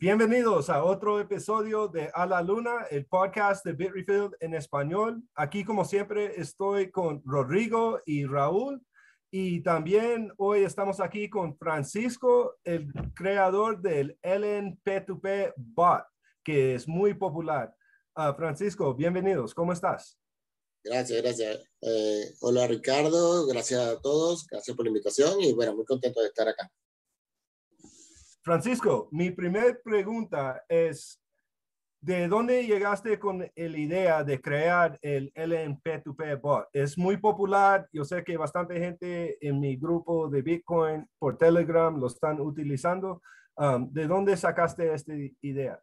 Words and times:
Bienvenidos 0.00 0.68
a 0.68 0.82
otro 0.82 1.20
episodio 1.20 1.86
de 1.86 2.10
A 2.12 2.26
la 2.26 2.42
Luna, 2.42 2.86
el 2.90 3.06
podcast 3.06 3.64
de 3.64 3.72
Bitrefill 3.72 4.30
en 4.40 4.54
español. 4.54 5.22
Aquí, 5.36 5.62
como 5.62 5.84
siempre, 5.84 6.40
estoy 6.40 6.90
con 6.90 7.22
Rodrigo 7.24 8.00
y 8.04 8.26
Raúl. 8.26 8.84
Y 9.30 9.62
también 9.62 10.32
hoy 10.38 10.64
estamos 10.64 10.98
aquí 10.98 11.30
con 11.30 11.56
Francisco, 11.56 12.56
el 12.64 12.92
creador 13.14 13.80
del 13.80 14.18
LNP2P 14.22 15.52
Bot, 15.56 16.02
que 16.42 16.74
es 16.74 16.88
muy 16.88 17.14
popular. 17.14 17.72
Ah, 18.16 18.34
Francisco, 18.34 18.92
bienvenidos. 18.92 19.54
¿Cómo 19.54 19.72
estás? 19.72 20.18
Gracias, 20.82 21.22
gracias. 21.22 21.62
Eh, 21.82 22.34
hola 22.40 22.66
Ricardo, 22.66 23.46
gracias 23.46 23.80
a 23.80 24.00
todos, 24.00 24.48
gracias 24.50 24.76
por 24.76 24.84
la 24.84 24.90
invitación 24.90 25.40
y 25.40 25.52
bueno, 25.52 25.76
muy 25.76 25.84
contento 25.84 26.20
de 26.20 26.26
estar 26.26 26.48
acá. 26.48 26.68
Francisco, 28.42 29.08
mi 29.12 29.30
primera 29.30 29.78
pregunta 29.84 30.64
es, 30.66 31.20
¿de 32.00 32.26
dónde 32.26 32.66
llegaste 32.66 33.18
con 33.18 33.40
la 33.40 33.78
idea 33.78 34.24
de 34.24 34.40
crear 34.40 34.98
el 35.02 35.30
LNP2P 35.34 36.40
bot? 36.40 36.68
Es 36.72 36.96
muy 36.96 37.18
popular, 37.18 37.86
yo 37.92 38.04
sé 38.04 38.24
que 38.24 38.38
bastante 38.38 38.78
gente 38.78 39.36
en 39.46 39.60
mi 39.60 39.76
grupo 39.76 40.28
de 40.28 40.40
Bitcoin 40.40 41.06
por 41.18 41.36
Telegram 41.36 41.94
lo 41.98 42.06
están 42.06 42.40
utilizando. 42.40 43.20
Um, 43.56 43.92
¿De 43.92 44.06
dónde 44.06 44.34
sacaste 44.38 44.94
esta 44.94 45.12
idea? 45.42 45.78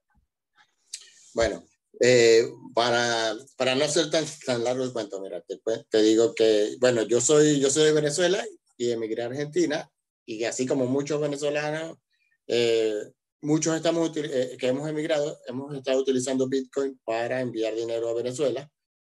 Bueno, 1.36 1.64
eh, 2.00 2.44
para, 2.74 3.36
para 3.56 3.76
no 3.76 3.88
ser 3.88 4.10
tan, 4.10 4.26
tan 4.48 4.64
largo 4.64 4.84
el 4.84 4.94
cuento, 4.94 5.22
mira, 5.22 5.42
te, 5.42 5.60
te, 5.92 6.02
digo 6.02 6.34
que, 6.34 6.76
bueno, 6.80 7.04
yo 7.04 7.22
soy, 7.22 7.60
yo 7.60 7.70
soy 7.70 7.86
de 7.86 7.94
Venezuela 7.94 8.44
y 8.78 8.90
emigré 8.90 9.22
a 9.22 9.28
Argentina 9.28 9.88
y 10.26 10.44
así 10.46 10.66
como 10.66 10.88
muchos 10.88 11.22
venezolanos 11.22 12.00
eh, 12.48 13.12
muchos 13.42 13.76
estamos, 13.76 14.12
eh, 14.16 14.56
que 14.60 14.68
hemos 14.68 14.90
emigrado, 14.90 15.40
hemos 15.48 15.76
estado 15.76 16.00
utilizando 16.00 16.48
Bitcoin 16.48 17.00
para 17.04 17.42
enviar 17.42 17.76
dinero 17.76 18.10
a 18.10 18.14
Venezuela, 18.14 18.70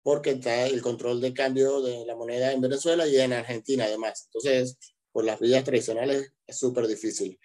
porque 0.02 0.30
está 0.30 0.66
el 0.66 0.80
control 0.80 1.20
de 1.20 1.34
cambio 1.34 1.82
de 1.82 2.06
la 2.06 2.16
moneda 2.16 2.52
en 2.52 2.60
Venezuela 2.60 3.06
y 3.06 3.16
en 3.18 3.32
Argentina 3.32 3.84
además. 3.84 4.24
Entonces, 4.26 4.78
por 5.12 5.24
las 5.24 5.38
vías 5.38 5.64
tradicionales 5.64 6.32
es 6.46 6.58
súper 6.58 6.86
difícil. 6.86 7.38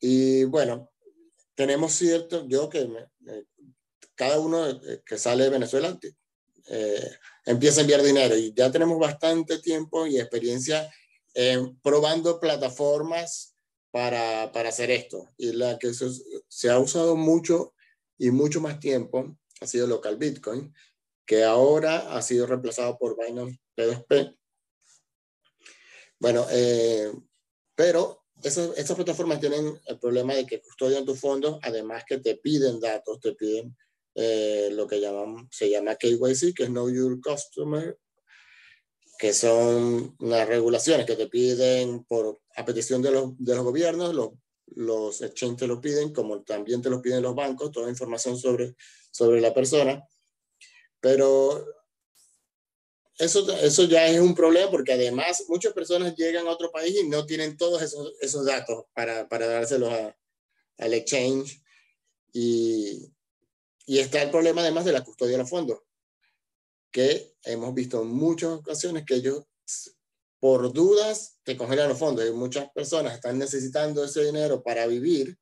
Y 0.00 0.44
bueno, 0.44 0.92
tenemos 1.54 1.92
cierto, 1.92 2.46
yo 2.46 2.68
que 2.68 2.88
cada 4.14 4.38
uno 4.38 4.68
eh, 4.68 5.02
que 5.04 5.18
sale 5.18 5.44
de 5.44 5.50
Venezuela 5.50 5.98
empieza 7.44 7.80
a 7.80 7.82
enviar 7.82 8.02
dinero 8.02 8.36
y 8.36 8.54
ya 8.54 8.70
tenemos 8.70 8.98
bastante 8.98 9.58
tiempo 9.58 10.06
y 10.06 10.18
experiencia 10.18 10.90
probando 11.82 12.40
plataformas 12.40 13.53
para, 13.94 14.50
para 14.50 14.70
hacer 14.70 14.90
esto. 14.90 15.30
Y 15.38 15.52
la 15.52 15.78
que 15.78 15.92
se, 15.94 16.68
ha 16.68 16.80
usado 16.80 17.14
mucho 17.14 17.74
y 18.18 18.32
mucho 18.32 18.60
más 18.60 18.80
tiempo 18.80 19.38
ha 19.60 19.68
sido 19.68 19.86
local 19.86 20.16
Bitcoin, 20.16 20.74
que 21.24 21.44
ahora 21.44 22.12
ha 22.12 22.20
sido 22.20 22.44
reemplazado 22.48 22.98
por 22.98 23.16
Binance 23.16 23.60
P2P. 23.76 24.36
Bueno, 26.18 26.44
eh, 26.50 27.12
pero 27.76 28.24
esas, 28.42 28.76
esas, 28.76 28.96
plataformas 28.96 29.38
tienen 29.38 29.80
el 29.86 29.98
problema 30.00 30.34
de 30.34 30.44
que 30.44 30.60
custodian 30.60 31.04
tus 31.04 31.20
fondos, 31.20 31.60
además 31.62 32.02
que 32.04 32.18
te 32.18 32.34
piden 32.34 32.80
datos, 32.80 33.20
te 33.20 33.34
piden 33.34 33.76
eh, 34.16 34.70
lo 34.72 34.88
que 34.88 35.00
llaman, 35.00 35.48
se 35.52 35.70
llama 35.70 35.94
KYC, 35.94 36.52
que 36.52 36.64
es 36.64 36.68
Know 36.68 36.90
Your 36.90 37.20
Customer, 37.20 37.96
que 39.18 39.32
son 39.32 40.16
las 40.18 40.48
regulaciones 40.48 41.06
que 41.06 41.16
te 41.16 41.28
piden 41.28 42.04
por 42.04 42.40
a 42.56 42.64
petición 42.64 43.02
de 43.02 43.10
los, 43.10 43.32
de 43.38 43.54
los 43.54 43.64
gobiernos, 43.64 44.14
los, 44.14 44.30
los 44.66 45.22
exchanges 45.22 45.58
te 45.58 45.66
lo 45.66 45.80
piden, 45.80 46.12
como 46.12 46.42
también 46.42 46.82
te 46.82 46.90
lo 46.90 47.00
piden 47.00 47.22
los 47.22 47.34
bancos, 47.34 47.70
toda 47.70 47.90
información 47.90 48.38
sobre, 48.38 48.76
sobre 49.10 49.40
la 49.40 49.52
persona. 49.52 50.06
Pero 51.00 51.66
eso, 53.18 53.50
eso 53.58 53.84
ya 53.84 54.06
es 54.06 54.20
un 54.20 54.34
problema 54.34 54.70
porque 54.70 54.92
además 54.92 55.44
muchas 55.48 55.72
personas 55.72 56.16
llegan 56.16 56.46
a 56.46 56.50
otro 56.50 56.70
país 56.70 56.96
y 56.96 57.08
no 57.08 57.26
tienen 57.26 57.56
todos 57.56 57.82
esos, 57.82 58.14
esos 58.20 58.44
datos 58.44 58.84
para, 58.94 59.28
para 59.28 59.46
dárselos 59.46 59.92
a, 59.92 60.16
al 60.78 60.94
exchange. 60.94 61.60
Y, 62.32 63.12
y 63.86 63.98
está 63.98 64.22
el 64.22 64.30
problema 64.30 64.62
además 64.62 64.84
de 64.84 64.92
la 64.92 65.04
custodia 65.04 65.32
de 65.32 65.38
los 65.38 65.50
fondos, 65.50 65.80
que 66.94 67.34
hemos 67.42 67.74
visto 67.74 68.02
en 68.02 68.08
muchas 68.08 68.52
ocasiones 68.52 69.04
que 69.04 69.16
ellos 69.16 69.42
por 70.38 70.72
dudas 70.72 71.40
te 71.42 71.56
congelan 71.56 71.88
los 71.88 71.98
fondos. 71.98 72.24
Y 72.24 72.30
muchas 72.30 72.70
personas 72.70 73.14
están 73.14 73.36
necesitando 73.36 74.04
ese 74.04 74.24
dinero 74.24 74.62
para 74.62 74.86
vivir 74.86 75.36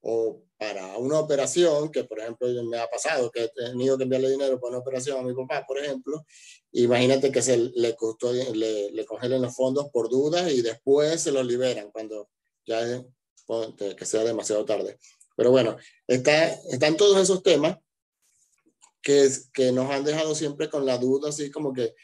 o 0.00 0.42
para 0.56 0.96
una 0.96 1.20
operación, 1.20 1.90
que 1.90 2.04
por 2.04 2.20
ejemplo 2.20 2.48
me 2.64 2.78
ha 2.78 2.88
pasado 2.88 3.30
que 3.30 3.44
he 3.44 3.48
tenido 3.50 3.98
que 3.98 4.04
enviarle 4.04 4.30
dinero 4.30 4.58
para 4.58 4.70
una 4.70 4.78
operación 4.78 5.18
a 5.18 5.22
mi 5.22 5.34
papá, 5.34 5.66
por 5.68 5.78
ejemplo. 5.78 6.24
Imagínate 6.72 7.30
que 7.30 7.42
se 7.42 7.58
le, 7.58 7.94
costó, 7.94 8.32
le, 8.32 8.90
le 8.90 9.04
congelen 9.04 9.42
los 9.42 9.54
fondos 9.54 9.90
por 9.92 10.08
dudas 10.08 10.50
y 10.50 10.62
después 10.62 11.20
se 11.20 11.32
los 11.32 11.44
liberan 11.44 11.90
cuando 11.90 12.30
ya 12.64 12.80
es, 12.80 13.02
que 13.94 14.06
sea 14.06 14.24
demasiado 14.24 14.64
tarde. 14.64 14.98
Pero 15.36 15.50
bueno, 15.50 15.76
está, 16.06 16.46
están 16.70 16.96
todos 16.96 17.20
esos 17.20 17.42
temas 17.42 17.76
que, 19.02 19.28
que 19.52 19.72
nos 19.72 19.90
han 19.90 20.04
dejado 20.04 20.34
siempre 20.34 20.68
con 20.68 20.84
la 20.86 20.98
duda, 20.98 21.30
así 21.30 21.50
como 21.50 21.72
que 21.72 21.94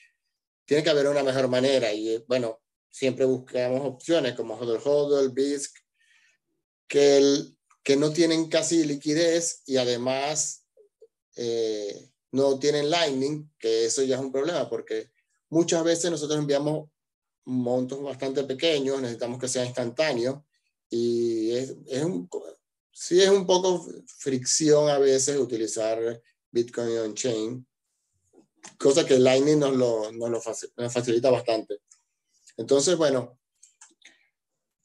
tiene 0.65 0.82
que 0.82 0.91
haber 0.91 1.09
una 1.09 1.22
mejor 1.22 1.49
manera. 1.49 1.93
Y 1.93 2.25
bueno, 2.27 2.62
siempre 2.91 3.25
buscamos 3.25 3.81
opciones 3.84 4.34
como 4.34 4.55
Hodl 4.55 4.81
Hodl, 4.84 5.31
BISC, 5.33 5.77
que, 6.88 7.16
el, 7.16 7.59
que 7.83 7.97
no 7.97 8.12
tienen 8.12 8.49
casi 8.49 8.84
liquidez 8.84 9.62
y 9.66 9.77
además 9.77 10.65
eh, 11.37 12.10
no 12.33 12.59
tienen 12.59 12.91
Lightning, 12.91 13.50
que 13.59 13.87
eso 13.87 14.03
ya 14.03 14.16
es 14.16 14.22
un 14.22 14.33
problema 14.33 14.69
porque 14.69 15.10
muchas 15.50 15.84
veces 15.84 16.10
nosotros 16.10 16.38
enviamos 16.38 16.88
montos 17.44 18.03
bastante 18.03 18.44
pequeños, 18.44 19.00
necesitamos 19.00 19.38
que 19.38 19.49
sea 19.49 19.65
instantáneo 19.65 20.47
y 20.88 21.50
es, 21.53 21.75
es 21.87 22.04
un, 22.04 22.28
sí 22.93 23.21
es 23.21 23.28
un 23.28 23.47
poco 23.47 23.87
fricción 24.19 24.88
a 24.88 24.99
veces 24.99 25.37
utilizar 25.37 26.22
Bitcoin 26.54 26.98
on-chain 26.98 27.66
cosa 28.78 29.04
que 29.04 29.19
Lightning 29.19 29.59
nos 29.59 29.76
lo, 29.76 30.12
nos 30.12 30.31
lo 30.31 30.41
facilita 30.91 31.31
bastante. 31.31 31.81
Entonces, 32.56 32.97
bueno, 32.97 33.38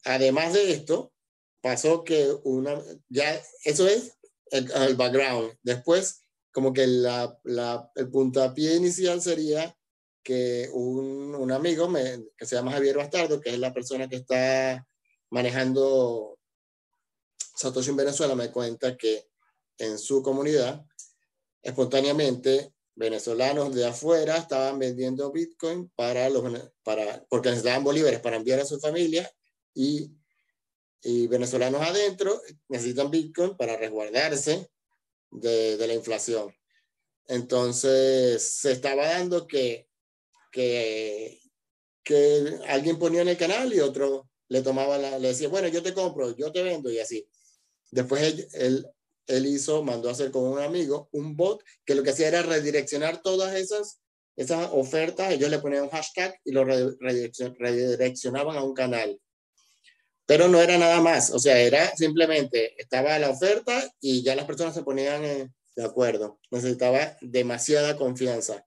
además 0.04 0.52
de 0.52 0.72
esto, 0.72 1.12
pasó 1.60 2.04
que 2.04 2.34
una, 2.44 2.80
ya, 3.08 3.40
eso 3.64 3.86
es 3.86 4.16
el, 4.50 4.96
background. 4.96 5.56
Después, 5.62 6.24
como 6.52 6.72
que 6.72 6.86
la, 6.86 7.38
la, 7.44 7.90
el 7.94 8.10
puntapié 8.10 8.76
inicial 8.76 9.20
sería 9.22 9.76
que 10.22 10.68
un, 10.72 11.34
un 11.34 11.52
amigo 11.52 11.90
que 12.36 12.46
se 12.46 12.56
llama 12.56 12.72
Javier 12.72 12.96
Bastardo, 12.96 13.40
que 13.40 13.50
es 13.50 13.58
la 13.58 13.72
persona 13.72 14.08
que 14.08 14.16
está 14.16 14.86
manejando 15.30 16.38
Satoshi 17.56 17.90
en 17.90 17.96
Venezuela, 17.96 18.34
me 18.34 18.50
cuenta 18.50 18.96
que 18.96 19.28
en 19.78 19.98
su 19.98 20.22
comunidad, 20.22 20.84
espontáneamente, 21.62 22.72
venezolanos 22.94 23.74
de 23.74 23.86
afuera 23.86 24.36
estaban 24.36 24.78
vendiendo 24.78 25.32
Bitcoin 25.32 25.90
para 25.94 26.28
los, 26.28 26.42
para, 26.82 27.24
porque 27.28 27.48
necesitaban 27.48 27.84
bolívares 27.84 28.20
para 28.20 28.36
enviar 28.36 28.60
a 28.60 28.64
su 28.64 28.78
familia 28.78 29.30
y, 29.74 30.10
y 31.02 31.26
venezolanos 31.26 31.80
adentro 31.80 32.40
necesitan 32.68 33.10
Bitcoin 33.10 33.56
para 33.56 33.76
resguardarse 33.76 34.70
de, 35.30 35.76
de, 35.76 35.86
la 35.86 35.94
inflación. 35.94 36.54
Entonces 37.26 38.42
se 38.42 38.72
estaba 38.72 39.06
dando 39.06 39.46
que, 39.46 39.88
que, 40.52 41.40
que 42.02 42.58
alguien 42.66 42.98
ponía 42.98 43.22
en 43.22 43.28
el 43.28 43.36
canal 43.36 43.72
y 43.72 43.80
otro 43.80 44.28
le 44.48 44.62
tomaba 44.62 44.98
la, 44.98 45.18
le 45.18 45.28
decía, 45.28 45.48
bueno, 45.48 45.68
yo 45.68 45.82
te 45.82 45.94
compro, 45.94 46.36
yo 46.36 46.50
te 46.52 46.62
vendo 46.62 46.90
y 46.90 46.98
así. 46.98 47.26
Después 47.92 48.22
él, 48.22 48.48
él 48.52 48.86
él 49.30 49.46
hizo, 49.46 49.82
mandó 49.82 50.08
a 50.08 50.12
hacer 50.12 50.30
con 50.30 50.44
un 50.44 50.58
amigo 50.58 51.08
un 51.12 51.36
bot 51.36 51.62
que 51.84 51.94
lo 51.94 52.02
que 52.02 52.10
hacía 52.10 52.28
era 52.28 52.42
redireccionar 52.42 53.22
todas 53.22 53.54
esas, 53.54 54.00
esas 54.36 54.70
ofertas, 54.72 55.32
ellos 55.32 55.50
le 55.50 55.58
ponían 55.58 55.84
un 55.84 55.90
hashtag 55.90 56.38
y 56.44 56.52
lo 56.52 56.64
redireccionaban 56.64 58.56
a 58.56 58.64
un 58.64 58.74
canal. 58.74 59.20
Pero 60.26 60.48
no 60.48 60.60
era 60.60 60.78
nada 60.78 61.00
más, 61.00 61.30
o 61.30 61.38
sea, 61.38 61.58
era 61.58 61.94
simplemente, 61.96 62.80
estaba 62.80 63.18
la 63.18 63.30
oferta 63.30 63.92
y 64.00 64.22
ya 64.22 64.36
las 64.36 64.46
personas 64.46 64.74
se 64.74 64.82
ponían 64.82 65.24
eh, 65.24 65.50
de 65.74 65.84
acuerdo. 65.84 66.38
Necesitaba 66.50 67.16
demasiada 67.20 67.96
confianza. 67.96 68.64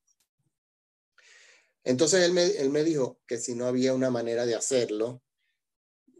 Entonces 1.86 2.24
él 2.24 2.34
me, 2.34 2.46
él 2.46 2.70
me 2.70 2.84
dijo 2.84 3.20
que 3.28 3.38
si 3.38 3.56
no 3.56 3.66
había 3.66 3.94
una 3.94 4.10
manera 4.10 4.46
de 4.46 4.56
hacerlo, 4.56 5.22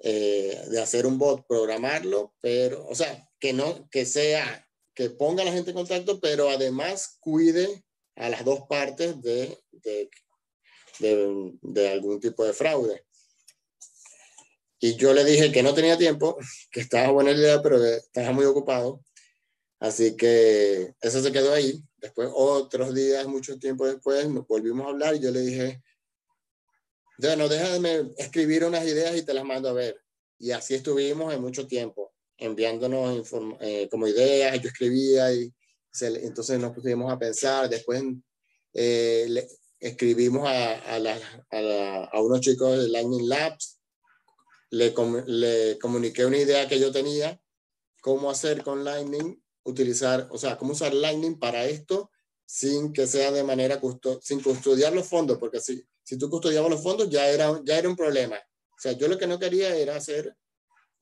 eh, 0.06 0.62
de 0.70 0.82
hacer 0.82 1.06
un 1.06 1.18
bot, 1.18 1.46
programarlo, 1.48 2.34
pero, 2.42 2.86
o 2.88 2.94
sea, 2.94 3.30
que 3.44 3.52
no, 3.52 3.90
que 3.90 4.06
sea, 4.06 4.66
que 4.96 5.10
ponga 5.10 5.42
a 5.42 5.46
la 5.46 5.52
gente 5.52 5.72
en 5.72 5.76
contacto, 5.76 6.22
pero 6.22 6.50
además 6.50 7.18
cuide 7.20 7.84
a 8.16 8.30
las 8.30 8.46
dos 8.46 8.62
partes 8.70 9.22
de, 9.22 9.60
de, 9.70 10.10
de, 11.62 11.90
algún 11.90 12.22
tipo 12.22 12.46
de 12.46 12.54
fraude. 12.54 13.06
Y 14.80 14.96
yo 14.96 15.14
le 15.14 15.26
dije 15.26 15.52
que 15.52 15.62
no 15.62 15.74
tenía 15.74 15.98
tiempo, 15.98 16.38
que 16.72 16.80
estaba 16.80 17.12
buena 17.12 17.32
idea, 17.32 17.62
pero 17.62 17.82
que 17.82 17.96
estaba 17.96 18.32
muy 18.32 18.46
ocupado. 18.46 19.04
Así 19.78 20.16
que 20.16 20.94
eso 21.02 21.22
se 21.22 21.34
quedó 21.34 21.52
ahí. 21.52 21.84
Después, 21.98 22.30
otros 22.34 22.96
días, 22.96 23.28
mucho 23.28 23.60
tiempo 23.60 23.86
después, 23.86 24.30
nos 24.30 24.48
volvimos 24.48 24.88
a 24.88 24.92
hablar 24.92 25.16
y 25.16 25.20
yo 25.20 25.32
le 25.32 25.42
dije, 25.42 25.84
bueno, 27.18 27.50
déjame 27.50 28.14
escribir 28.16 28.64
unas 28.64 28.86
ideas 28.86 29.18
y 29.18 29.24
te 29.24 29.34
las 29.34 29.44
mando 29.44 29.68
a 29.68 29.74
ver. 29.74 30.02
Y 30.40 30.52
así 30.52 30.76
estuvimos 30.76 31.34
en 31.34 31.42
mucho 31.42 31.68
tiempo, 31.68 32.13
enviándonos 32.38 33.32
eh, 33.62 33.88
como 33.90 34.08
ideas, 34.08 34.60
yo 34.62 34.70
escribía 34.70 35.34
y 35.34 35.54
entonces 36.02 36.60
nos 36.60 36.74
pusimos 36.74 37.12
a 37.12 37.20
pensar, 37.20 37.70
después 37.70 38.04
eh, 38.74 39.26
le, 39.30 39.48
escribimos 39.80 40.48
a, 40.48 40.96
a, 40.96 42.10
a, 42.12 42.22
unos 42.22 42.42
chicos 42.42 42.78
de 42.78 42.90
Lightning 42.90 43.28
Labs, 43.28 43.80
le, 44.72 44.94
le 45.28 45.78
comuniqué 45.80 46.26
una 46.26 46.38
idea 46.38 46.68
que 46.68 46.80
yo 46.80 46.92
tenía, 46.92 47.40
cómo 48.02 48.32
hacer 48.32 48.64
con 48.64 48.84
Lightning, 48.84 49.42
utilizar, 49.64 50.28
o 50.32 50.38
sea, 50.38 50.58
cómo 50.58 50.72
usar 50.72 50.94
Lightning 50.94 51.38
para 51.38 51.66
esto 51.66 52.10
sin 52.46 52.92
que 52.92 53.08
sea 53.08 53.32
de 53.32 53.44
manera, 53.44 53.80
sin 54.22 54.42
custodiar 54.42 54.94
los 54.94 55.08
fondos, 55.08 55.38
porque 55.38 55.60
si, 55.60 55.84
si 56.04 56.18
tú 56.18 56.30
custodiabas 56.30 56.72
los 56.72 56.84
fondos 56.84 57.10
ya 57.10 57.28
era, 57.28 57.62
ya 57.66 57.78
era 57.78 57.90
un 57.90 57.96
problema. 57.96 58.36
O 58.36 58.80
sea, 58.80 58.92
yo 58.94 59.08
lo 59.08 59.18
que 59.18 59.28
no 59.28 59.40
quería 59.40 59.76
era 59.76 59.96
hacer 59.96 60.36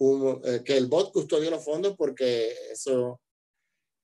un, 0.01 0.42
eh, 0.44 0.62
que 0.65 0.77
el 0.77 0.88
bot 0.88 1.12
custodie 1.13 1.51
los 1.51 1.63
fondos 1.63 1.95
porque 1.95 2.56
eso 2.71 3.21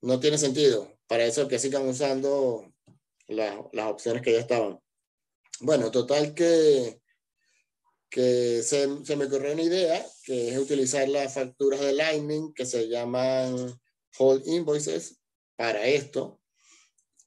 no 0.01 0.19
tiene 0.19 0.37
sentido. 0.37 0.95
Para 1.07 1.25
eso 1.25 1.47
que 1.47 1.57
sigan 1.57 1.87
usando 1.87 2.71
las 3.27 3.87
opciones 3.87 4.21
que 4.21 4.33
ya 4.33 4.39
estaban. 4.39 4.79
Bueno, 5.61 5.89
total 5.89 6.35
que, 6.35 7.01
que 8.09 8.61
se, 8.61 9.03
se, 9.05 9.15
me 9.15 9.25
ocurrió 9.25 9.53
una 9.53 9.63
idea, 9.63 10.05
que 10.23 10.49
es 10.49 10.57
utilizar 10.59 11.07
las 11.09 11.33
facturas 11.33 11.79
de 11.79 11.93
Lightning 11.93 12.53
que 12.53 12.65
se 12.65 12.87
llaman 12.87 13.55
Hold 14.19 14.47
Invoices 14.47 15.19
para 15.55 15.87
esto. 15.87 16.39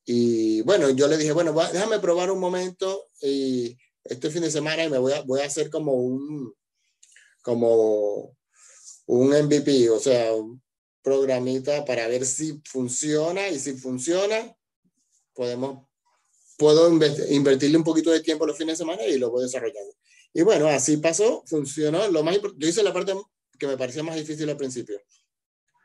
Y 0.04 0.60
bueno, 0.62 0.90
yo 0.90 1.08
le 1.08 1.16
dije, 1.16 1.32
bueno, 1.32 1.52
déjame 1.72 1.98
probar 1.98 2.30
un 2.30 2.38
momento 2.38 3.08
y 3.20 3.76
este 4.04 4.30
fin 4.30 4.42
de 4.42 4.50
semana 4.50 4.84
y 4.84 4.90
me 4.90 4.98
voy 4.98 5.12
a, 5.12 5.22
voy 5.22 5.40
a 5.40 5.46
hacer 5.46 5.70
como 5.70 5.94
un, 5.94 6.54
como 7.42 8.36
un 9.12 9.30
MVP, 9.30 9.90
o 9.90 9.98
sea, 9.98 10.32
un 10.32 10.62
programita 11.02 11.84
para 11.84 12.06
ver 12.06 12.24
si 12.24 12.60
funciona 12.64 13.48
y 13.48 13.58
si 13.58 13.72
funciona, 13.72 14.56
podemos, 15.34 15.88
puedo 16.56 16.88
invertirle 16.88 17.76
un 17.76 17.82
poquito 17.82 18.12
de 18.12 18.20
tiempo 18.20 18.46
los 18.46 18.56
fines 18.56 18.78
de 18.78 18.84
semana 18.84 19.04
y 19.04 19.18
lo 19.18 19.30
voy 19.30 19.42
desarrollando. 19.42 19.92
Y 20.32 20.42
bueno, 20.42 20.68
así 20.68 20.98
pasó, 20.98 21.42
funcionó. 21.46 22.06
Lo 22.08 22.22
más 22.22 22.38
yo 22.56 22.68
hice 22.68 22.84
la 22.84 22.92
parte 22.92 23.12
que 23.58 23.66
me 23.66 23.76
parecía 23.76 24.04
más 24.04 24.14
difícil 24.14 24.48
al 24.48 24.56
principio. 24.56 25.00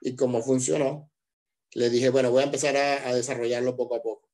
Y 0.01 0.16
como 0.16 0.44
funcionó, 0.44 1.10
le 1.74 1.89
dije, 1.89 2.10
bueno, 2.10 2.30
voy 2.30 2.42
a 2.42 2.45
empezar 2.45 2.77
a, 2.77 3.10
a 3.10 3.16
desarrollarlo 3.16 3.75
poco 3.75 3.95
a 3.95 4.04
poco. 4.04 4.30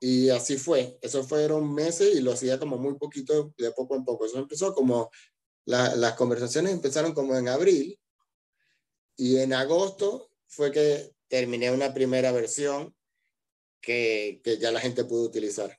Y 0.00 0.30
así 0.30 0.56
fue. 0.56 0.98
Eso 1.00 1.22
fueron 1.22 1.72
meses 1.72 2.16
y 2.16 2.22
lo 2.22 2.32
hacía 2.32 2.58
como 2.58 2.76
muy 2.76 2.94
poquito, 2.94 3.54
de 3.56 3.70
poco 3.70 3.94
en 3.94 4.04
poco. 4.04 4.26
Eso 4.26 4.38
empezó 4.38 4.74
como, 4.74 5.12
la, 5.64 5.94
las 5.96 6.14
conversaciones 6.14 6.72
empezaron 6.72 7.12
como 7.12 7.36
en 7.36 7.48
abril 7.48 7.98
y 9.16 9.38
en 9.38 9.52
agosto 9.52 10.30
fue 10.46 10.70
que 10.70 11.12
terminé 11.28 11.70
una 11.70 11.94
primera 11.94 12.32
versión 12.32 12.94
que, 13.80 14.40
que 14.44 14.58
ya 14.58 14.70
la 14.70 14.80
gente 14.80 15.04
pudo 15.04 15.24
utilizar. 15.24 15.78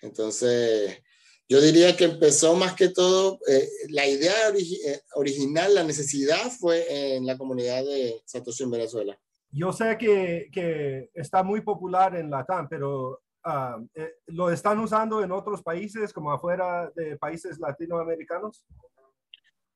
Entonces, 0.00 1.02
yo 1.48 1.60
diría 1.60 1.96
que 1.96 2.04
empezó 2.04 2.54
más 2.54 2.74
que 2.74 2.88
todo, 2.88 3.38
eh, 3.48 3.68
la 3.88 4.06
idea 4.06 4.32
eh, 4.48 5.00
original, 5.14 5.74
la 5.74 5.84
necesidad 5.84 6.50
fue 6.50 7.16
en 7.16 7.26
la 7.26 7.36
comunidad 7.36 7.84
de 7.84 8.22
Satoshi 8.24 8.64
en 8.64 8.70
Venezuela. 8.70 9.18
Yo 9.50 9.72
sé 9.72 9.96
que, 9.98 10.48
que 10.52 11.10
está 11.14 11.42
muy 11.42 11.60
popular 11.60 12.16
en 12.16 12.30
Latam, 12.30 12.68
pero 12.68 13.22
uh, 13.44 13.86
¿lo 14.26 14.50
están 14.50 14.80
usando 14.80 15.22
en 15.22 15.30
otros 15.32 15.62
países 15.62 16.12
como 16.12 16.32
afuera 16.32 16.90
de 16.96 17.16
países 17.18 17.58
latinoamericanos? 17.60 18.64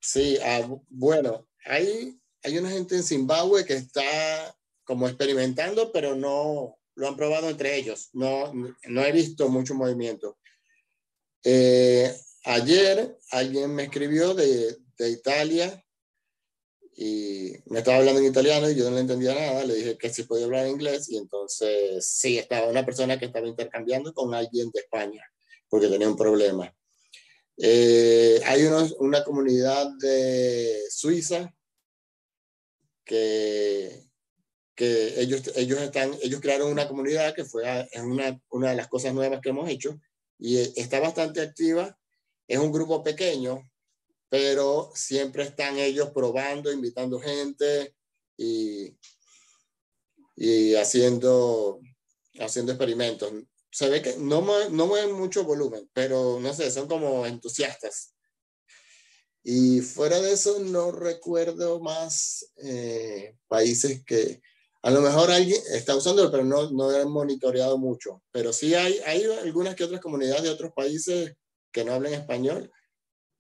Sí, 0.01 0.39
uh, 0.39 0.81
bueno, 0.89 1.49
hay, 1.65 2.19
hay 2.43 2.59
una 2.59 2.71
gente 2.71 2.97
en 2.97 3.03
Zimbabue 3.03 3.65
que 3.65 3.75
está 3.75 4.57
como 4.85 5.09
experimentando, 5.09 5.93
pero 5.93 6.15
no 6.15 6.79
lo 6.95 7.09
han 7.09 7.17
probado 7.17 7.49
entre 7.49 7.77
ellos. 7.77 8.11
No, 8.13 8.53
no 8.53 9.05
he 9.05 9.13
visto 9.13 9.49
mucho 9.49 9.75
movimiento. 9.75 10.39
Eh, 11.45 12.13
ayer 12.45 13.19
alguien 13.31 13.75
me 13.75 13.85
escribió 13.85 14.35
de, 14.35 14.77
de, 14.99 15.11
Italia 15.11 15.85
y 16.97 17.53
me 17.67 17.79
estaba 17.79 17.99
hablando 17.99 18.21
en 18.21 18.27
italiano 18.27 18.69
y 18.69 18.75
yo 18.75 18.89
no 18.89 18.97
le 18.97 19.03
entendía 19.03 19.35
nada. 19.35 19.65
Le 19.65 19.75
dije 19.75 19.99
que 19.99 20.11
si 20.11 20.25
podía 20.25 20.47
hablar 20.47 20.67
inglés 20.67 21.09
y 21.11 21.17
entonces 21.17 22.05
sí, 22.07 22.39
estaba 22.39 22.69
una 22.69 22.85
persona 22.85 23.19
que 23.19 23.27
estaba 23.27 23.47
intercambiando 23.47 24.13
con 24.13 24.35
alguien 24.35 24.71
de 24.73 24.81
España 24.81 25.23
porque 25.69 25.89
tenía 25.89 26.09
un 26.09 26.17
problema. 26.17 26.75
Eh, 27.61 28.41
hay 28.45 28.63
una 28.99 29.25
comunidad 29.25 29.89
de 29.99 30.81
Suiza 30.91 31.53
que, 33.05 34.09
que 34.77 35.21
ellos, 35.21 35.43
ellos, 35.57 35.81
están, 35.81 36.15
ellos 36.23 36.41
crearon 36.41 36.71
una 36.71 36.87
comunidad 36.87 37.35
que 37.35 37.45
fue 37.45 37.89
es 37.91 38.01
una, 38.01 38.41
una 38.51 38.71
de 38.71 38.77
las 38.77 38.87
cosas 38.87 39.13
nuevas 39.13 39.41
que 39.41 39.49
hemos 39.49 39.69
hecho 39.69 39.99
y 40.39 40.59
está 40.59 41.01
bastante 41.01 41.41
activa. 41.41 41.99
Es 42.47 42.59
un 42.59 42.71
grupo 42.71 43.03
pequeño, 43.03 43.69
pero 44.29 44.93
siempre 44.95 45.43
están 45.43 45.79
ellos 45.79 46.11
probando, 46.11 46.73
invitando 46.73 47.19
gente 47.19 47.95
y, 48.37 48.97
y 50.37 50.77
haciendo, 50.77 51.81
haciendo 52.39 52.73
experimentos. 52.73 53.33
Se 53.71 53.89
ve 53.89 54.03
que 54.03 54.17
no, 54.19 54.43
no 54.71 54.87
mueven 54.87 55.13
mucho 55.13 55.45
volumen, 55.45 55.89
pero 55.93 56.39
no 56.41 56.53
sé, 56.55 56.71
son 56.71 56.89
como 56.89 57.27
entusiastas. 57.27 58.15
Y 59.43 59.81
fuera 59.81 60.21
de 60.21 60.33
eso, 60.33 60.59
no 60.61 60.91
recuerdo 60.91 61.81
más 61.81 62.53
eh, 62.57 63.37
países 63.47 64.05
que, 64.05 64.41
a 64.83 64.91
lo 64.91 65.01
mejor 65.01 65.31
alguien 65.31 65.61
está 65.75 65.97
usando, 65.97 66.31
pero 66.31 66.45
no, 66.45 66.71
no 66.71 66.93
he 66.93 67.05
monitoreado 67.05 67.79
mucho. 67.79 68.23
Pero 68.31 68.53
sí 68.53 68.75
hay, 68.75 68.99
hay 69.07 69.25
algunas 69.43 69.75
que 69.75 69.85
otras 69.85 70.01
comunidades 70.01 70.45
de 70.45 70.51
otros 70.51 70.73
países 70.73 71.35
que 71.73 71.85
no 71.85 71.95
hablan 71.95 72.15
español, 72.15 72.71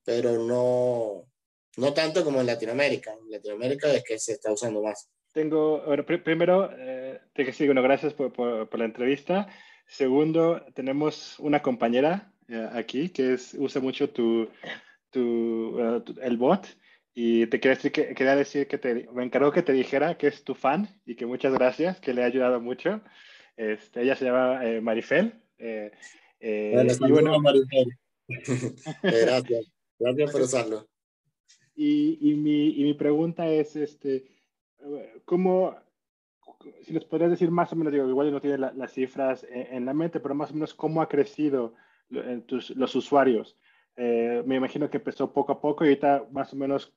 pero 0.04 0.44
no, 0.44 1.28
no 1.76 1.94
tanto 1.94 2.24
como 2.24 2.40
en 2.40 2.46
Latinoamérica. 2.46 3.12
En 3.12 3.30
Latinoamérica 3.30 3.92
es 3.92 4.04
que 4.04 4.18
se 4.18 4.32
está 4.32 4.52
usando 4.52 4.82
más. 4.82 5.08
Tengo, 5.32 5.82
primero, 6.24 6.70
eh, 6.76 7.20
te 7.34 7.44
decir, 7.44 7.68
bueno, 7.68 7.82
gracias 7.82 8.14
por, 8.14 8.32
por, 8.32 8.78
la 8.78 8.84
entrevista. 8.84 9.46
Segundo, 9.88 10.64
tenemos 10.74 11.38
una 11.40 11.60
compañera 11.60 12.32
eh, 12.46 12.68
aquí 12.72 13.08
que 13.08 13.34
es, 13.34 13.54
usa 13.58 13.80
mucho 13.80 14.10
tu, 14.10 14.48
tu, 15.10 15.20
uh, 15.80 16.00
tu, 16.00 16.14
el 16.20 16.36
bot 16.36 16.68
y 17.14 17.48
te 17.48 17.58
quería 17.58 17.74
decir 17.74 17.90
que, 17.90 18.14
quería 18.14 18.36
decir 18.36 18.68
que 18.68 18.78
te, 18.78 19.08
me 19.12 19.24
encargó 19.24 19.50
que 19.50 19.64
te 19.64 19.72
dijera 19.72 20.16
que 20.16 20.28
es 20.28 20.44
tu 20.44 20.54
fan 20.54 20.88
y 21.04 21.16
que 21.16 21.26
muchas 21.26 21.52
gracias, 21.52 21.98
que 21.98 22.14
le 22.14 22.22
ha 22.22 22.26
ayudado 22.26 22.60
mucho. 22.60 23.00
Este, 23.56 24.02
ella 24.02 24.14
se 24.14 24.26
llama 24.26 24.64
eh, 24.64 24.80
Marifel. 24.80 25.34
Eh, 25.58 25.90
eh, 26.38 26.70
bueno, 26.74 26.92
y 26.92 27.10
bueno, 27.10 27.40
Marifel. 27.40 27.98
gracias, 29.02 29.72
gracias 29.98 30.30
por 30.30 30.42
usarlo. 30.42 30.88
Y, 31.74 32.18
y, 32.20 32.34
mi, 32.34 32.68
y 32.80 32.84
mi 32.84 32.94
pregunta 32.94 33.48
es, 33.48 33.74
este, 33.74 34.24
¿cómo, 35.24 35.74
si 36.84 36.92
nos 36.92 37.04
podrías 37.04 37.30
decir 37.30 37.50
más 37.50 37.72
o 37.72 37.76
menos, 37.76 37.92
digo, 37.92 38.08
igual 38.08 38.32
no 38.32 38.40
tiene 38.40 38.58
las 38.58 38.92
cifras 38.92 39.44
en, 39.50 39.74
en, 39.74 39.86
la 39.86 39.94
mente, 39.94 40.20
pero 40.20 40.34
más 40.34 40.50
o 40.50 40.54
menos 40.54 40.74
cómo 40.74 41.00
ha 41.00 41.08
crecido 41.08 41.74
tus, 42.46 42.70
los 42.70 42.94
usuarios? 42.94 43.56
Eh, 43.96 44.42
me 44.46 44.56
imagino 44.56 44.90
que 44.90 44.98
empezó 44.98 45.32
poco 45.32 45.52
a 45.52 45.60
poco 45.60 45.84
y 45.84 45.88
ahorita 45.88 46.26
más 46.30 46.52
o 46.52 46.56
menos 46.56 46.92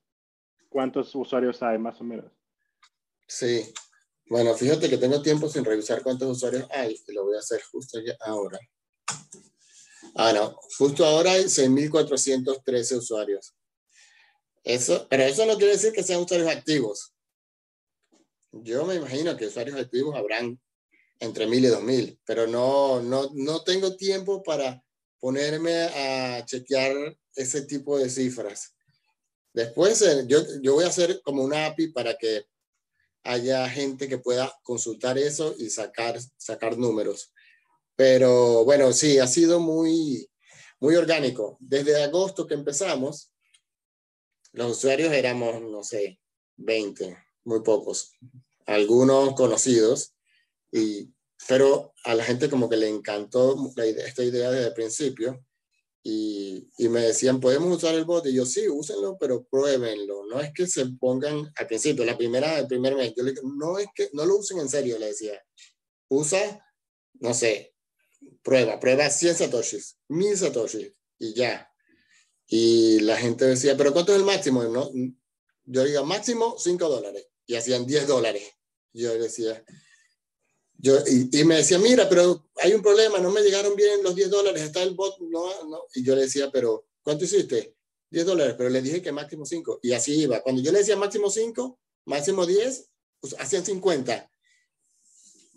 ¿Cuántos 0.71 1.13
usuarios 1.15 1.61
hay 1.61 1.77
más 1.77 1.99
o 1.99 2.05
menos? 2.05 2.31
Sí. 3.27 3.73
Bueno, 4.29 4.55
fíjate 4.55 4.89
que 4.89 4.97
tengo 4.97 5.21
tiempo 5.21 5.49
sin 5.49 5.65
revisar 5.65 6.01
cuántos 6.01 6.29
usuarios 6.29 6.65
hay 6.71 6.97
y 7.05 7.11
lo 7.11 7.25
voy 7.25 7.35
a 7.35 7.39
hacer 7.39 7.61
justo 7.61 7.99
ahora. 8.21 8.57
Ah, 10.15 10.31
no. 10.31 10.57
Justo 10.77 11.05
ahora 11.05 11.33
hay 11.33 11.43
6.413 11.43 12.97
usuarios. 12.97 13.53
Eso, 14.63 15.05
pero 15.09 15.23
eso 15.23 15.45
no 15.45 15.57
quiere 15.57 15.73
decir 15.73 15.91
que 15.91 16.03
sean 16.03 16.21
usuarios 16.21 16.49
activos. 16.49 17.13
Yo 18.51 18.85
me 18.85 18.95
imagino 18.95 19.37
que 19.37 19.47
usuarios 19.47 19.79
activos 19.79 20.15
habrán 20.15 20.59
entre 21.19 21.47
1.000 21.47 21.59
y 21.59 21.67
2.000, 21.67 22.19
pero 22.25 22.47
no, 22.47 23.01
no, 23.01 23.29
no 23.33 23.63
tengo 23.63 23.95
tiempo 23.95 24.43
para 24.43 24.83
ponerme 25.19 25.83
a 25.83 26.43
chequear 26.45 27.15
ese 27.35 27.61
tipo 27.61 27.97
de 27.97 28.09
cifras. 28.09 28.75
Después 29.53 30.01
eh, 30.01 30.25
yo, 30.27 30.39
yo 30.61 30.73
voy 30.73 30.83
a 30.83 30.89
hacer 30.89 31.21
como 31.23 31.43
una 31.43 31.67
API 31.67 31.89
para 31.89 32.15
que 32.17 32.45
haya 33.23 33.69
gente 33.69 34.09
que 34.09 34.17
pueda 34.17 34.51
consultar 34.63 35.17
eso 35.17 35.55
y 35.57 35.69
sacar, 35.69 36.19
sacar 36.37 36.77
números. 36.77 37.31
Pero 37.95 38.65
bueno, 38.65 38.91
sí, 38.93 39.19
ha 39.19 39.27
sido 39.27 39.59
muy, 39.59 40.27
muy 40.79 40.95
orgánico. 40.95 41.57
Desde 41.59 42.03
agosto 42.03 42.47
que 42.47 42.55
empezamos, 42.55 43.31
los 44.53 44.77
usuarios 44.77 45.13
éramos, 45.13 45.61
no 45.61 45.83
sé, 45.83 46.19
20, 46.57 47.15
muy 47.43 47.61
pocos, 47.61 48.13
algunos 48.65 49.33
conocidos, 49.35 50.13
y, 50.71 51.13
pero 51.47 51.93
a 52.05 52.15
la 52.15 52.23
gente 52.23 52.49
como 52.49 52.69
que 52.69 52.77
le 52.77 52.87
encantó 52.87 53.71
esta 53.77 54.23
idea 54.23 54.51
desde 54.51 54.67
el 54.67 54.73
principio 54.73 55.43
y, 56.03 56.69
y, 56.77 56.89
me 56.89 57.01
decían, 57.01 57.39
¿podemos 57.39 57.77
usar 57.77 57.93
el 57.93 58.05
bot? 58.05 58.25
Y 58.25 58.33
yo, 58.33 58.45
sí, 58.45 58.67
úsenlo, 58.67 59.17
pero 59.19 59.43
pruébenlo. 59.43 60.25
No 60.25 60.41
es 60.41 60.51
que 60.51 60.65
se 60.65 60.87
pongan 60.87 61.51
al 61.55 61.67
principio, 61.67 62.03
la 62.05 62.17
primera, 62.17 62.57
el 62.57 62.67
primer 62.67 62.95
mes. 62.95 63.13
Yo 63.15 63.23
le 63.23 63.31
dije, 63.31 63.43
no 63.43 63.77
es 63.77 63.87
que, 63.93 64.09
no 64.13 64.25
lo 64.25 64.37
usen 64.37 64.59
en 64.59 64.69
serio, 64.69 64.97
le 64.97 65.07
decía. 65.07 65.39
Usa, 66.09 66.65
no 67.19 67.33
sé, 67.35 67.75
prueba, 68.41 68.79
prueba 68.79 69.09
100 69.09 69.35
satoshis, 69.35 69.97
1000 70.07 70.37
satoshis 70.37 70.93
y 71.19 71.33
ya. 71.35 71.71
Y 72.47 72.99
la 73.01 73.17
gente 73.17 73.45
decía, 73.45 73.77
¿pero 73.77 73.93
cuánto 73.93 74.11
es 74.11 74.19
el 74.19 74.25
máximo? 74.25 74.63
No, 74.63 74.89
yo 75.65 75.83
digo, 75.83 76.03
máximo 76.03 76.55
5 76.57 76.89
dólares. 76.89 77.27
Y 77.51 77.55
hacían 77.57 77.85
10 77.85 78.07
dólares. 78.07 78.43
Yo 78.93 79.13
decía, 79.17 79.61
yo, 80.77 80.95
y, 81.05 81.43
me 81.43 81.57
decía, 81.57 81.77
mira, 81.79 82.07
pero 82.07 82.49
hay 82.55 82.73
un 82.73 82.81
problema, 82.81 83.19
no 83.19 83.29
me 83.29 83.41
llegaron 83.41 83.75
bien 83.75 84.01
los 84.03 84.15
10 84.15 84.29
dólares, 84.29 84.61
está 84.61 84.81
el 84.83 84.95
bot, 84.95 85.19
no, 85.19 85.65
no. 85.65 85.83
Y 85.93 86.01
yo 86.01 86.15
le 86.15 86.21
decía, 86.21 86.49
pero 86.49 86.85
¿cuánto 87.01 87.25
hiciste? 87.25 87.75
10 88.09 88.25
dólares, 88.25 88.55
pero 88.57 88.69
le 88.69 88.81
dije 88.81 89.01
que 89.01 89.11
máximo 89.11 89.45
5. 89.45 89.79
Y 89.83 89.91
así 89.91 90.21
iba. 90.21 90.41
Cuando 90.41 90.61
yo 90.61 90.71
le 90.71 90.79
decía 90.79 90.95
máximo 90.95 91.29
5, 91.29 91.77
máximo 92.05 92.45
10, 92.45 92.89
pues 93.19 93.35
hacían 93.37 93.65
50. 93.65 94.31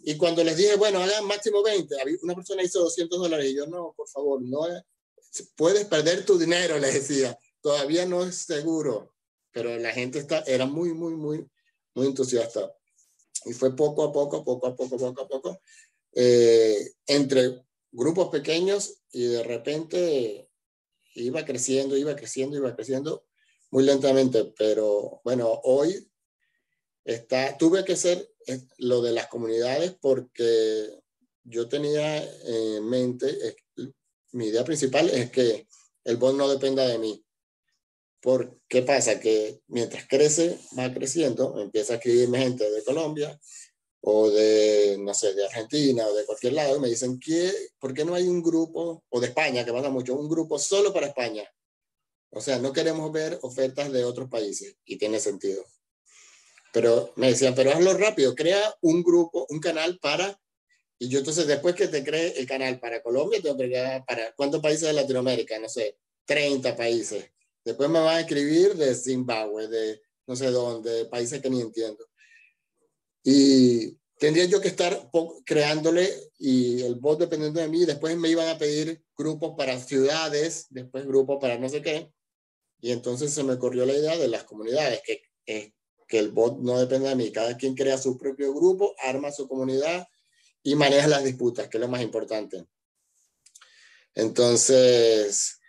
Y 0.03 0.17
cuando 0.17 0.43
les 0.43 0.57
dije, 0.57 0.75
bueno, 0.75 1.01
hagan 1.01 1.25
máximo 1.27 1.63
20, 1.63 1.95
una 2.23 2.35
persona 2.35 2.65
hizo 2.65 2.81
200 2.81 3.21
dólares 3.21 3.53
y 3.53 3.55
yo, 3.55 3.69
no, 3.69 3.95
por 3.97 4.09
favor, 4.09 4.43
no, 4.43 4.67
puedes 5.55 5.85
perder 5.85 6.27
tu 6.27 6.39
dinero, 6.39 6.77
le 6.81 6.91
decía. 6.91 7.39
Todavía 7.61 8.05
no 8.05 8.25
es 8.25 8.39
seguro. 8.39 9.15
Pero 9.53 9.79
la 9.79 9.93
gente 9.93 10.19
está, 10.19 10.41
era 10.41 10.67
muy, 10.67 10.93
muy, 10.93 11.15
muy, 11.15 11.49
muy 11.95 12.07
entusiasta. 12.07 12.75
Y 13.47 13.53
fue 13.53 13.75
poco 13.75 14.05
a 14.05 14.13
poco, 14.13 14.45
poco 14.45 14.67
a 14.67 14.77
poco, 14.77 14.99
poco 14.99 15.23
a 15.23 15.29
poco, 15.29 15.61
eh, 16.13 16.93
entre 17.07 17.65
grupos 17.93 18.29
pequeños 18.29 19.03
y 19.13 19.25
de 19.25 19.43
repente 19.43 20.49
iba 21.15 21.45
creciendo, 21.45 21.97
iba 21.97 22.17
creciendo, 22.17 22.57
iba 22.57 22.75
creciendo 22.75 23.27
muy 23.71 23.85
lentamente. 23.85 24.53
Pero 24.57 25.21
bueno, 25.25 25.61
hoy 25.65 26.11
está, 27.05 27.57
tuve 27.59 27.85
que 27.85 27.95
hacer 27.95 28.31
lo 28.79 29.03
de 29.03 29.13
las 29.13 29.29
comunidades 29.29 29.97
porque 30.01 31.01
yo 31.45 31.69
tenía 31.69 32.25
en 32.45 32.89
mente, 32.89 33.57
mi 34.33 34.47
idea 34.47 34.65
principal 34.65 35.09
es 35.11 35.31
que 35.31 35.69
el 36.05 36.17
bot 36.17 36.35
no 36.35 36.49
dependa 36.49 36.87
de 36.87 36.99
mí. 36.99 37.24
¿Por 38.25 38.59
qué 38.69 38.81
pasa? 38.81 39.21
Que 39.21 39.61
mientras 39.67 40.09
crece, 40.09 40.59
va 40.79 40.91
creciendo, 40.95 41.61
empieza 41.61 41.93
a 41.93 41.97
escribirme 41.97 42.39
gente 42.39 42.71
de 42.71 42.83
Colombia 42.83 43.39
o 44.01 44.31
de, 44.31 44.97
no 44.99 45.13
sé, 45.13 45.35
de 45.35 45.45
Argentina 45.45 46.07
o 46.07 46.15
de 46.15 46.25
cualquier 46.25 46.55
lado 46.55 46.79
y 46.79 46.81
me 46.81 46.89
dicen, 46.89 47.21
¿qué, 47.21 47.53
¿por 47.79 47.93
qué 47.93 48.03
no 48.03 48.15
hay 48.15 48.27
un 48.27 48.43
grupo, 48.43 49.05
o 49.11 49.21
de 49.21 49.27
España, 49.27 49.63
que 49.63 49.75
pasa 49.75 49.91
mucho, 49.91 50.15
un 50.15 50.31
grupo 50.31 50.59
solo 50.59 50.91
para 50.91 51.09
España? 51.09 51.47
O 52.31 52.41
sea, 52.41 52.59
no 52.59 52.73
queremos 52.73 53.13
ver 53.13 53.39
ofertas 53.43 53.93
de 53.93 54.05
otros 54.05 54.31
países 54.31 54.75
y 54.87 54.97
tiene 54.97 55.21
sentido. 55.21 55.63
Pero 56.73 57.13
me 57.17 57.29
decían, 57.29 57.55
pero 57.55 57.73
hazlo 57.73 57.93
rápido, 57.93 58.35
crea 58.35 58.75
un 58.81 59.03
grupo, 59.03 59.47
un 59.51 59.61
canal 59.61 59.99
para... 59.99 60.41
Y 60.99 61.11
yo 61.11 61.19
entonces 61.19 61.47
después 61.47 61.75
que 61.75 61.89
te 61.89 62.03
cree 62.03 62.39
el 62.39 62.47
canal 62.47 62.81
para 62.81 63.03
Colombia, 63.03 63.43
tengo 63.43 63.59
que 63.59 63.67
crear 63.67 64.03
para 64.07 64.33
cuántos 64.35 64.63
países 64.63 64.89
de 64.89 64.95
Latinoamérica, 64.95 65.59
no 65.59 65.69
sé, 65.69 65.99
30 66.25 66.75
países. 66.75 67.34
Después 67.65 67.89
me 67.89 68.01
van 68.01 68.17
a 68.17 68.21
escribir 68.21 68.75
de 68.75 68.95
Zimbabue, 68.95 69.69
de 69.69 70.03
no 70.27 70.37
sé 70.37 70.51
dónde, 70.51 71.07
países 71.07 71.41
que 71.41 71.51
ni 71.51 71.61
entiendo. 71.61 72.07
Y 73.23 73.97
tendría 74.19 74.45
yo 74.45 74.61
que 74.61 74.69
estar 74.69 75.11
creándole 75.45 76.13
y 76.39 76.83
el 76.83 76.97
bot 76.97 77.19
dependiendo 77.19 77.61
de 77.61 77.69
mí. 77.69 77.85
Después 77.85 78.17
me 78.17 78.29
iban 78.29 78.49
a 78.49 78.59
pedir 78.59 79.03
grupos 79.17 79.55
para 79.57 79.81
ciudades, 79.81 80.67
después 80.71 81.07
grupos 81.07 81.39
para 81.41 81.59
no 81.59 81.69
sé 81.69 81.83
qué. 81.83 82.13
Y 82.81 82.93
entonces 82.93 83.33
se 83.33 83.43
me 83.43 83.59
corrió 83.59 83.87
la 83.87 83.95
idea 83.95 84.17
de 84.17 84.29
las 84.29 84.45
comunidades, 84.45 85.01
que, 85.05 85.23
que 86.07 86.19
el 86.19 86.31
bot 86.31 86.59
no 86.59 86.79
depende 86.79 87.09
de 87.09 87.17
mí. 87.17 87.33
Cada 87.33 87.57
quien 87.57 87.75
crea 87.75 87.97
su 87.97 88.19
propio 88.19 88.55
grupo, 88.55 88.95
arma 89.03 89.33
su 89.33 89.49
comunidad 89.49 90.07
y 90.63 90.75
maneja 90.75 91.09
las 91.09 91.25
disputas, 91.25 91.69
que 91.69 91.79
es 91.79 91.81
lo 91.81 91.89
más 91.89 92.03
importante. 92.03 92.67
Entonces, 94.15 95.61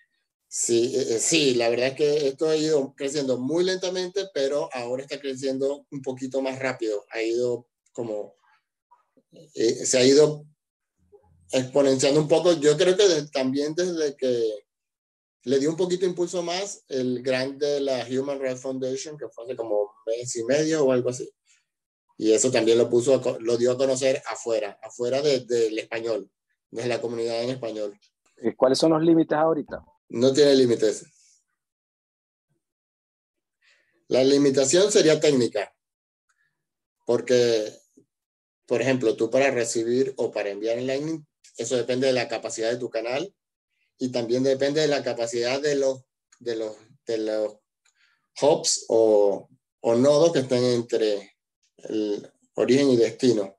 Sí, 0.58 0.94
eh, 0.96 1.16
eh, 1.16 1.20
sí, 1.20 1.54
la 1.56 1.68
verdad 1.68 1.88
es 1.88 1.96
que 1.96 2.28
esto 2.28 2.48
ha 2.48 2.56
ido 2.56 2.96
creciendo 2.96 3.38
muy 3.38 3.66
lentamente, 3.66 4.30
pero 4.34 4.70
ahora 4.72 5.04
está 5.04 5.20
creciendo 5.20 5.86
un 5.92 6.02
poquito 6.02 6.42
más 6.42 6.60
rápido. 6.60 7.06
Ha 7.12 7.22
ido 7.22 7.68
como, 7.92 8.36
eh, 9.54 9.86
se 9.86 9.98
ha 9.98 10.06
ido 10.06 10.46
exponenciando 11.52 12.22
un 12.22 12.30
poco. 12.30 12.54
Yo 12.54 12.78
creo 12.78 12.96
que 12.96 13.04
también 13.34 13.76
desde 13.76 14.16
que 14.16 14.64
le 15.44 15.60
dio 15.60 15.70
un 15.70 15.76
poquito 15.76 16.06
de 16.06 16.12
impulso 16.12 16.42
más 16.42 16.86
el 16.88 17.22
grant 17.22 17.60
de 17.60 17.82
la 17.82 18.08
Human 18.10 18.40
Rights 18.40 18.62
Foundation, 18.62 19.18
que 19.18 19.28
fue 19.28 19.44
hace 19.44 19.58
como 19.58 19.92
mes 20.08 20.34
y 20.38 20.46
medio 20.46 20.86
o 20.86 20.94
algo 20.94 21.10
así. 21.10 21.30
Y 22.18 22.32
eso 22.32 22.50
también 22.50 22.78
lo 22.78 22.90
puso, 22.90 23.22
lo 23.42 23.58
dio 23.58 23.74
a 23.74 23.78
conocer 23.78 24.24
afuera, 24.26 24.80
afuera 24.82 25.22
del 25.22 25.78
español, 25.78 26.32
desde 26.72 26.88
la 26.88 27.02
comunidad 27.02 27.44
en 27.44 27.50
español. 27.50 28.00
¿Cuáles 28.56 28.80
son 28.80 28.92
los 28.92 29.02
límites 29.04 29.38
ahorita? 29.38 29.84
No 30.10 30.34
tiene 30.34 30.56
límites. 30.56 31.06
La 34.08 34.24
limitación 34.24 34.92
sería 34.92 35.20
técnica, 35.20 35.74
porque, 37.06 37.74
por 38.68 38.82
ejemplo, 38.82 39.16
tú 39.16 39.32
para 39.32 39.50
recibir 39.50 40.14
o 40.18 40.32
para 40.32 40.50
enviar 40.50 40.78
en 40.78 40.88
Lightning, 40.88 41.26
eso 41.58 41.76
depende 41.76 42.08
de 42.08 42.14
la 42.14 42.28
capacidad 42.28 42.72
de 42.72 42.78
tu 42.78 42.90
canal 42.90 43.34
y 43.98 44.12
también 44.12 44.44
depende 44.44 44.82
de 44.82 44.88
la 44.88 45.04
capacidad 45.04 45.62
de 45.62 45.76
los, 45.76 46.04
de 46.40 46.56
los, 46.56 46.76
de 47.06 47.18
los 47.18 47.56
hubs 48.42 48.86
o, 48.90 49.50
o 49.80 49.96
nodos 49.96 50.34
que 50.34 50.40
estén 50.40 50.64
entre 50.64 51.38
el 51.78 52.32
origen 52.56 52.90
y 52.90 52.98
destino. 52.98 53.58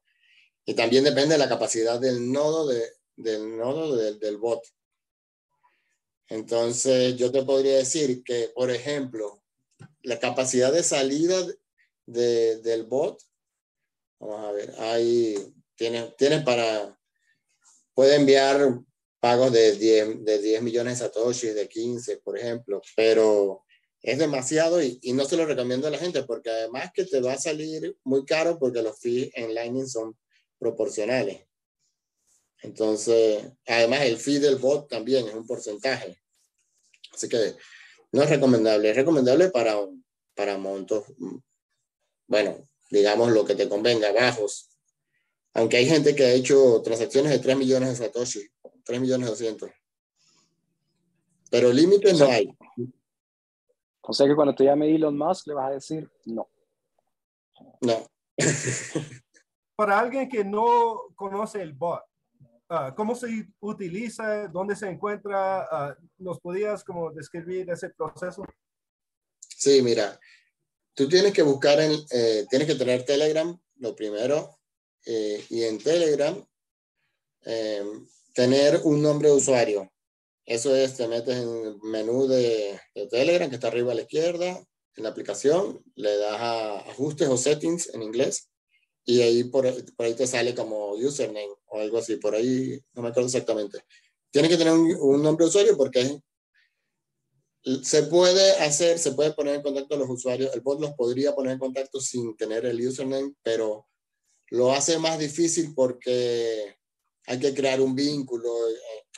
Y 0.65 0.75
también 0.75 1.05
depende 1.05 1.35
de 1.35 1.39
la 1.39 1.49
capacidad 1.49 1.99
del 1.99 2.31
nodo, 2.31 2.67
de, 2.67 2.85
del, 3.17 3.57
nodo 3.57 3.97
del 3.97 4.37
bot. 4.37 4.63
Entonces, 6.29 7.17
yo 7.17 7.31
te 7.31 7.45
podría 7.45 7.77
decir 7.77 8.23
que, 8.25 8.51
por 8.55 8.71
ejemplo, 8.71 9.43
la 10.03 10.19
capacidad 10.19 10.73
de 10.73 10.83
salida 10.83 11.47
de, 12.07 12.61
del 12.63 12.85
bot, 12.85 13.21
vamos 14.19 14.47
a 14.47 14.53
ver, 14.53 14.75
ahí 14.79 15.55
tiene, 15.77 16.15
tiene 16.17 16.41
para, 16.41 16.99
puede 17.95 18.17
enviar 18.17 18.81
pagos 19.21 19.53
de 19.53 19.73
10, 19.73 20.25
de 20.25 20.39
10 20.39 20.63
millones 20.63 20.99
de 20.99 21.05
satoshis, 21.05 21.55
de 21.55 21.69
15, 21.69 22.19
por 22.19 22.39
ejemplo, 22.39 22.81
pero 22.95 23.65
es 24.03 24.19
demasiado 24.19 24.83
y, 24.83 24.99
y, 25.03 25.13
no 25.13 25.25
se 25.25 25.37
lo 25.37 25.47
recomiendo 25.47 25.89
a 25.89 25.91
la 25.91 25.99
gente 25.99 26.23
porque 26.23 26.51
además 26.51 26.91
que 26.95 27.05
te 27.05 27.21
va 27.21 27.33
a 27.33 27.39
salir 27.39 27.97
muy 28.05 28.25
caro 28.25 28.59
porque 28.59 28.83
los 28.83 28.99
fees 29.01 29.31
en 29.35 29.55
Lightning 29.55 29.89
son 29.89 30.17
proporcionales. 30.59 31.47
Entonces, 32.63 33.45
además 33.67 34.03
el 34.03 34.17
fee 34.17 34.39
del 34.39 34.57
bot 34.57 34.89
también 34.89 35.29
es 35.29 35.35
un 35.35 35.47
porcentaje. 35.47 36.21
Así 37.13 37.29
que 37.29 37.57
no 38.13 38.23
es 38.23 38.31
recomendable. 38.31 38.91
Es 38.91 38.97
recomendable 38.97 39.51
para, 39.51 39.77
para 40.35 40.59
montos, 40.59 41.05
bueno, 42.27 42.69
digamos 42.91 43.31
lo 43.33 43.45
que 43.45 43.55
te 43.55 43.69
convenga, 43.69 44.13
bajos. 44.13 44.71
Aunque 45.55 45.79
hay 45.79 45.87
gente 45.87 46.15
que 46.15 46.25
ha 46.25 46.33
hecho 46.33 46.83
transacciones 46.83 47.33
de 47.33 47.39
3 47.39 47.57
millones 47.57 47.91
de 47.91 48.07
Satoshi, 48.07 48.47
3 48.85 49.01
millones 49.01 49.29
200. 49.29 49.71
Pero 51.51 51.73
límites 51.73 52.19
no 52.19 52.27
hay. 52.27 52.49
O 54.03 54.13
sea 54.13 54.27
que 54.27 54.35
cuando 54.35 54.55
te 54.55 54.65
llame 54.65 54.95
Elon 54.95 55.17
Musk 55.17 55.47
le 55.49 55.55
vas 55.55 55.71
a 55.71 55.75
decir 55.75 56.11
no. 56.27 56.49
No. 57.81 58.07
Para 59.77 59.99
alguien 59.99 60.29
que 60.29 60.45
no 60.45 61.09
conoce 61.15 61.63
el 61.63 61.73
bot, 61.73 62.03
Ah, 62.69 62.93
¿cómo 62.97 63.15
se 63.15 63.47
utiliza? 63.61 64.49
¿Dónde 64.49 64.75
se 64.75 64.89
encuentra? 64.89 65.69
Ah, 65.71 65.97
¿Nos 66.19 66.41
podías 66.41 66.83
como 66.83 67.13
describir 67.13 67.71
ese 67.71 67.91
proceso? 67.91 68.45
Sí, 69.39 69.83
mira, 69.83 70.19
tú 70.95 71.09
tienes 71.09 71.33
que 71.33 71.43
buscar, 71.43 71.81
en, 71.81 71.93
eh, 72.11 72.45
tienes 72.51 72.67
que 72.67 72.75
tener 72.75 73.05
Telegram, 73.05 73.57
lo 73.77 73.95
primero, 73.95 74.59
eh, 75.05 75.45
y 75.49 75.63
en 75.63 75.79
Telegram 75.79 76.45
em, 77.43 78.09
tener 78.35 78.81
un 78.83 79.01
nombre 79.01 79.29
de 79.29 79.35
usuario. 79.37 79.93
Eso 80.45 80.75
es, 80.75 80.97
te 80.97 81.07
metes 81.07 81.37
en 81.37 81.49
el 81.49 81.79
menú 81.83 82.27
de, 82.27 82.81
de, 82.95 83.07
Telegram 83.07 83.49
que 83.49 83.57
está 83.57 83.69
arriba 83.69 83.93
a 83.93 83.95
la 83.95 84.03
izquierda, 84.03 84.67
en 84.97 85.03
la 85.05 85.11
aplicación, 85.11 85.83
le 85.95 86.17
das 86.19 86.41
a 86.41 86.79
ajustes 86.91 87.29
o 87.29 87.37
settings 87.37 87.95
en 87.95 88.03
inglés, 88.03 88.51
y 89.07 89.23
ahí 89.23 89.45
por, 89.45 89.65
por, 89.95 90.05
ahí 90.05 90.15
te 90.15 90.27
sale 90.27 90.55
como 90.55 90.91
username 90.91 91.55
o 91.67 91.81
algo 91.81 91.99
así, 91.99 92.17
por 92.17 92.35
ahí 92.35 92.83
no 92.93 93.03
me 93.03 93.09
acuerdo 93.09 93.29
exactamente. 93.29 93.79
Tiene 94.33 94.49
que 94.49 94.57
tener 94.57 94.75
un, 94.75 95.23
nombre 95.23 95.45
de 95.45 95.49
usuario 95.49 95.77
porque 95.77 96.21
se 97.83 98.03
puede 98.05 98.53
hacer, 98.59 98.99
se 98.99 99.13
puede 99.13 99.33
poner 99.33 99.55
en 99.55 99.63
contacto 99.63 99.95
a 99.95 99.99
los 99.99 100.11
usuarios, 100.11 100.53
el 100.55 100.61
bot 100.61 100.81
los 100.81 100.93
podría 100.95 101.35
poner 101.35 101.53
en 101.53 101.59
contacto 101.61 102.01
sin 102.01 102.37
tener 102.37 102.67
el 102.67 102.87
username, 102.87 103.33
pero 103.43 103.87
lo 104.51 104.73
hace 104.73 104.99
más 104.99 105.19
difícil 105.19 105.73
porque 105.75 106.77
hay 107.29 107.39
que 107.39 107.55
crear 107.55 107.81
un 107.81 107.95
vínculo, 107.95 108.53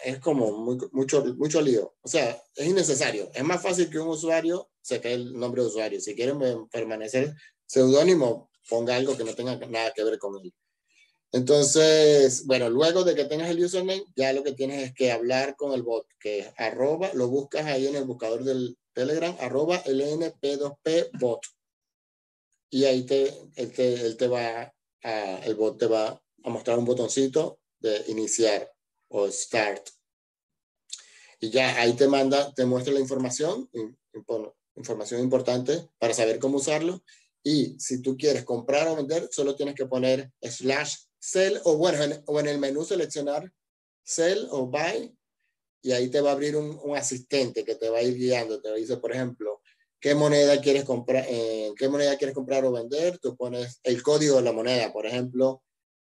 es 0.04 0.18
como 0.18 0.52
mucho, 0.92 1.24
mucho 1.36 1.60
lío. 1.60 1.94
O 2.00 2.08
sea, 2.08 2.42
es 2.54 2.66
innecesario. 2.66 3.30
Es 3.34 3.44
más 3.44 3.62
fácil 3.62 3.90
que 3.90 3.98
un 3.98 4.08
usuario 4.08 4.70
se 4.80 5.00
cree 5.00 5.14
el 5.14 5.34
nombre 5.34 5.62
de 5.62 5.68
usuario. 5.68 6.00
Si 6.00 6.14
quieren 6.14 6.38
permanecer 6.68 7.34
seudónimo, 7.66 8.47
ponga 8.68 8.96
algo 8.96 9.16
que 9.16 9.24
no 9.24 9.34
tenga 9.34 9.56
nada 9.56 9.92
que 9.94 10.04
ver 10.04 10.18
con 10.18 10.36
él. 10.40 10.52
Entonces, 11.32 12.46
bueno, 12.46 12.70
luego 12.70 13.04
de 13.04 13.14
que 13.14 13.26
tengas 13.26 13.50
el 13.50 13.62
username, 13.62 14.04
ya 14.16 14.32
lo 14.32 14.42
que 14.42 14.52
tienes 14.52 14.82
es 14.82 14.94
que 14.94 15.12
hablar 15.12 15.56
con 15.56 15.72
el 15.72 15.82
bot, 15.82 16.06
que 16.18 16.40
es 16.40 16.48
arroba, 16.56 17.10
lo 17.12 17.28
buscas 17.28 17.66
ahí 17.66 17.86
en 17.86 17.96
el 17.96 18.04
buscador 18.04 18.44
del 18.44 18.78
Telegram, 18.94 19.36
arroba 19.40 19.82
lnp2p 19.84 21.10
bot. 21.20 21.40
Y 22.70 22.84
ahí 22.84 23.04
te, 23.04 23.34
él 23.56 23.72
te, 23.72 23.94
él 23.94 24.16
te 24.16 24.26
va 24.26 24.72
a, 25.02 25.40
el 25.44 25.54
bot 25.54 25.78
te 25.78 25.86
va 25.86 26.20
a 26.44 26.50
mostrar 26.50 26.78
un 26.78 26.86
botoncito 26.86 27.60
de 27.78 28.04
iniciar 28.08 28.72
o 29.08 29.30
start. 29.30 29.88
Y 31.40 31.50
ya 31.50 31.80
ahí 31.80 31.92
te 31.94 32.08
manda, 32.08 32.52
te 32.54 32.64
muestra 32.64 32.92
la 32.92 33.00
información, 33.00 33.70
información 34.74 35.20
importante 35.20 35.88
para 35.98 36.14
saber 36.14 36.38
cómo 36.38 36.56
usarlo. 36.56 37.02
Y 37.42 37.78
si 37.78 38.02
tú 38.02 38.16
quieres 38.16 38.44
comprar 38.44 38.88
o 38.88 38.96
vender, 38.96 39.28
solo 39.30 39.54
tienes 39.54 39.74
que 39.74 39.86
poner 39.86 40.30
slash 40.42 40.96
sell 41.18 41.60
o 41.64 41.76
bueno, 41.76 42.02
en, 42.02 42.22
o 42.26 42.40
en 42.40 42.46
el 42.48 42.58
menú 42.58 42.84
seleccionar 42.84 43.52
sell 44.02 44.46
o 44.50 44.66
buy 44.66 45.14
y 45.82 45.92
ahí 45.92 46.08
te 46.08 46.20
va 46.20 46.30
a 46.30 46.32
abrir 46.32 46.56
un, 46.56 46.78
un, 46.82 46.96
asistente 46.96 47.64
que 47.64 47.74
te 47.74 47.88
va 47.88 47.98
a 47.98 48.02
ir 48.02 48.16
guiando. 48.16 48.60
Te 48.60 48.74
dice, 48.74 48.96
por 48.96 49.12
ejemplo, 49.12 49.60
qué 50.00 50.14
moneda 50.14 50.60
quieres 50.60 50.84
comprar, 50.84 51.24
eh, 51.28 51.72
qué 51.76 51.88
moneda 51.88 52.16
quieres 52.16 52.34
comprar 52.34 52.64
o 52.64 52.72
vender. 52.72 53.18
Tú 53.18 53.36
pones 53.36 53.80
el 53.82 54.02
código 54.02 54.36
de 54.36 54.42
la 54.42 54.52
moneda, 54.52 54.92
por 54.92 55.06
ejemplo, 55.06 55.62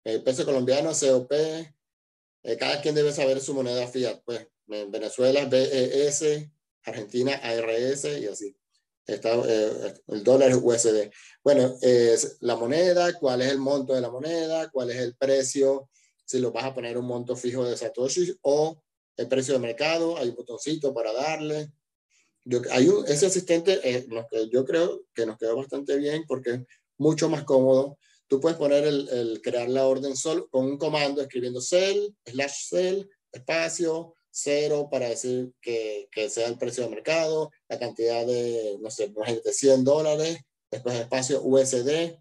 el 0.05 0.23
peso 0.23 0.45
colombiano, 0.45 0.91
COP. 0.93 1.33
Eh, 1.33 2.57
cada 2.59 2.81
quien 2.81 2.95
debe 2.95 3.13
saber 3.13 3.41
su 3.41 3.55
moneda 3.55 3.87
fiat. 3.87 4.23
Pues 4.25 4.47
en 4.69 4.91
Venezuela 4.91 5.45
BES, 5.45 6.49
Argentina 6.85 7.35
ARS 7.35 8.05
y 8.05 8.27
así. 8.27 8.57
Está, 9.11 9.35
eh, 9.47 9.95
el 10.09 10.25
dólar 10.25 10.55
USD. 10.55 11.11
Bueno, 11.43 11.77
es 11.81 12.39
la 12.41 12.57
moneda, 12.57 13.13
cuál 13.19 13.43
es 13.43 13.51
el 13.51 13.59
monto 13.59 13.95
de 13.95 14.01
la 14.01 14.11
moneda, 14.11 14.71
cuál 14.71 14.91
es 14.91 14.97
el 14.99 15.17
precio, 15.17 15.89
si 16.25 16.39
lo 16.39 16.53
vas 16.53 16.65
a 16.65 16.75
poner 16.75 16.97
un 16.97 17.07
monto 17.07 17.35
fijo 17.35 17.65
de 17.65 17.77
Satoshi 17.77 18.33
o 18.43 18.81
el 19.17 19.27
precio 19.27 19.55
de 19.55 19.61
mercado, 19.61 20.17
hay 20.17 20.29
un 20.29 20.37
botoncito 20.37 20.95
para 20.95 21.13
darle. 21.13 21.73
Yo, 22.45 22.63
hay 22.71 22.89
un, 22.89 23.05
ese 23.07 23.27
asistente, 23.27 23.81
eh, 23.83 24.07
yo 24.51 24.65
creo 24.65 25.03
que 25.13 25.27
nos 25.27 25.37
quedó 25.37 25.57
bastante 25.57 25.97
bien 25.97 26.25
porque 26.29 26.51
es 26.51 26.61
mucho 26.99 27.29
más 27.29 27.43
cómodo. 27.43 27.99
Tú 28.29 28.41
puedes 28.41 28.57
poner 28.57 28.85
el, 28.85 29.41
crear 29.43 29.69
la 29.69 29.87
orden 29.87 30.17
solo 30.17 30.49
con 30.49 30.67
un 30.67 30.79
comando 30.79 31.21
escribiendo 31.21 31.61
cell, 31.61 31.99
slash 32.25 32.69
cell, 32.69 33.03
espacio, 33.33 34.15
cero 34.31 34.89
para 34.91 35.09
decir 35.09 35.53
que, 35.61 36.09
que, 36.13 36.31
sea 36.31 36.49
el 36.49 36.59
precio 36.59 36.85
de 36.85 36.91
mercado, 36.91 37.51
la 37.69 37.79
cantidad 37.79 38.27
de, 38.27 38.79
no 38.81 38.91
sé, 38.91 39.13
de 39.45 39.53
100 39.53 39.85
dólares, 39.85 40.39
después 40.71 40.97
espacio 40.97 41.43
USD. 41.43 42.19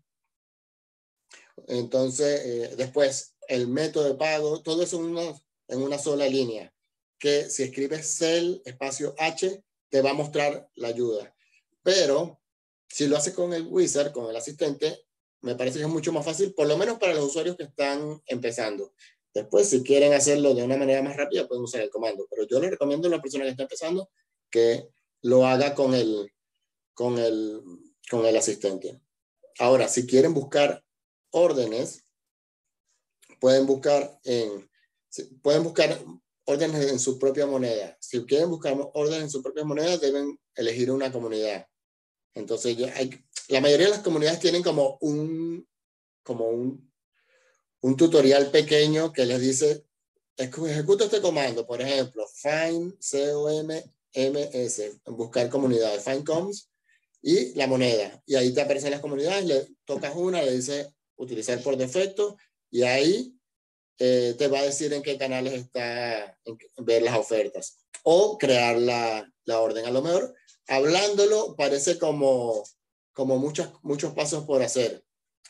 Entonces, 1.68 2.42
eh, 2.46 2.76
después 2.78 3.36
el 3.48 3.68
método 3.68 4.06
de 4.06 4.16
pago, 4.16 4.62
todo 4.62 4.84
eso 4.84 4.98
en 4.98 5.06
una, 5.06 5.42
en 5.68 5.82
una 5.82 5.98
sola 5.98 6.28
línea, 6.28 6.74
que 7.18 7.50
si 7.50 7.64
escribes 7.64 8.18
cell 8.18 8.62
espacio 8.66 9.14
H, 9.18 9.64
te 9.90 10.02
va 10.02 10.12
a 10.12 10.16
mostrar 10.16 10.70
la 10.76 10.88
ayuda. 10.90 11.36
Pero 11.84 12.40
si 12.88 13.08
lo 13.08 13.18
haces 13.18 13.34
con 13.34 13.54
el 13.54 13.68
wizard, 13.68 14.12
con 14.12 14.30
el 14.30 14.36
asistente, 14.36 15.06
me 15.42 15.56
parece 15.56 15.80
que 15.80 15.86
es 15.86 15.90
mucho 15.90 16.12
más 16.12 16.26
fácil, 16.26 16.54
por 16.54 16.68
lo 16.68 16.78
menos 16.78 16.98
para 16.98 17.14
los 17.14 17.26
usuarios 17.26 17.56
que 17.56 17.64
están 17.64 18.22
empezando. 18.26 18.94
Después, 19.34 19.70
si 19.70 19.84
quieren 19.84 20.14
hacerlo 20.14 20.54
de 20.54 20.64
una 20.64 20.78
manera 20.78 21.02
más 21.02 21.16
rápida, 21.16 21.48
pueden 21.48 21.64
usar 21.64 21.82
el 21.82 21.90
comando. 21.90 22.26
Pero 22.30 22.48
yo 22.48 22.60
le 22.60 22.72
recomiendo 22.72 23.08
a 23.08 23.12
la 23.12 23.22
persona 23.22 23.44
que 23.44 23.52
está 23.52 23.64
empezando 23.64 24.10
que 24.50 24.90
lo 25.22 25.46
haga 25.46 25.76
con 25.76 25.94
el, 25.94 26.32
con 26.94 27.18
el, 27.20 27.62
con 28.10 28.26
el 28.26 28.36
asistente. 28.36 29.00
Ahora, 29.60 29.88
si 29.88 30.08
quieren 30.08 30.34
buscar 30.34 30.84
órdenes, 31.32 32.06
pueden 33.40 33.66
buscar 33.66 34.20
en, 34.24 34.70
pueden 35.42 35.64
buscar 35.64 36.00
órdenes 36.46 36.92
en 36.92 37.00
su 37.00 37.20
propia 37.20 37.46
moneda. 37.46 37.96
Si 38.00 38.26
quieren 38.26 38.50
buscar 38.50 38.76
órdenes 38.94 39.24
en 39.24 39.30
su 39.30 39.44
propia 39.44 39.64
moneda, 39.64 39.98
deben 39.98 40.40
elegir 40.56 40.92
una 40.92 41.12
comunidad. 41.12 41.68
Entonces, 42.34 42.78
hay, 42.96 43.24
la 43.50 43.62
mayoría 43.62 43.88
de 43.88 43.92
las 43.92 44.04
comunidades 44.04 44.40
tienen 44.40 44.64
como 44.64 44.98
un, 45.02 45.68
como 46.24 46.48
un 46.48 46.89
un 47.82 47.96
tutorial 47.96 48.52
pequeño 48.52 49.14
que 49.14 49.26
les 49.26 49.40
dice, 49.40 49.86
ejecuta 50.38 51.06
este 51.06 51.22
comando, 51.22 51.66
por 51.66 51.82
ejemplo, 51.82 52.26
find 52.28 52.96
C-O-M-M-S, 53.00 55.00
buscar 55.06 55.50
comunidades, 55.50 56.04
find 56.04 56.26
coms 56.26 56.70
y 57.22 57.54
la 57.56 57.68
moneda. 57.68 58.22
Y 58.26 58.36
ahí 58.36 58.54
te 58.54 58.62
aparecen 58.62 58.92
las 58.92 59.02
comunidades, 59.02 59.46
le 59.46 59.68
tocas 59.86 60.16
una, 60.16 60.42
le 60.42 60.54
dice 60.54 60.94
utilizar 61.18 61.62
por 61.62 61.78
defecto 61.78 62.38
y 62.72 62.84
ahí 62.84 63.36
eh, 63.98 64.36
te 64.38 64.48
va 64.48 64.60
a 64.60 64.64
decir 64.64 64.94
en 64.94 65.04
qué 65.04 65.18
canales 65.18 65.54
está, 65.54 66.38
ver 66.78 67.02
las 67.02 67.18
ofertas 67.18 67.80
o 68.04 68.38
crear 68.38 68.78
la, 68.78 69.30
la, 69.44 69.60
orden. 69.60 69.86
A 69.86 69.92
lo 69.92 70.02
mejor 70.02 70.34
hablándolo 70.68 71.56
parece 71.58 72.00
como, 72.00 72.64
como 73.12 73.38
muchos, 73.38 73.70
muchos 73.82 74.14
pasos 74.14 74.46
por 74.46 74.62
hacer, 74.62 75.04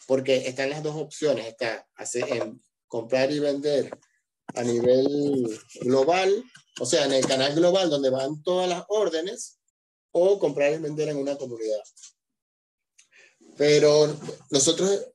porque 0.10 0.48
están 0.48 0.72
las 0.72 0.82
dos 0.82 0.95
opciones, 0.95 1.45
está 1.45 1.88
hacer, 1.93 2.28
en 2.30 2.60
comprar 2.88 3.32
y 3.32 3.38
vender 3.38 3.95
a 4.56 4.63
nivel 4.63 5.62
global, 5.82 6.43
o 6.80 6.86
sea, 6.88 7.06
en 7.06 7.13
el 7.13 7.28
canal 7.28 7.54
global 7.54 7.91
donde 7.91 8.10
van 8.10 8.41
todas 8.41 8.67
las 8.67 8.86
órdenes, 8.88 9.60
o 10.10 10.39
comprar 10.39 10.74
y 10.74 10.80
vender 10.80 11.10
en 11.10 11.17
una 11.17 11.38
comunidad. 11.38 11.84
Pero 13.56 14.17
nosotros 14.50 15.12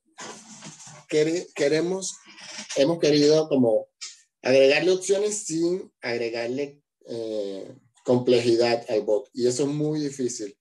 queremos, 1.08 2.14
hemos 2.76 3.00
querido 3.00 3.48
como 3.48 3.88
agregarle 4.42 4.92
opciones 4.92 5.38
sin 5.38 5.92
agregarle 6.02 6.80
eh, 7.08 7.74
complejidad 8.04 8.86
al 8.88 9.00
bot. 9.00 9.28
Y 9.32 9.48
eso 9.48 9.64
es 9.64 9.70
muy 9.70 9.98
difícil. 9.98 10.56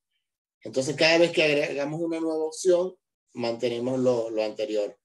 Entonces, 0.61 0.95
cada 0.95 1.19
vez 1.19 1.31
que 1.31 1.43
agregamos 1.43 2.01
una 2.01 2.19
nueva 2.19 2.45
opción, 2.45 2.95
mantenemos 3.33 3.99
lo, 3.99 4.29
lo 4.29 4.43
anterior. 4.43 4.97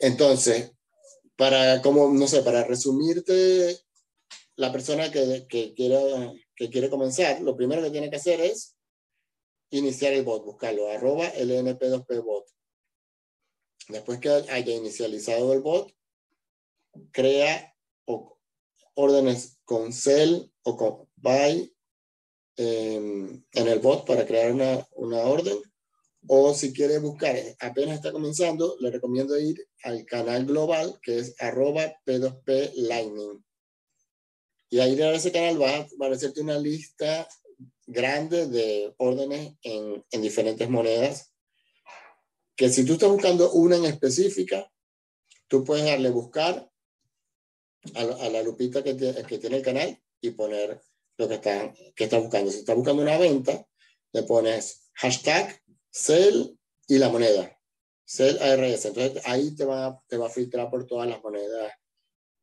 Entonces, 0.00 0.72
para, 1.36 1.80
como, 1.82 2.08
no 2.12 2.26
sé, 2.26 2.42
para 2.42 2.64
resumirte, 2.64 3.78
la 4.56 4.72
persona 4.72 5.10
que, 5.10 5.46
que, 5.48 5.74
quiera, 5.74 6.00
que 6.54 6.70
quiere 6.70 6.90
comenzar, 6.90 7.40
lo 7.40 7.56
primero 7.56 7.82
que 7.82 7.90
tiene 7.90 8.10
que 8.10 8.16
hacer 8.16 8.40
es 8.40 8.76
iniciar 9.70 10.12
el 10.12 10.24
bot, 10.24 10.44
buscarlo, 10.44 10.90
arroba 10.90 11.32
lnp2p 11.34 12.22
bot. 12.22 12.46
Después 13.88 14.18
que 14.20 14.28
haya 14.28 14.74
inicializado 14.74 15.52
el 15.52 15.60
bot, 15.60 15.92
crea 17.10 17.74
órdenes 18.94 19.58
con 19.64 19.92
cell 19.92 20.50
o 20.62 20.76
con 20.76 21.08
by 21.16 21.74
en 22.56 23.44
el 23.54 23.78
bot 23.78 24.06
para 24.06 24.26
crear 24.26 24.52
una, 24.52 24.86
una 24.92 25.22
orden 25.22 25.58
o 26.28 26.54
si 26.54 26.72
quiere 26.72 26.98
buscar, 26.98 27.36
apenas 27.60 27.96
está 27.96 28.12
comenzando, 28.12 28.76
le 28.80 28.90
recomiendo 28.90 29.38
ir 29.38 29.66
al 29.82 30.04
canal 30.04 30.46
global 30.46 30.98
que 31.02 31.18
es 31.18 31.34
arroba 31.40 31.94
P2P 32.06 32.72
Lightning. 32.74 33.44
Y 34.70 34.80
ahí 34.80 34.94
en 34.94 35.14
ese 35.14 35.32
canal 35.32 35.60
va 35.60 35.76
a 35.76 35.80
aparecerte 35.80 36.40
una 36.40 36.58
lista 36.58 37.28
grande 37.86 38.46
de 38.46 38.94
órdenes 38.98 39.54
en, 39.62 40.04
en 40.10 40.22
diferentes 40.22 40.68
monedas. 40.70 41.34
Que 42.56 42.70
si 42.70 42.84
tú 42.84 42.94
estás 42.94 43.10
buscando 43.10 43.52
una 43.52 43.76
en 43.76 43.84
específica, 43.84 44.70
tú 45.48 45.64
puedes 45.64 45.84
darle 45.84 46.10
buscar 46.10 46.70
a, 47.94 48.28
la 48.28 48.42
lupita 48.42 48.82
que, 48.82 48.96
que, 48.96 49.38
tiene 49.38 49.56
el 49.56 49.62
canal 49.62 50.00
y 50.20 50.30
poner 50.30 50.80
lo 51.18 51.28
que 51.28 51.34
está, 51.34 51.74
que 51.94 52.04
está 52.04 52.18
buscando. 52.18 52.50
Si 52.50 52.58
está 52.58 52.74
buscando 52.74 53.02
una 53.02 53.18
venta, 53.18 53.66
le 54.12 54.22
pones 54.22 54.90
hashtag 54.94 55.61
Cell 55.92 56.56
y 56.88 56.98
la 56.98 57.10
moneda. 57.10 57.56
Cell 58.04 58.38
ARS. 58.40 58.84
Entonces 58.86 59.22
ahí 59.26 59.54
te 59.54 59.64
va, 59.64 60.02
te 60.08 60.16
va 60.16 60.26
a 60.26 60.30
filtrar 60.30 60.70
por 60.70 60.86
todas 60.86 61.08
las 61.08 61.22
monedas 61.22 61.72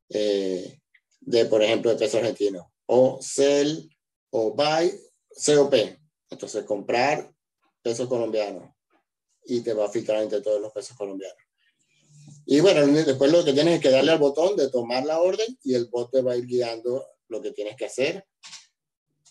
eh, 0.10 0.80
de, 1.20 1.46
por 1.46 1.62
ejemplo, 1.64 1.92
de 1.92 1.98
peso 1.98 2.18
argentino. 2.18 2.72
O 2.86 3.20
Cell 3.22 3.90
o 4.32 4.54
Buy 4.54 4.92
COP. 5.46 5.74
Entonces 6.30 6.64
comprar 6.64 7.32
peso 7.82 8.08
colombiano. 8.08 8.76
Y 9.46 9.62
te 9.62 9.74
va 9.74 9.86
a 9.86 9.90
filtrar 9.90 10.22
entre 10.22 10.42
todos 10.42 10.62
los 10.62 10.72
pesos 10.72 10.96
colombianos. 10.96 11.38
Y 12.46 12.60
bueno, 12.62 12.86
después 12.88 13.32
lo 13.32 13.44
que 13.44 13.54
tienes 13.54 13.76
es 13.76 13.82
que 13.82 13.90
darle 13.90 14.12
al 14.12 14.20
botón 14.20 14.56
de 14.56 14.70
tomar 14.70 15.06
la 15.06 15.20
orden 15.20 15.58
y 15.64 15.76
el 15.76 15.86
bot 15.86 16.12
te 16.12 16.22
va 16.22 16.34
a 16.34 16.36
ir 16.36 16.46
guiando 16.46 17.06
lo 17.28 17.42
que 17.42 17.52
tienes 17.52 17.76
que 17.76 17.86
hacer. 17.86 18.26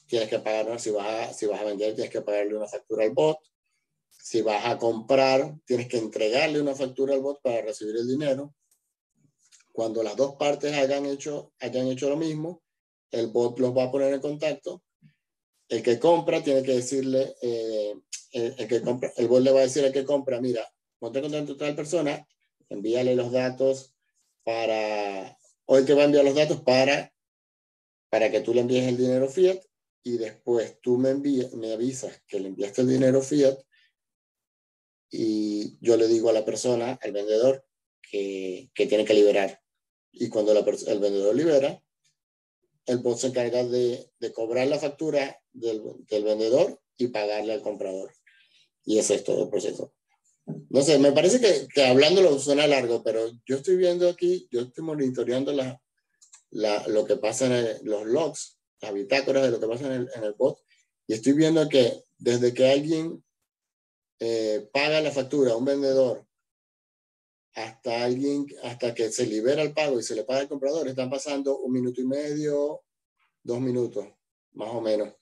tienes 0.06 0.28
que 0.28 0.38
pagar, 0.38 0.80
si 0.80 0.90
vas, 0.90 1.06
a, 1.06 1.32
si 1.32 1.46
vas 1.46 1.60
a 1.60 1.64
vender, 1.64 1.94
tienes 1.94 2.12
que 2.12 2.22
pagarle 2.22 2.56
una 2.56 2.68
factura 2.68 3.04
al 3.04 3.10
bot. 3.10 3.38
Si 4.28 4.42
vas 4.42 4.66
a 4.66 4.76
comprar, 4.76 5.58
tienes 5.64 5.88
que 5.88 5.96
entregarle 5.96 6.60
una 6.60 6.74
factura 6.74 7.14
al 7.14 7.22
bot 7.22 7.40
para 7.40 7.62
recibir 7.62 7.96
el 7.96 8.06
dinero. 8.06 8.54
Cuando 9.72 10.02
las 10.02 10.16
dos 10.16 10.34
partes 10.34 10.74
hayan 10.74 11.06
hecho, 11.06 11.54
hayan 11.60 11.86
hecho 11.86 12.10
lo 12.10 12.18
mismo, 12.18 12.62
el 13.10 13.28
bot 13.28 13.58
los 13.58 13.74
va 13.74 13.84
a 13.84 13.90
poner 13.90 14.12
en 14.12 14.20
contacto. 14.20 14.82
El 15.66 15.82
que 15.82 15.98
compra 15.98 16.42
tiene 16.42 16.62
que 16.62 16.74
decirle, 16.74 17.36
eh, 17.40 17.94
el, 18.32 18.68
que 18.68 18.82
compra, 18.82 19.10
el 19.16 19.28
bot 19.28 19.40
le 19.40 19.50
va 19.50 19.60
a 19.60 19.62
decir 19.62 19.86
al 19.86 19.92
que 19.94 20.04
compra, 20.04 20.42
mira, 20.42 20.70
ponte 20.98 21.20
en 21.20 21.24
contacto 21.24 21.56
con 21.56 21.66
tal 21.66 21.74
persona, 21.74 22.28
envíale 22.68 23.14
los 23.14 23.32
datos 23.32 23.94
para, 24.44 25.38
o 25.64 25.78
el 25.78 25.86
que 25.86 25.94
va 25.94 26.02
a 26.02 26.04
enviar 26.04 26.26
los 26.26 26.34
datos 26.34 26.60
para, 26.60 27.14
para 28.10 28.30
que 28.30 28.42
tú 28.42 28.52
le 28.52 28.60
envíes 28.60 28.88
el 28.88 28.98
dinero 28.98 29.26
fiat 29.30 29.62
y 30.02 30.18
después 30.18 30.78
tú 30.82 30.98
me, 30.98 31.08
envíes, 31.08 31.54
me 31.54 31.72
avisas 31.72 32.20
que 32.26 32.40
le 32.40 32.48
enviaste 32.48 32.82
el 32.82 32.88
dinero 32.88 33.22
fiat 33.22 33.58
y 35.10 35.78
yo 35.80 35.96
le 35.96 36.06
digo 36.06 36.30
a 36.30 36.34
la 36.34 36.44
persona, 36.44 36.98
al 37.02 37.12
vendedor, 37.12 37.64
que, 38.10 38.70
que 38.74 38.86
tiene 38.86 39.04
que 39.04 39.14
liberar. 39.14 39.60
Y 40.12 40.28
cuando 40.28 40.54
la, 40.54 40.60
el 40.60 40.98
vendedor 40.98 41.34
libera, 41.34 41.82
el 42.86 42.98
bot 42.98 43.18
se 43.18 43.28
encarga 43.28 43.64
de, 43.64 44.10
de 44.18 44.32
cobrar 44.32 44.66
la 44.66 44.78
factura 44.78 45.40
del, 45.52 45.82
del, 46.08 46.24
vendedor 46.24 46.80
y 46.96 47.08
pagarle 47.08 47.52
al 47.52 47.62
comprador. 47.62 48.12
Y 48.84 48.98
ese 48.98 49.16
es 49.16 49.24
todo 49.24 49.44
el 49.44 49.50
proceso. 49.50 49.92
No 50.70 50.80
sé, 50.80 50.98
me 50.98 51.12
parece 51.12 51.40
que, 51.40 51.68
que 51.72 51.84
hablándolo 51.84 52.38
suena 52.38 52.66
largo, 52.66 53.02
pero 53.02 53.30
yo 53.46 53.56
estoy 53.56 53.76
viendo 53.76 54.08
aquí, 54.08 54.48
yo 54.50 54.62
estoy 54.62 54.82
monitoreando 54.82 55.52
la, 55.52 55.80
la, 56.50 56.86
lo 56.88 57.04
que 57.04 57.16
pasa 57.16 57.46
en 57.46 57.86
los 57.86 58.06
logs, 58.06 58.58
las 58.80 58.94
bitácoras 58.94 59.42
de 59.42 59.50
lo 59.50 59.60
que 59.60 59.66
pasa 59.66 59.86
en 59.86 59.92
el, 59.92 60.08
en 60.14 60.24
el 60.24 60.32
bot, 60.32 60.58
y 61.06 61.12
estoy 61.12 61.34
viendo 61.34 61.68
que 61.68 62.02
desde 62.16 62.54
que 62.54 62.70
alguien 62.70 63.22
eh, 64.20 64.68
paga 64.72 65.00
la 65.00 65.10
factura 65.10 65.56
un 65.56 65.64
vendedor 65.64 66.26
hasta 67.54 68.04
alguien, 68.04 68.46
hasta 68.62 68.94
que 68.94 69.10
se 69.10 69.26
libera 69.26 69.62
el 69.62 69.72
pago 69.72 69.98
y 69.98 70.02
se 70.02 70.14
le 70.14 70.24
paga 70.24 70.40
al 70.40 70.48
comprador, 70.48 70.86
están 70.86 71.10
pasando 71.10 71.58
un 71.58 71.72
minuto 71.72 72.00
y 72.00 72.06
medio, 72.06 72.82
dos 73.42 73.60
minutos, 73.60 74.06
más 74.52 74.68
o 74.68 74.80
menos. 74.80 75.14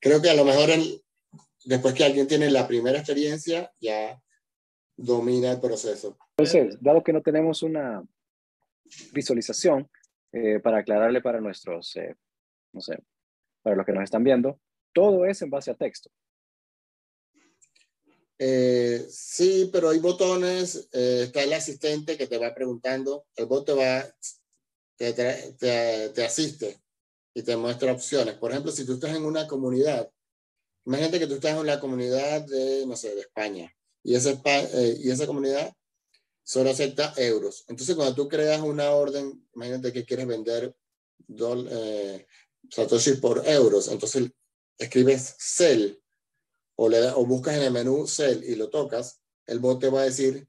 Creo 0.00 0.20
que 0.20 0.30
a 0.30 0.34
lo 0.34 0.44
mejor 0.44 0.70
después 1.64 1.94
que 1.94 2.04
alguien 2.04 2.26
tiene 2.26 2.50
la 2.50 2.66
primera 2.66 2.98
experiencia, 2.98 3.72
ya 3.80 4.20
domina 4.96 5.52
el 5.52 5.60
proceso. 5.60 6.18
Entonces, 6.36 6.76
dado 6.80 7.04
que 7.04 7.12
no 7.12 7.22
tenemos 7.22 7.62
una 7.62 8.02
visualización, 9.12 9.88
eh, 10.32 10.60
para 10.60 10.78
aclararle 10.78 11.22
para 11.22 11.40
nuestros, 11.40 11.96
eh, 11.96 12.14
no 12.72 12.82
sé, 12.82 12.98
para 13.62 13.76
los 13.76 13.86
que 13.86 13.92
nos 13.92 14.04
están 14.04 14.22
viendo, 14.22 14.60
todo 14.92 15.24
es 15.24 15.40
en 15.40 15.48
base 15.48 15.70
a 15.70 15.74
texto. 15.74 16.10
Eh, 18.38 19.04
sí, 19.10 19.68
pero 19.72 19.90
hay 19.90 19.98
botones, 19.98 20.88
eh, 20.92 21.24
está 21.24 21.42
el 21.42 21.52
asistente 21.52 22.16
que 22.16 22.28
te 22.28 22.38
va 22.38 22.54
preguntando, 22.54 23.26
el 23.34 23.46
bot 23.46 23.66
te 23.66 23.72
va, 23.72 24.08
te, 24.96 25.12
te, 25.12 26.10
te, 26.10 26.24
asiste 26.24 26.80
y 27.34 27.42
te 27.42 27.56
muestra 27.56 27.92
opciones. 27.92 28.34
Por 28.34 28.52
ejemplo, 28.52 28.70
si 28.70 28.86
tú 28.86 28.94
estás 28.94 29.16
en 29.16 29.24
una 29.24 29.48
comunidad, 29.48 30.08
imagínate 30.86 31.18
que 31.18 31.26
tú 31.26 31.34
estás 31.34 31.58
en 31.58 31.66
la 31.66 31.80
comunidad 31.80 32.42
de, 32.42 32.86
no 32.86 32.96
sé, 32.96 33.14
de 33.14 33.22
España, 33.22 33.74
y 34.04 34.14
esa, 34.14 34.30
eh, 34.30 34.96
y 35.00 35.10
esa 35.10 35.26
comunidad 35.26 35.72
solo 36.44 36.70
acepta 36.70 37.12
euros. 37.16 37.64
Entonces, 37.68 37.96
cuando 37.96 38.14
tú 38.14 38.28
creas 38.28 38.60
una 38.60 38.92
orden, 38.92 39.46
imagínate 39.54 39.92
que 39.92 40.04
quieres 40.04 40.28
vender 40.28 40.74
eh, 41.28 42.26
Satoshi 42.70 43.14
por 43.14 43.46
euros, 43.48 43.88
entonces 43.88 44.30
escribes 44.78 45.34
sell 45.38 46.00
o, 46.80 46.88
le, 46.88 47.08
o 47.10 47.26
buscas 47.26 47.56
en 47.56 47.62
el 47.64 47.72
menú 47.72 48.06
Sell 48.06 48.44
y 48.44 48.54
lo 48.54 48.70
tocas, 48.70 49.20
el 49.46 49.58
bot 49.58 49.80
te 49.80 49.88
va 49.88 50.02
a 50.02 50.04
decir, 50.04 50.46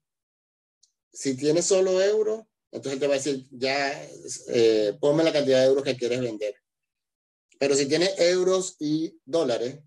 si 1.12 1.36
tienes 1.36 1.66
solo 1.66 2.02
euros, 2.04 2.46
entonces 2.72 2.94
él 2.94 3.00
te 3.00 3.08
va 3.08 3.16
a 3.16 3.18
decir, 3.18 3.48
ya, 3.50 4.08
eh, 4.50 4.96
ponme 5.02 5.24
la 5.24 5.34
cantidad 5.34 5.60
de 5.62 5.66
euros 5.66 5.84
que 5.84 5.98
quieres 5.98 6.22
vender. 6.22 6.54
Pero 7.58 7.76
si 7.76 7.88
tienes 7.88 8.14
euros 8.20 8.76
y 8.78 9.20
dólares, 9.26 9.80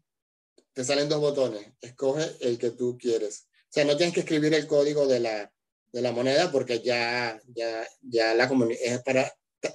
te 0.72 0.83
salen 0.85 1.09
dos 1.09 1.20
botones. 1.20 1.64
Escoge 1.81 2.28
el 2.40 2.59
que 2.59 2.70
tú 2.70 2.98
quieres. 2.98 3.46
O 3.48 3.72
sea, 3.72 3.85
no 3.85 3.96
tienes 3.96 4.12
que 4.12 4.20
escribir 4.20 4.52
el 4.52 4.66
código 4.66 5.07
de 5.07 5.20
la, 5.20 5.52
de 5.92 6.02
la 6.02 6.11
moneda 6.11 6.50
porque 6.50 6.81
ya, 6.81 7.40
ya, 7.55 7.87
ya 8.00 8.35
la 8.35 8.50
es 8.81 9.02
para 9.02 9.33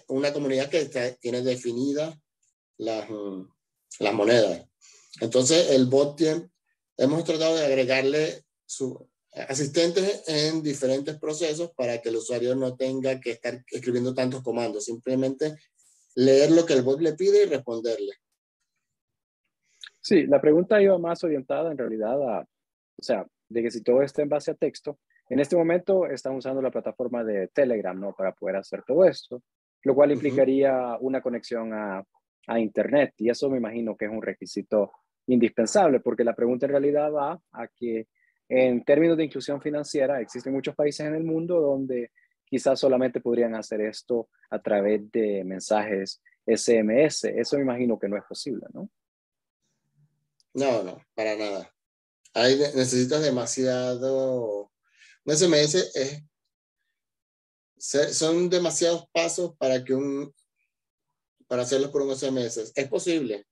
una 0.09 0.33
comunidad 0.33 0.69
que 0.69 0.85
tiene 1.21 1.41
definidas 1.43 2.13
las, 2.77 3.07
las 3.99 4.13
monedas. 4.13 4.67
Entonces, 5.21 5.71
el 5.71 5.85
bot 5.85 6.17
tiene, 6.17 6.49
hemos 6.97 7.23
tratado 7.23 7.55
de 7.55 7.65
agregarle 7.65 8.43
su 8.65 9.07
asistentes 9.47 10.23
en 10.27 10.63
diferentes 10.63 11.17
procesos 11.17 11.71
para 11.75 12.01
que 12.01 12.09
el 12.09 12.15
usuario 12.15 12.55
no 12.55 12.75
tenga 12.75 13.19
que 13.19 13.31
estar 13.31 13.63
escribiendo 13.71 14.13
tantos 14.13 14.41
comandos, 14.41 14.85
simplemente 14.85 15.55
leer 16.15 16.51
lo 16.51 16.65
que 16.65 16.73
el 16.73 16.81
bot 16.81 16.99
le 16.99 17.13
pide 17.13 17.43
y 17.43 17.45
responderle. 17.45 18.13
Sí, 20.01 20.25
la 20.25 20.41
pregunta 20.41 20.81
iba 20.81 20.97
más 20.97 21.23
orientada 21.23 21.71
en 21.71 21.77
realidad 21.77 22.21
a, 22.23 22.41
o 22.41 23.03
sea, 23.03 23.27
de 23.49 23.61
que 23.61 23.71
si 23.71 23.83
todo 23.83 24.01
está 24.01 24.21
en 24.21 24.29
base 24.29 24.51
a 24.51 24.55
texto, 24.55 24.99
en 25.29 25.39
este 25.39 25.55
momento 25.55 26.07
están 26.07 26.35
usando 26.35 26.61
la 26.61 26.71
plataforma 26.71 27.23
de 27.23 27.49
Telegram, 27.49 27.99
¿no? 27.99 28.13
Para 28.15 28.31
poder 28.33 28.55
hacer 28.55 28.83
todo 28.87 29.03
esto, 29.05 29.43
lo 29.83 29.93
cual 29.93 30.13
implicaría 30.13 30.97
una 31.01 31.21
conexión 31.21 31.73
a, 31.73 32.03
a 32.47 32.59
Internet 32.59 33.13
y 33.17 33.29
eso 33.29 33.49
me 33.49 33.57
imagino 33.57 33.95
que 33.97 34.05
es 34.05 34.11
un 34.11 34.21
requisito 34.21 34.91
indispensable, 35.27 35.99
porque 35.99 36.23
la 36.23 36.35
pregunta 36.35 36.65
en 36.65 36.71
realidad 36.71 37.11
va 37.11 37.39
a 37.51 37.67
que 37.67 38.07
en 38.49 38.83
términos 38.83 39.17
de 39.17 39.25
inclusión 39.25 39.61
financiera 39.61 40.21
existen 40.21 40.53
muchos 40.53 40.75
países 40.75 41.05
en 41.05 41.15
el 41.15 41.23
mundo 41.23 41.59
donde 41.59 42.11
quizás 42.45 42.79
solamente 42.79 43.19
podrían 43.19 43.55
hacer 43.55 43.81
esto 43.81 44.29
a 44.49 44.61
través 44.61 45.11
de 45.11 45.43
mensajes 45.43 46.21
SMS. 46.45 47.25
Eso 47.25 47.57
me 47.57 47.63
imagino 47.63 47.99
que 47.99 48.07
no 48.07 48.17
es 48.17 48.23
posible, 48.23 48.65
¿no? 48.73 48.89
No, 50.53 50.81
no, 50.83 51.01
para 51.13 51.35
nada. 51.35 51.73
Hay, 52.33 52.57
necesitas 52.57 53.21
demasiado... 53.21 54.71
Un 55.25 55.35
SMS 55.35 55.75
es... 55.93 56.23
Son 58.17 58.49
demasiados 58.49 59.07
pasos 59.11 59.55
para 59.57 59.83
que 59.83 59.93
un... 59.93 60.33
para 61.47 61.63
hacerlo 61.63 61.91
por 61.91 62.01
un 62.01 62.15
SMS. 62.15 62.71
Es 62.75 62.87
posible, 62.87 63.45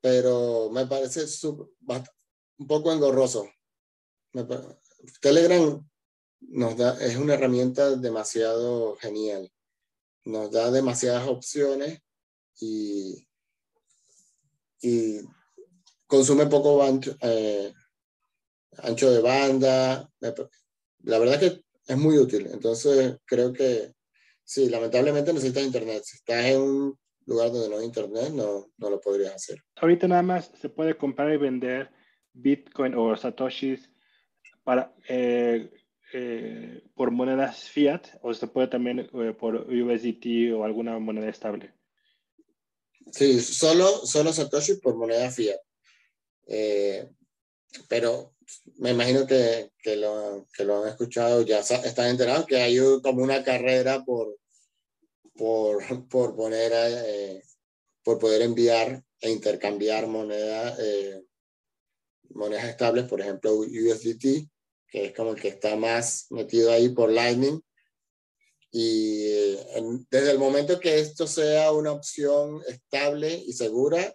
pero 0.00 0.70
me 0.70 0.86
parece 0.86 1.24
un 2.58 2.66
poco 2.66 2.92
engorroso. 2.92 3.48
Telegram 5.20 5.86
nos 6.40 6.76
da, 6.76 6.98
es 7.00 7.16
una 7.16 7.34
herramienta 7.34 7.96
demasiado 7.96 8.96
genial. 8.96 9.50
Nos 10.24 10.50
da 10.50 10.70
demasiadas 10.70 11.28
opciones 11.28 12.00
y, 12.60 13.26
y 14.80 15.20
consume 16.06 16.46
poco 16.46 16.82
ancho, 16.82 17.16
eh, 17.20 17.72
ancho 18.78 19.10
de 19.10 19.20
banda. 19.20 20.10
La 21.02 21.18
verdad 21.18 21.40
que 21.40 21.64
es 21.86 21.96
muy 21.96 22.18
útil. 22.18 22.48
Entonces 22.52 23.16
creo 23.24 23.52
que 23.52 23.94
sí, 24.44 24.68
lamentablemente 24.68 25.32
necesitas 25.32 25.62
internet. 25.62 26.02
Si 26.04 26.16
estás 26.16 26.44
en 26.46 26.60
un 26.60 26.98
lugar 27.26 27.52
donde 27.52 27.68
no 27.68 27.78
hay 27.78 27.84
internet, 27.84 28.30
no, 28.32 28.70
no 28.78 28.90
lo 28.90 29.00
podrías 29.00 29.34
hacer. 29.34 29.62
Ahorita 29.76 30.08
nada 30.08 30.22
más 30.22 30.50
se 30.60 30.68
puede 30.68 30.96
comprar 30.96 31.32
y 31.32 31.36
vender 31.36 31.90
Bitcoin 32.32 32.94
o 32.94 33.16
Satoshis 33.16 33.90
para, 34.62 34.94
eh, 35.08 35.70
eh, 36.12 36.82
por 36.94 37.10
monedas 37.10 37.68
fiat 37.68 38.06
o 38.22 38.32
se 38.32 38.46
puede 38.46 38.68
también 38.68 39.00
eh, 39.00 39.34
por 39.38 39.54
USDT 39.68 40.54
o 40.54 40.64
alguna 40.64 40.98
moneda 40.98 41.28
estable. 41.28 41.74
Sí, 43.12 43.40
solo, 43.40 43.86
solo 44.06 44.32
Satoshi 44.32 44.74
por 44.74 44.96
moneda 44.96 45.30
fiat. 45.30 45.60
pero 47.88 48.34
me 48.76 48.90
imagino 48.90 49.26
que, 49.26 49.72
que, 49.82 49.96
lo, 49.96 50.46
que 50.52 50.64
lo 50.64 50.82
han 50.82 50.90
escuchado, 50.90 51.42
ya 51.42 51.58
están 51.60 52.08
enterados 52.08 52.46
que 52.46 52.56
hay 52.56 52.78
como 53.02 53.22
una 53.22 53.42
carrera 53.42 54.04
por, 54.04 54.36
por, 55.36 55.78
por 56.08 56.34
poner, 56.34 56.72
eh, 56.74 57.42
por 58.02 58.18
poder 58.18 58.42
enviar 58.42 59.02
e 59.20 59.30
intercambiar 59.30 60.06
moneda, 60.06 60.76
eh, 60.78 61.22
monedas 62.30 62.66
estables, 62.66 63.04
por 63.04 63.20
ejemplo 63.20 63.54
USDT, 63.54 64.48
que 64.88 65.06
es 65.06 65.14
como 65.14 65.32
el 65.32 65.40
que 65.40 65.48
está 65.48 65.76
más 65.76 66.26
metido 66.30 66.70
ahí 66.70 66.90
por 66.90 67.10
Lightning. 67.10 67.60
Y 68.70 69.24
eh, 69.28 69.58
desde 70.10 70.32
el 70.32 70.38
momento 70.38 70.78
que 70.78 70.98
esto 70.98 71.26
sea 71.26 71.72
una 71.72 71.92
opción 71.92 72.62
estable 72.68 73.34
y 73.34 73.52
segura, 73.52 74.14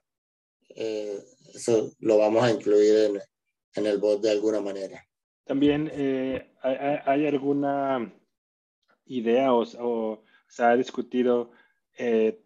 eso 0.74 1.94
lo 2.00 2.18
vamos 2.18 2.44
a 2.44 2.52
incluir 2.52 2.96
en, 2.96 3.22
en, 3.76 3.86
el 3.86 3.98
bot 3.98 4.22
de 4.22 4.32
alguna 4.32 4.62
manera. 4.62 5.06
También 5.44 5.92
hay, 6.62 6.76
hay, 7.06 7.28
alguna 7.28 8.14
idea 9.06 9.54
o, 9.54 9.64
o 9.80 10.24
se 10.52 10.64
ha 10.64 10.76
discutido 10.76 11.52
eh, 11.98 12.44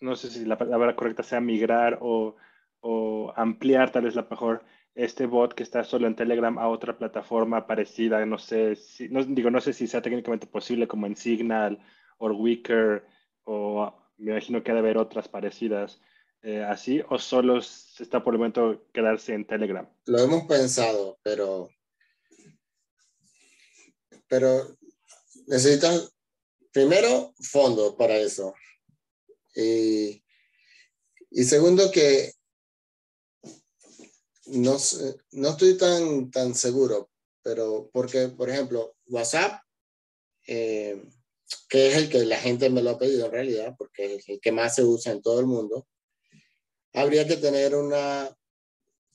no 0.00 0.16
sé 0.16 0.30
si 0.30 0.44
la 0.44 0.58
palabra 0.58 0.96
correcta 0.96 1.22
sea 1.22 1.40
migrar 1.40 1.98
o, 2.02 2.36
o 2.80 3.32
ampliar 3.36 3.92
tal 3.92 4.04
vez 4.04 4.14
la 4.16 4.26
mejor 4.28 4.64
este 4.94 5.26
bot 5.26 5.54
que 5.54 5.62
está 5.62 5.84
solo 5.84 6.06
en 6.06 6.16
Telegram 6.16 6.58
a 6.58 6.68
otra 6.68 6.96
plataforma 6.96 7.66
parecida, 7.66 8.24
no 8.24 8.38
sé 8.38 8.76
si, 8.76 9.08
no, 9.10 9.22
digo, 9.22 9.50
no 9.50 9.60
sé 9.60 9.72
si 9.72 9.86
sea 9.86 10.02
técnicamente 10.02 10.46
posible 10.46 10.88
como 10.88 11.06
en 11.06 11.16
Signal 11.16 11.78
o 12.18 12.30
Wicker 12.30 13.04
o 13.44 13.94
me 14.16 14.32
imagino 14.32 14.62
que 14.62 14.70
ha 14.70 14.74
de 14.74 14.80
haber 14.80 14.98
otras 14.98 15.28
parecidas 15.28 16.00
eh, 16.42 16.64
así 16.64 17.02
o 17.08 17.18
solo 17.18 17.58
está 17.58 18.24
por 18.24 18.34
el 18.34 18.38
momento 18.38 18.86
quedarse 18.92 19.34
en 19.34 19.46
Telegram. 19.46 19.88
Lo 20.06 20.18
hemos 20.18 20.44
pensado, 20.44 21.18
pero 21.22 21.68
pero 24.28 24.76
necesitan 25.46 25.94
primero 26.76 27.32
fondos 27.40 27.94
para 27.94 28.18
eso. 28.18 28.52
Y, 29.54 30.22
y 31.30 31.44
segundo 31.44 31.90
que 31.90 32.34
no, 34.44 34.76
no 35.32 35.48
estoy 35.48 35.78
tan, 35.78 36.30
tan 36.30 36.54
seguro, 36.54 37.08
pero 37.42 37.88
porque, 37.94 38.28
por 38.28 38.50
ejemplo, 38.50 38.94
WhatsApp, 39.06 39.62
eh, 40.46 41.02
que 41.66 41.88
es 41.88 41.96
el 41.96 42.10
que 42.10 42.26
la 42.26 42.36
gente 42.36 42.68
me 42.68 42.82
lo 42.82 42.90
ha 42.90 42.98
pedido 42.98 43.24
en 43.24 43.32
realidad, 43.32 43.74
porque 43.78 44.16
es 44.16 44.28
el 44.28 44.38
que 44.38 44.52
más 44.52 44.74
se 44.74 44.84
usa 44.84 45.12
en 45.12 45.22
todo 45.22 45.40
el 45.40 45.46
mundo, 45.46 45.88
habría 46.92 47.26
que 47.26 47.38
tener 47.38 47.74
una, 47.74 48.36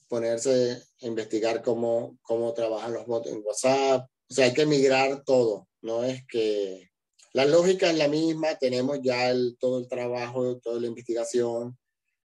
ponerse 0.08 0.82
a 1.00 1.06
investigar 1.06 1.62
cómo, 1.62 2.18
cómo 2.22 2.52
trabajan 2.54 2.92
los 2.92 3.06
bots 3.06 3.28
en 3.28 3.40
WhatsApp, 3.44 4.10
o 4.28 4.34
sea, 4.34 4.46
hay 4.46 4.52
que 4.52 4.66
migrar 4.66 5.22
todo, 5.22 5.68
no 5.80 6.02
es 6.02 6.26
que 6.26 6.91
la 7.32 7.44
lógica 7.46 7.90
es 7.90 7.96
la 7.96 8.08
misma, 8.08 8.56
tenemos 8.58 9.00
ya 9.02 9.32
todo 9.58 9.78
el 9.78 9.88
trabajo, 9.88 10.58
toda 10.58 10.80
la 10.80 10.86
investigación, 10.86 11.68
o 11.68 11.76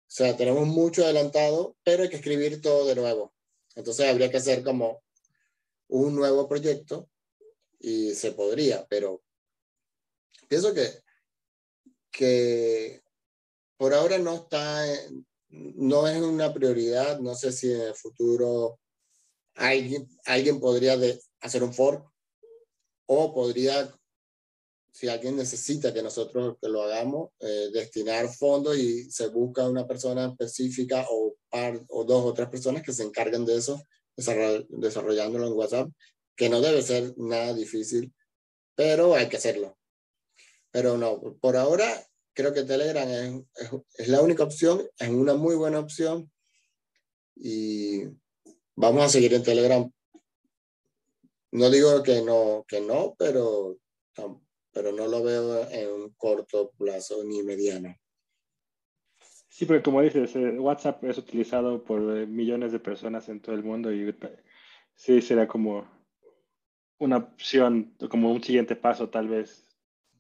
sea, 0.07 0.37
tenemos 0.37 0.67
mucho 0.67 1.03
adelantado, 1.03 1.75
pero 1.83 2.03
hay 2.03 2.09
que 2.09 2.17
escribir 2.17 2.61
todo 2.61 2.85
de 2.85 2.95
nuevo. 2.95 3.33
Entonces 3.75 4.07
habría 4.07 4.31
que 4.31 4.37
hacer 4.37 4.63
como 4.63 5.03
un 5.87 6.15
nuevo 6.15 6.47
proyecto 6.47 7.09
y 7.79 8.13
se 8.13 8.31
podría, 8.31 8.85
pero 8.87 9.21
pienso 10.47 10.73
que, 10.73 10.87
que 12.11 13.03
por 13.77 13.93
ahora 13.93 14.17
no 14.17 14.35
está, 14.35 14.85
no 15.49 16.07
es 16.07 16.21
una 16.21 16.53
prioridad. 16.53 17.19
No 17.19 17.35
sé 17.35 17.51
si 17.51 17.71
en 17.73 17.81
el 17.81 17.95
futuro 17.95 18.79
alguien, 19.55 20.07
alguien 20.25 20.59
podría 20.59 20.97
hacer 21.41 21.63
un 21.63 21.73
fork 21.73 22.09
o 23.07 23.33
podría 23.33 23.93
si 24.95 25.09
alguien 25.09 25.35
necesita 25.35 25.93
que 25.93 26.01
nosotros 26.01 26.55
que 26.61 26.69
lo 26.69 26.83
hagamos, 26.83 27.31
eh, 27.41 27.69
destinar 27.73 28.33
fondos 28.33 28.77
y 28.77 29.11
se 29.11 29.27
busca 29.27 29.67
una 29.67 29.85
persona 29.85 30.27
específica 30.27 31.05
o, 31.09 31.35
o 31.89 32.03
dos 32.05 32.23
o 32.23 32.33
tres 32.33 32.47
personas 32.47 32.81
que 32.81 32.93
se 32.93 33.03
encarguen 33.03 33.43
de 33.43 33.57
eso, 33.57 33.83
desarrollándolo 34.15 35.47
en 35.47 35.53
WhatsApp, 35.53 35.89
que 36.33 36.47
no 36.47 36.61
debe 36.61 36.81
ser 36.81 37.13
nada 37.17 37.53
difícil, 37.53 38.13
pero 38.73 39.15
hay 39.15 39.27
que 39.27 39.35
hacerlo. 39.35 39.77
Pero 40.71 40.97
no, 40.97 41.19
por 41.41 41.57
ahora 41.57 42.07
creo 42.33 42.53
que 42.53 42.63
Telegram 42.63 43.09
es, 43.09 43.71
es, 43.97 44.07
la 44.07 44.21
única 44.21 44.45
opción, 44.45 44.87
es 44.97 45.09
una 45.09 45.33
muy 45.33 45.55
buena 45.55 45.79
opción 45.79 46.31
y 47.35 48.03
vamos 48.77 49.03
a 49.03 49.09
seguir 49.09 49.33
en 49.33 49.43
Telegram. 49.43 49.91
No 51.51 51.69
digo 51.69 52.01
que 52.01 52.21
no, 52.21 52.63
que 52.65 52.79
no, 52.79 53.13
pero 53.19 53.77
pero 54.75 54.91
no 54.91 55.07
lo 55.07 55.23
veo 55.23 55.69
en 55.71 55.89
un 55.89 56.09
corto 56.17 56.71
plazo 56.77 57.23
ni 57.23 57.41
mediano. 57.43 57.95
Sí, 59.47 59.65
porque 59.65 59.83
como 59.83 60.01
dices, 60.01 60.35
eh, 60.35 60.59
WhatsApp 60.59 61.01
es 61.05 61.17
utilizado 61.17 61.81
por 61.81 62.17
eh, 62.17 62.27
millones 62.27 62.73
de 62.73 62.79
personas 62.81 63.29
en 63.29 63.39
todo 63.39 63.55
el 63.55 63.63
mundo 63.63 63.93
y 63.93 64.13
sí 64.93 65.21
será 65.21 65.47
como 65.47 65.89
una 66.97 67.17
opción, 67.17 67.95
como 68.09 68.33
un 68.33 68.43
siguiente 68.43 68.75
paso 68.75 69.09
tal 69.09 69.29
vez 69.29 69.65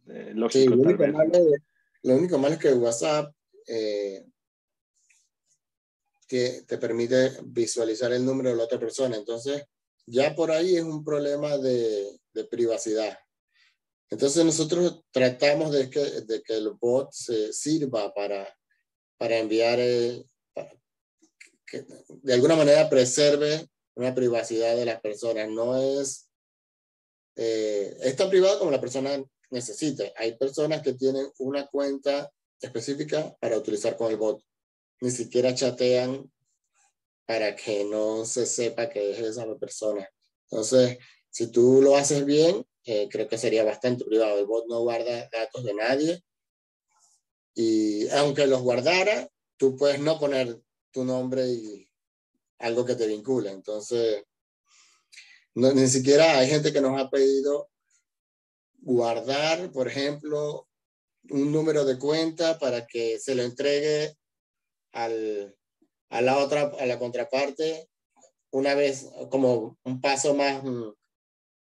eh, 0.07 0.31
lógico. 0.33 0.73
Sí, 0.73 0.77
lo, 0.77 0.81
único 0.81 1.03
lo 2.03 2.15
único 2.15 2.37
malo 2.37 2.53
es 2.53 2.61
que 2.61 2.73
WhatsApp 2.73 3.35
eh, 3.67 4.25
te, 6.29 6.61
te 6.61 6.77
permite 6.77 7.31
visualizar 7.43 8.13
el 8.13 8.25
número 8.25 8.51
de 8.51 8.55
la 8.55 8.63
otra 8.63 8.79
persona, 8.79 9.17
entonces 9.17 9.65
ya 10.05 10.33
por 10.33 10.49
ahí 10.49 10.77
es 10.77 10.83
un 10.83 11.03
problema 11.03 11.57
de, 11.57 12.07
de 12.33 12.45
privacidad. 12.45 13.17
Entonces 14.09 14.45
nosotros 14.45 15.01
tratamos 15.11 15.71
de 15.71 15.89
que, 15.89 15.99
de 15.99 16.43
que 16.43 16.53
el 16.53 16.71
bot 16.71 17.11
se 17.11 17.51
sirva 17.51 18.13
para, 18.13 18.47
para 19.17 19.37
enviar, 19.37 19.77
que 19.77 20.25
de 22.09 22.33
alguna 22.33 22.55
manera 22.55 22.89
preserve 22.89 23.67
una 23.95 24.13
privacidad 24.13 24.75
de 24.75 24.85
las 24.85 25.01
personas. 25.01 25.49
No 25.49 25.77
es, 25.77 26.29
eh, 27.35 27.97
es 28.01 28.15
tan 28.15 28.29
privado 28.29 28.59
como 28.59 28.71
la 28.71 28.81
persona 28.81 29.23
necesite. 29.49 30.13
Hay 30.17 30.37
personas 30.37 30.81
que 30.81 30.93
tienen 30.93 31.27
una 31.39 31.65
cuenta 31.67 32.31
específica 32.61 33.35
para 33.39 33.57
utilizar 33.57 33.97
con 33.97 34.11
el 34.11 34.17
bot. 34.17 34.41
Ni 35.01 35.11
siquiera 35.11 35.55
chatean 35.55 36.31
para 37.25 37.55
que 37.55 37.83
no 37.85 38.25
se 38.25 38.45
sepa 38.45 38.89
que 38.89 39.11
es 39.11 39.19
esa 39.19 39.45
persona. 39.55 40.07
Entonces, 40.49 40.99
si 41.29 41.47
tú 41.47 41.81
lo 41.81 41.95
haces 41.95 42.23
bien, 42.23 42.65
eh, 42.85 43.09
creo 43.09 43.27
que 43.27 43.37
sería 43.37 43.63
bastante 43.63 44.05
privado. 44.05 44.39
El 44.39 44.45
bot 44.45 44.67
no 44.67 44.81
guarda 44.81 45.27
datos 45.31 45.63
de 45.63 45.73
nadie. 45.73 46.23
Y 47.55 48.07
aunque 48.09 48.47
los 48.47 48.61
guardara, 48.61 49.27
tú 49.57 49.75
puedes 49.75 49.99
no 49.99 50.19
poner 50.19 50.61
tu 50.91 51.03
nombre 51.03 51.47
y 51.47 51.89
algo 52.59 52.85
que 52.85 52.95
te 52.95 53.07
vincule. 53.07 53.49
Entonces, 53.49 54.23
no, 55.55 55.71
ni 55.73 55.87
siquiera 55.87 56.37
hay 56.37 56.47
gente 56.47 56.71
que 56.71 56.81
nos 56.81 56.99
ha 56.99 57.09
pedido 57.09 57.69
guardar, 58.77 59.71
por 59.71 59.87
ejemplo, 59.87 60.67
un 61.29 61.51
número 61.51 61.85
de 61.85 61.97
cuenta 61.97 62.59
para 62.59 62.85
que 62.85 63.19
se 63.19 63.33
lo 63.33 63.41
entregue 63.43 64.15
al, 64.91 65.57
a 66.09 66.21
la 66.21 66.37
otra, 66.37 66.71
a 66.79 66.85
la 66.85 66.99
contraparte, 66.99 67.89
una 68.51 68.75
vez 68.75 69.09
como 69.31 69.77
un 69.83 70.01
paso 70.01 70.35
más 70.35 70.63
mm, 70.63 70.91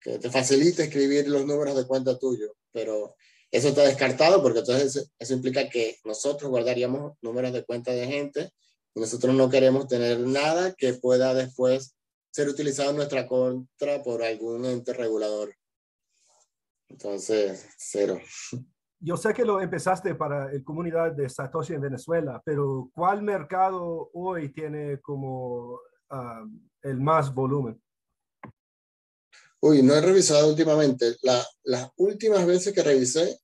que 0.00 0.18
te 0.18 0.30
facilite 0.30 0.84
escribir 0.84 1.28
los 1.28 1.44
números 1.44 1.76
de 1.76 1.86
cuenta 1.86 2.18
tuyo, 2.18 2.54
pero 2.72 3.16
eso 3.50 3.68
está 3.68 3.82
descartado 3.82 4.42
porque 4.42 4.60
entonces 4.60 5.10
eso 5.18 5.34
implica 5.34 5.68
que 5.68 5.98
nosotros 6.04 6.50
guardaríamos 6.50 7.16
números 7.22 7.52
de 7.52 7.64
cuenta 7.64 7.92
de 7.92 8.06
gente 8.06 8.50
y 8.94 9.00
nosotros 9.00 9.34
no 9.34 9.48
queremos 9.48 9.88
tener 9.88 10.20
nada 10.20 10.74
que 10.76 10.94
pueda 10.94 11.34
después 11.34 11.96
ser 12.30 12.48
utilizado 12.48 12.90
en 12.90 12.96
nuestra 12.96 13.26
contra 13.26 14.02
por 14.02 14.22
algún 14.22 14.64
ente 14.66 14.92
regulador. 14.92 15.54
Entonces, 16.88 17.68
cero. 17.76 18.18
Yo 19.00 19.16
sé 19.16 19.32
que 19.32 19.44
lo 19.44 19.60
empezaste 19.60 20.14
para 20.14 20.52
la 20.52 20.64
comunidad 20.64 21.12
de 21.12 21.28
Satoshi 21.28 21.74
en 21.74 21.80
Venezuela, 21.80 22.42
pero 22.44 22.90
¿cuál 22.94 23.22
mercado 23.22 24.10
hoy 24.12 24.48
tiene 24.50 25.00
como 25.00 25.80
ah, 26.10 26.44
el 26.82 27.00
más 27.00 27.32
volumen? 27.32 27.80
Uy, 29.60 29.82
no 29.82 29.94
he 29.94 30.00
revisado 30.00 30.48
últimamente. 30.48 31.16
La, 31.22 31.44
las 31.64 31.90
últimas 31.96 32.46
veces 32.46 32.72
que 32.72 32.82
revisé 32.82 33.40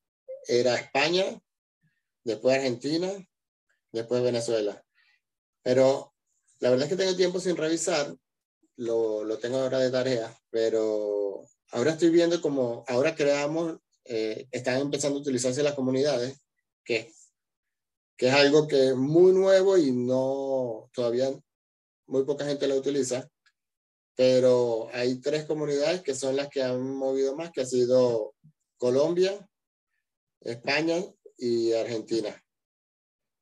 era 0.46 0.76
España, 0.76 1.24
después 2.22 2.56
Argentina, 2.56 3.10
después 3.92 4.22
Venezuela. 4.22 4.80
Pero 5.62 6.14
la 6.60 6.70
verdad 6.70 6.86
es 6.86 6.90
que 6.90 7.02
tengo 7.02 7.16
tiempo 7.16 7.40
sin 7.40 7.56
revisar, 7.56 8.14
lo, 8.76 9.24
lo 9.24 9.38
tengo 9.38 9.58
ahora 9.58 9.78
de 9.78 9.90
tarea, 9.90 10.36
pero 10.50 11.44
ahora 11.72 11.92
estoy 11.92 12.10
viendo 12.10 12.40
como 12.40 12.84
ahora 12.86 13.14
creamos, 13.14 13.78
eh, 14.04 14.46
están 14.50 14.80
empezando 14.80 15.18
a 15.18 15.22
utilizarse 15.22 15.62
las 15.62 15.74
comunidades, 15.74 16.38
que, 16.84 17.12
que 18.16 18.28
es 18.28 18.34
algo 18.34 18.68
que 18.68 18.88
es 18.88 18.96
muy 18.96 19.32
nuevo 19.32 19.76
y 19.78 19.90
no, 19.90 20.90
todavía 20.92 21.30
muy 22.06 22.24
poca 22.24 22.44
gente 22.44 22.68
lo 22.68 22.76
utiliza 22.76 23.28
pero 24.16 24.88
hay 24.92 25.20
tres 25.20 25.44
comunidades 25.44 26.02
que 26.02 26.14
son 26.14 26.36
las 26.36 26.48
que 26.48 26.62
han 26.62 26.94
movido 26.94 27.36
más, 27.36 27.50
que 27.50 27.62
ha 27.62 27.66
sido 27.66 28.34
Colombia, 28.76 29.48
España 30.40 31.02
y 31.36 31.72
Argentina. 31.72 32.40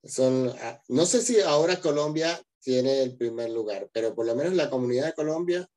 Son, 0.04 0.52
ah, 0.60 0.82
no 0.88 1.06
sé 1.06 1.22
si 1.22 1.40
ahora 1.40 1.80
Colombia 1.80 2.40
tiene 2.60 3.02
el 3.02 3.16
primer 3.16 3.50
lugar, 3.50 3.88
pero 3.92 4.14
por 4.14 4.26
lo 4.26 4.34
menos 4.34 4.54
la 4.54 4.70
comunidad 4.70 5.06
de 5.06 5.14
Colombia 5.14 5.68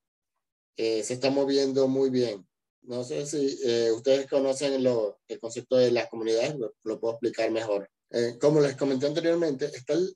eh, 0.78 1.04
se 1.04 1.14
está 1.16 1.30
moviendo 1.30 1.88
muy 1.88 2.10
bien. 2.10 2.48
No 2.84 3.04
sé 3.04 3.26
si 3.26 3.60
eh, 3.66 3.92
ustedes 3.92 4.28
conocen 4.28 4.84
lo, 4.84 5.20
el 5.28 5.40
concepto 5.40 5.78
de 5.78 5.92
las 5.92 6.10
comunidades, 6.10 6.56
lo, 6.84 7.00
puedo 7.00 7.14
explicar 7.14 7.50
mejor. 7.52 7.90
Eh, 8.12 8.38
como 8.40 8.62
les 8.62 8.76
comenté 8.76 9.08
anteriormente, 9.08 9.66
está 9.66 9.94
el, 9.94 10.16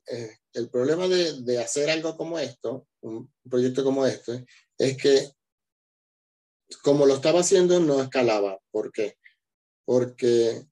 el 0.52 0.70
problema 0.70 1.08
de, 1.08 1.42
de, 1.42 1.58
hacer 1.58 1.90
algo 1.90 2.16
como 2.16 2.38
esto, 2.38 2.86
un 3.00 3.32
proyecto 3.48 3.82
como 3.82 4.06
este, 4.06 4.46
es 4.80 4.96
que 4.96 5.30
como 6.82 7.04
lo 7.04 7.14
estaba 7.14 7.40
haciendo 7.40 7.78
no 7.80 8.00
escalaba. 8.00 8.58
¿Por 8.70 8.90
qué? 8.92 9.16
Porque 9.84 10.64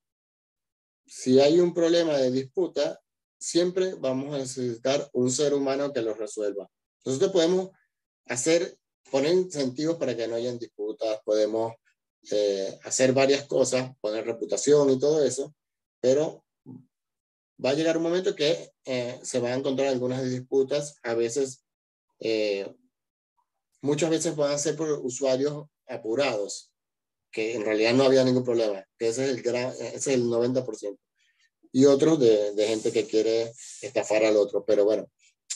si 1.07 1.41
hay 1.41 1.61
un 1.61 1.75
problema 1.75 2.17
de 2.17 2.31
disputa, 2.31 3.01
siempre 3.39 3.95
vamos 3.95 4.35
a 4.35 4.39
necesitar 4.39 5.11
un 5.13 5.31
ser 5.31 5.53
humano 5.53 5.93
que 5.93 6.01
lo 6.01 6.15
resuelva. 6.15 6.71
Nosotros 7.05 7.33
podemos 7.33 7.71
hacer, 8.27 8.79
poner 9.11 9.33
incentivos 9.33 9.97
para 9.97 10.17
que 10.17 10.27
no 10.27 10.37
hayan 10.37 10.59
disputas, 10.59 11.21
podemos 11.25 11.75
eh, 12.31 12.79
hacer 12.85 13.13
varias 13.13 13.47
cosas, 13.47 13.91
poner 14.01 14.25
reputación 14.25 14.89
y 14.91 14.99
todo 14.99 15.23
eso, 15.23 15.55
pero 16.01 16.47
va 17.63 17.71
a 17.71 17.75
llegar 17.75 17.99
un 17.99 18.05
momento 18.05 18.35
que 18.35 18.73
eh, 18.87 19.21
se 19.23 19.39
van 19.39 19.53
a 19.53 19.57
encontrar 19.57 19.89
algunas 19.89 20.25
disputas, 20.25 20.97
a 21.03 21.13
veces, 21.13 21.65
eh, 22.21 22.75
muchas 23.81 24.11
veces 24.11 24.39
a 24.39 24.59
ser 24.59 24.77
por 24.77 24.91
usuarios 24.91 25.67
apurados, 25.87 26.73
que 27.31 27.55
en 27.55 27.65
realidad 27.65 27.95
no 27.95 28.05
había 28.05 28.25
ningún 28.25 28.45
problema, 28.45 28.85
que 28.99 29.09
ese 29.09 29.25
es 29.25 29.31
el, 29.31 29.43
gran, 29.43 29.71
ese 29.73 29.97
es 29.97 30.07
el 30.09 30.25
90%, 30.25 30.99
y 31.73 31.85
otros 31.85 32.19
de, 32.19 32.67
gente 32.67 32.93
que 32.93 33.07
quiere 33.07 33.53
estafar 33.83 34.25
al 34.25 34.37
otro. 34.37 34.65
Pero 34.65 34.85
bueno, 34.85 35.11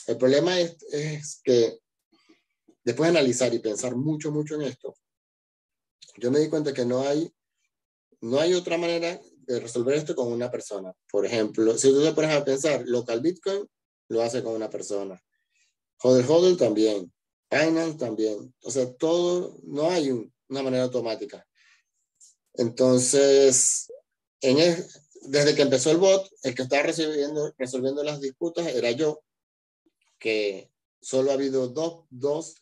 el 0.07 0.17
problema 0.17 0.59
es, 0.59 0.77
es 0.91 1.41
que 1.43 1.79
después 2.83 3.11
de 3.11 3.17
analizar 3.17 3.53
y 3.53 3.59
pensar 3.59 3.95
mucho, 3.95 4.31
mucho 4.31 4.55
en 4.55 4.63
esto, 4.63 4.95
yo 6.17 6.31
me 6.31 6.39
di 6.39 6.49
cuenta 6.49 6.73
que 6.73 6.85
no 6.85 7.01
hay, 7.01 7.31
no 8.21 8.39
hay 8.39 8.53
otra 8.53 8.77
manera 8.77 9.19
de 9.45 9.59
resolver 9.59 9.95
esto 9.95 10.15
con 10.15 10.31
una 10.31 10.51
persona. 10.51 10.93
Por 11.11 11.25
ejemplo, 11.25 11.77
si 11.77 11.89
tú 11.89 12.03
te 12.03 12.13
pones 12.13 12.31
a 12.31 12.45
pensar, 12.45 12.83
local 12.85 13.21
Bitcoin 13.21 13.67
lo 14.09 14.21
hace 14.21 14.43
con 14.43 14.53
una 14.53 14.69
persona. 14.69 15.19
Hodl 16.01 16.25
Hodl 16.29 16.57
también. 16.57 17.11
Binance 17.53 17.97
también. 17.97 18.53
O 18.63 18.71
sea, 18.71 18.91
todo, 18.93 19.59
no 19.63 19.89
hay 19.89 20.09
una 20.09 20.63
manera 20.63 20.83
automática. 20.83 21.45
Entonces, 22.53 23.91
en 24.41 24.57
desde 25.21 25.55
que 25.55 25.61
empezó 25.61 25.91
el 25.91 25.97
bot, 25.97 26.29
el 26.43 26.53
que 26.53 26.63
estaba 26.63 26.83
recibiendo, 26.83 27.53
resolviendo 27.57 28.03
las 28.03 28.19
disputas 28.19 28.67
era 28.67 28.91
yo, 28.91 29.23
que 30.19 30.69
solo 31.01 31.31
ha 31.31 31.35
habido 31.35 31.69
dos, 31.69 32.05
dos 32.09 32.55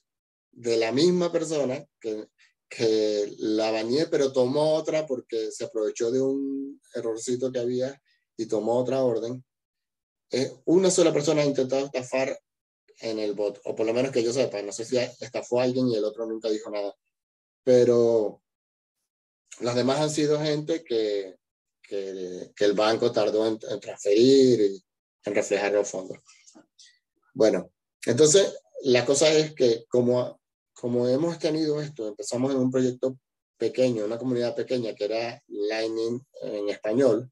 de 0.52 0.78
la 0.78 0.92
misma 0.92 1.32
persona 1.32 1.86
que 2.00 2.28
que 2.72 3.36
la 3.38 3.70
bañé, 3.70 4.08
pero 4.08 4.32
tomó 4.32 4.76
otra 4.76 5.06
porque 5.06 5.52
se 5.52 5.66
aprovechó 5.66 6.10
de 6.10 6.22
un 6.22 6.82
errorcito 6.96 7.52
que 7.52 7.60
había 7.60 8.02
y 8.38 8.46
tomó 8.46 8.78
otra 8.78 9.04
orden. 9.04 9.44
Eh, 10.32 10.54
una 10.64 10.90
sola 10.90 11.12
persona 11.12 11.42
ha 11.42 11.46
intentado 11.46 11.86
estafar 11.86 12.40
en 13.02 13.20
el 13.20 13.34
bot, 13.34 13.62
o 13.66 13.76
por 13.76 13.86
lo 13.86 13.94
menos 13.94 14.12
que 14.12 14.24
yo 14.24 14.32
sepa, 14.34 14.62
no 14.62 14.72
sé 14.72 14.86
si 14.86 14.98
estafó 14.98 15.60
a 15.60 15.64
alguien 15.64 15.88
y 15.88 15.96
el 15.96 16.06
otro 16.06 16.26
nunca 16.26 16.50
dijo 16.50 16.70
nada, 16.70 16.96
pero 17.64 18.42
las 19.60 19.76
demás 19.76 20.00
han 20.00 20.10
sido 20.10 20.40
gente 20.40 20.84
que, 20.84 21.38
que, 21.82 22.52
que 22.56 22.66
el 22.66 22.74
banco 22.74 23.12
tardó 23.12 23.48
en, 23.48 23.60
en, 23.70 23.80
transferir 23.80 24.62
y 24.62 24.84
en 25.26 25.36
reflejar 25.36 25.74
los 25.74 25.90
fondos. 25.90 26.18
Bueno, 27.34 27.72
entonces 28.06 28.58
la 28.84 29.06
cosa 29.06 29.32
es 29.32 29.54
que 29.54 29.86
como 29.90 30.42
como 30.82 31.08
hemos 31.08 31.38
tenido 31.38 31.80
esto, 31.80 32.08
empezamos 32.08 32.52
en 32.52 32.58
un 32.58 32.72
proyecto 32.72 33.16
pequeño, 33.56 34.04
una 34.04 34.18
comunidad 34.18 34.56
pequeña 34.56 34.96
que 34.96 35.06
era 35.06 35.44
Lightning 35.48 36.20
en 36.42 36.70
español, 36.70 37.32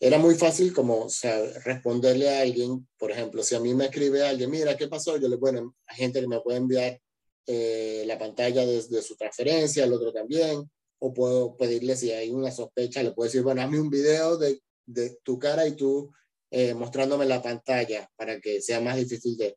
era 0.00 0.18
muy 0.18 0.34
fácil 0.34 0.72
como 0.72 1.04
o 1.04 1.10
sea, 1.10 1.38
responderle 1.64 2.30
a 2.30 2.40
alguien, 2.40 2.88
por 2.98 3.10
ejemplo, 3.10 3.42
si 3.42 3.54
a 3.54 3.60
mí 3.60 3.74
me 3.74 3.84
escribe 3.84 4.26
alguien, 4.26 4.50
mira, 4.50 4.76
¿qué 4.76 4.88
pasó? 4.88 5.18
Yo 5.18 5.28
le, 5.28 5.36
bueno, 5.36 5.76
hay 5.86 5.96
gente 5.96 6.20
que 6.20 6.26
me 6.26 6.40
puede 6.40 6.56
enviar 6.58 6.98
eh, 7.46 8.04
la 8.06 8.18
pantalla 8.18 8.64
desde 8.64 8.96
de 8.96 9.02
su 9.02 9.14
transferencia, 9.14 9.84
el 9.84 9.92
otro 9.92 10.10
también, 10.10 10.70
o 11.00 11.12
puedo 11.12 11.54
pedirle 11.56 11.96
si 11.96 12.12
hay 12.12 12.30
una 12.30 12.50
sospecha, 12.50 13.02
le 13.02 13.12
puedo 13.12 13.26
decir, 13.26 13.42
bueno, 13.42 13.60
hazme 13.60 13.78
un 13.78 13.90
video 13.90 14.38
de, 14.38 14.62
de 14.86 15.18
tu 15.22 15.38
cara 15.38 15.66
y 15.66 15.76
tú 15.76 16.10
eh, 16.50 16.72
mostrándome 16.72 17.26
la 17.26 17.42
pantalla 17.42 18.10
para 18.16 18.40
que 18.40 18.62
sea 18.62 18.80
más 18.80 18.96
difícil 18.96 19.36
de, 19.36 19.56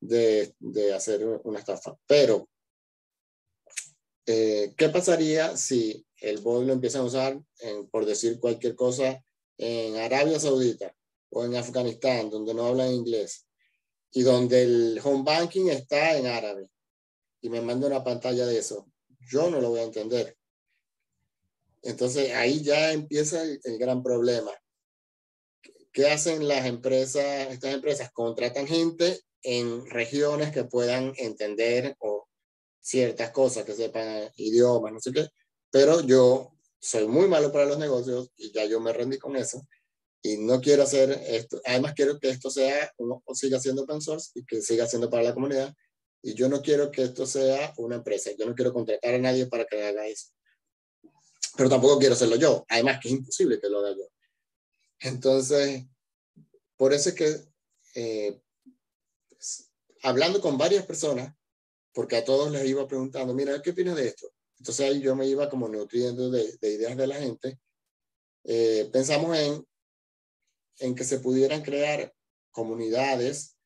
de, 0.00 0.54
de 0.60 0.94
hacer 0.94 1.26
una 1.44 1.58
estafa. 1.58 1.96
Pero, 2.06 2.48
eh, 4.26 4.74
¿qué 4.76 4.88
pasaría 4.90 5.56
si 5.56 6.06
el 6.20 6.38
bot 6.38 6.64
lo 6.64 6.72
empiezan 6.72 7.02
a 7.02 7.06
usar, 7.06 7.40
en, 7.60 7.88
por 7.88 8.06
decir 8.06 8.38
cualquier 8.38 8.76
cosa, 8.76 9.22
en 9.58 9.96
Arabia 9.96 10.38
Saudita 10.38 10.94
o 11.30 11.44
en 11.44 11.56
Afganistán, 11.56 12.30
donde 12.30 12.54
no 12.54 12.66
hablan 12.66 12.92
inglés, 12.92 13.46
y 14.12 14.22
donde 14.22 14.62
el 14.62 15.00
home 15.02 15.24
banking 15.24 15.68
está 15.68 16.16
en 16.16 16.26
árabe, 16.26 16.70
y 17.40 17.50
me 17.50 17.60
manda 17.60 17.86
una 17.86 18.04
pantalla 18.04 18.46
de 18.46 18.58
eso? 18.58 18.86
Yo 19.28 19.50
no 19.50 19.60
lo 19.60 19.70
voy 19.70 19.80
a 19.80 19.84
entender. 19.84 20.36
Entonces 21.82 22.32
ahí 22.32 22.62
ya 22.62 22.92
empieza 22.92 23.42
el, 23.42 23.60
el 23.62 23.78
gran 23.78 24.02
problema. 24.02 24.52
¿Qué 25.92 26.10
hacen 26.10 26.46
las 26.46 26.66
empresas? 26.66 27.52
Estas 27.52 27.74
empresas 27.74 28.10
contratan 28.12 28.66
gente 28.66 29.20
en 29.42 29.86
regiones 29.86 30.50
que 30.52 30.64
puedan 30.64 31.12
entender 31.16 31.96
o 32.00 32.26
ciertas 32.80 33.30
cosas, 33.30 33.64
que 33.64 33.74
sepan 33.74 34.30
idiomas, 34.36 34.92
no 34.92 35.00
sé 35.00 35.12
qué, 35.12 35.28
pero 35.70 36.00
yo 36.02 36.55
soy 36.78 37.06
muy 37.06 37.28
malo 37.28 37.52
para 37.52 37.66
los 37.66 37.78
negocios 37.78 38.30
y 38.36 38.52
ya 38.52 38.64
yo 38.64 38.80
me 38.80 38.92
rendí 38.92 39.18
con 39.18 39.36
eso 39.36 39.66
y 40.26 40.38
no 40.38 40.60
quiero 40.60 40.82
hacer 40.82 41.10
esto. 41.28 41.60
Además, 41.64 41.94
quiero 41.94 42.18
que 42.18 42.30
esto 42.30 42.50
sea, 42.50 42.92
uno 42.98 43.22
siga 43.32 43.60
siendo 43.60 43.82
open 43.82 44.00
source 44.00 44.30
y 44.34 44.44
que 44.44 44.60
siga 44.60 44.86
siendo 44.86 45.08
para 45.08 45.22
la 45.22 45.34
comunidad. 45.34 45.72
Y 46.22 46.34
yo 46.34 46.48
no 46.48 46.62
quiero 46.62 46.90
que 46.90 47.04
esto 47.04 47.26
sea 47.26 47.72
una 47.76 47.96
empresa. 47.96 48.30
Yo 48.36 48.46
no 48.46 48.54
quiero 48.54 48.72
contratar 48.72 49.14
a 49.14 49.18
nadie 49.18 49.46
para 49.46 49.64
que 49.64 49.84
haga 49.84 50.06
eso. 50.08 50.30
Pero 51.56 51.68
tampoco 51.68 51.98
quiero 51.98 52.14
hacerlo 52.14 52.36
yo. 52.36 52.64
Además, 52.68 52.98
que 53.00 53.08
es 53.08 53.14
imposible 53.14 53.60
que 53.60 53.68
lo 53.68 53.78
haga 53.78 53.96
yo. 53.96 54.08
Entonces, 55.00 55.84
por 56.76 56.92
eso 56.92 57.10
es 57.10 57.14
que 57.14 57.36
eh, 57.94 58.40
hablando 60.02 60.40
con 60.40 60.58
varias 60.58 60.84
personas, 60.86 61.32
porque 61.92 62.16
a 62.16 62.24
todos 62.24 62.50
les 62.50 62.66
iba 62.66 62.86
preguntando, 62.88 63.32
mira, 63.32 63.62
¿qué 63.62 63.70
opinas 63.70 63.96
de 63.96 64.08
esto? 64.08 64.28
Entonces 64.58 64.86
ahí 64.86 65.00
yo 65.00 65.14
me 65.14 65.26
iba 65.26 65.48
como 65.48 65.68
nutriendo 65.68 66.30
de, 66.30 66.56
de 66.60 66.72
ideas 66.72 66.96
de 66.96 67.06
la 67.06 67.16
gente. 67.16 67.58
Eh, 68.44 68.88
pensamos 68.92 69.36
en, 69.36 69.66
en 70.78 70.94
que 70.94 71.04
se 71.04 71.20
pudieran 71.20 71.62
crear 71.62 72.12
comunidades 72.50 73.56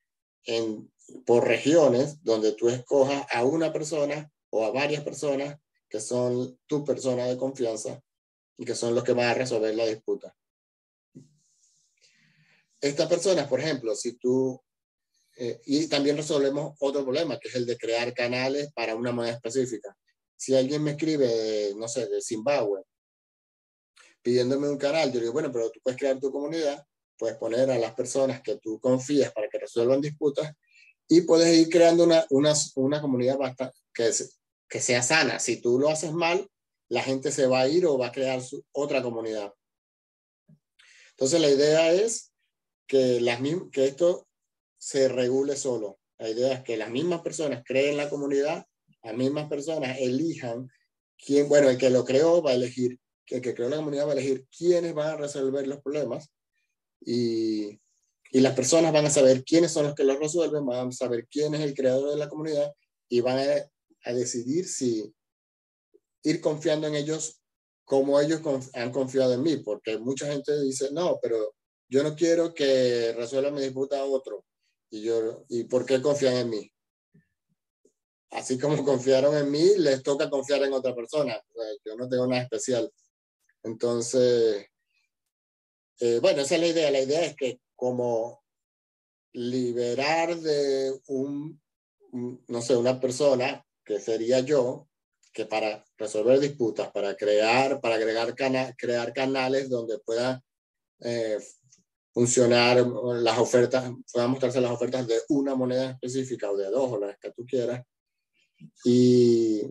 en, 0.44 0.90
por 1.26 1.46
regiones 1.46 2.22
donde 2.22 2.53
tú 2.53 2.68
escojas 2.68 3.26
a 3.31 3.44
una 3.44 3.72
persona 3.72 4.31
o 4.50 4.64
a 4.64 4.70
varias 4.70 5.05
personas 5.05 5.59
que 5.88 6.00
son 6.00 6.59
tu 6.66 6.85
persona 6.85 7.26
de 7.26 7.37
confianza 7.37 8.00
y 8.57 8.64
que 8.64 8.74
son 8.74 8.94
los 8.94 9.05
que 9.05 9.12
van 9.12 9.29
a 9.29 9.35
resolver 9.35 9.74
la 9.74 9.87
disputa. 9.87 10.37
Estas 12.81 13.09
personas, 13.09 13.48
por 13.48 13.61
ejemplo, 13.61 13.94
si 13.94 14.14
tú 14.14 14.61
eh, 15.37 15.61
y 15.64 15.87
también 15.87 16.16
resolvemos 16.16 16.76
otro 16.81 17.03
problema, 17.03 17.38
que 17.38 17.48
es 17.48 17.55
el 17.55 17.64
de 17.64 17.79
crear 17.79 18.12
canales 18.12 18.72
para 18.74 18.94
una 18.94 19.12
moneda 19.12 19.35
específica. 19.35 19.96
Si 20.40 20.57
alguien 20.57 20.83
me 20.83 20.92
escribe, 20.92 21.74
no 21.76 21.87
sé, 21.87 22.07
de 22.07 22.22
Zimbabue, 22.22 22.83
pidiéndome 24.22 24.70
un 24.70 24.79
canal, 24.79 25.12
yo 25.12 25.20
digo, 25.20 25.35
bueno, 25.35 25.53
pero 25.53 25.70
tú 25.70 25.81
puedes 25.83 26.00
crear 26.00 26.18
tu 26.18 26.33
comunidad, 26.33 26.83
puedes 27.18 27.37
poner 27.37 27.70
a 27.70 27.79
las 27.79 27.92
personas 27.92 28.40
que 28.40 28.57
tú 28.57 28.81
confías 28.81 29.33
para 29.35 29.50
que 29.50 29.59
resuelvan 29.59 30.00
disputas 30.00 30.50
y 31.07 31.20
puedes 31.20 31.55
ir 31.55 31.68
creando 31.68 32.05
una, 32.05 32.24
una, 32.31 32.55
una 32.76 33.03
comunidad 33.03 33.37
bastante, 33.37 33.76
que, 33.92 34.11
que 34.66 34.81
sea 34.81 35.03
sana. 35.03 35.38
Si 35.40 35.61
tú 35.61 35.79
lo 35.79 35.90
haces 35.90 36.14
mal, 36.14 36.48
la 36.88 37.03
gente 37.03 37.33
se 37.33 37.46
va 37.46 37.61
a 37.61 37.68
ir 37.68 37.85
o 37.85 37.98
va 37.98 38.07
a 38.07 38.12
crear 38.12 38.40
su, 38.40 38.64
otra 38.72 39.03
comunidad. 39.03 39.53
Entonces 41.11 41.38
la 41.38 41.50
idea 41.50 41.92
es 41.92 42.33
que, 42.87 43.20
las, 43.20 43.40
que 43.72 43.85
esto 43.85 44.26
se 44.79 45.07
regule 45.11 45.55
solo. 45.55 45.98
La 46.16 46.31
idea 46.31 46.55
es 46.55 46.62
que 46.62 46.79
las 46.79 46.88
mismas 46.88 47.20
personas 47.20 47.62
creen 47.62 47.98
la 47.98 48.09
comunidad, 48.09 48.64
las 49.03 49.17
mismas 49.17 49.49
personas 49.49 49.99
elijan 49.99 50.68
quién, 51.16 51.49
bueno, 51.49 51.68
el 51.68 51.79
que 51.79 51.91
lo 51.91 52.05
creó 52.05 52.43
va 52.43 52.51
a 52.51 52.55
elegir, 52.55 52.99
el 53.27 53.41
que 53.41 53.55
creó 53.55 53.68
la 53.68 53.77
comunidad 53.77 54.07
va 54.07 54.11
a 54.11 54.14
elegir 54.14 54.47
quiénes 54.57 54.95
van 54.95 55.11
a 55.11 55.16
resolver 55.16 55.66
los 55.66 55.81
problemas 55.81 56.31
y, 57.01 57.81
y 58.33 58.41
las 58.41 58.55
personas 58.55 58.93
van 58.93 59.07
a 59.07 59.11
saber 59.11 59.45
quiénes 59.45 59.72
son 59.72 59.87
los 59.87 59.95
que 59.95 60.05
los 60.05 60.18
resuelven, 60.18 60.64
van 60.64 60.89
a 60.89 60.93
saber 60.93 61.27
quién 61.31 61.55
es 61.55 61.61
el 61.61 61.74
creador 61.74 62.11
de 62.11 62.16
la 62.16 62.29
comunidad 62.29 62.72
y 63.09 63.20
van 63.20 63.39
a, 63.39 64.12
decidir 64.12 64.66
si 64.66 65.12
ir 66.22 66.41
confiando 66.41 66.87
en 66.87 66.95
ellos 66.95 67.43
como 67.85 68.18
ellos 68.20 68.41
han 68.72 68.93
confiado 68.93 69.35
en 69.35 69.43
mí, 69.43 69.57
porque 69.59 69.99
mucha 69.99 70.27
gente 70.27 70.59
dice, 70.62 70.91
no, 70.93 71.18
pero 71.20 71.55
yo 71.89 72.03
no 72.03 72.14
quiero 72.14 72.55
que 72.55 73.12
resuelva 73.16 73.51
mi 73.51 73.61
disputa 73.61 74.05
otro. 74.05 74.45
Y, 74.91 75.03
yo, 75.03 75.45
¿Y 75.49 75.64
por 75.64 75.85
qué 75.85 76.01
confían 76.01 76.37
en 76.37 76.51
mí? 76.51 76.72
Así 78.31 78.59
como 78.59 78.85
confiaron 78.85 79.37
en 79.37 79.51
mí, 79.51 79.76
les 79.78 80.03
toca 80.03 80.31
confiar 80.31 80.62
en 80.62 80.72
otra 80.72 80.95
persona. 80.95 81.41
yo 81.85 81.97
no 81.97 82.09
tengo 82.09 82.26
nada 82.26 82.43
especial. 82.43 82.91
Entonces, 83.62 84.66
eh, 86.01 86.18
bueno, 86.20 86.43
esa 86.43 86.55
es 86.55 86.61
la 86.61 86.66
idea. 86.68 86.91
La 86.91 87.01
idea 87.01 87.24
es 87.24 87.37
que 87.37 87.61
como 87.76 88.43
liberar 89.33 90.37
de 90.37 90.99
un, 91.09 91.61
no 92.49 92.62
sé, 92.62 92.76
una 92.76 93.01
persona 93.01 93.64
que 93.85 94.01
sería 94.01 94.41
yo, 94.41 94.89
que 95.33 95.47
para 95.47 95.85
resolver 95.97 96.41
disputas, 96.41 96.91
para 96.91 97.14
crear, 97.16 97.81
para 97.81 97.95
agregar 97.95 98.35
cana 98.35 98.74
crear 98.76 99.12
canales 99.12 99.68
donde 99.68 99.99
pueda 100.01 100.43
eh, 101.01 101.39
funcionar 102.12 102.85
las 102.87 103.39
ofertas, 103.39 103.93
puedan 104.12 104.31
mostrarse 104.31 104.61
las 104.61 104.72
ofertas 104.72 105.07
de 105.07 105.20
una 105.28 105.55
moneda 105.55 105.93
específica 105.93 106.51
o 106.51 106.57
de 106.57 106.70
dos 106.70 106.93
o 106.93 106.99
las 106.99 107.16
que 107.18 107.31
tú 107.31 107.47
quieras. 107.47 107.85
Y, 108.85 109.63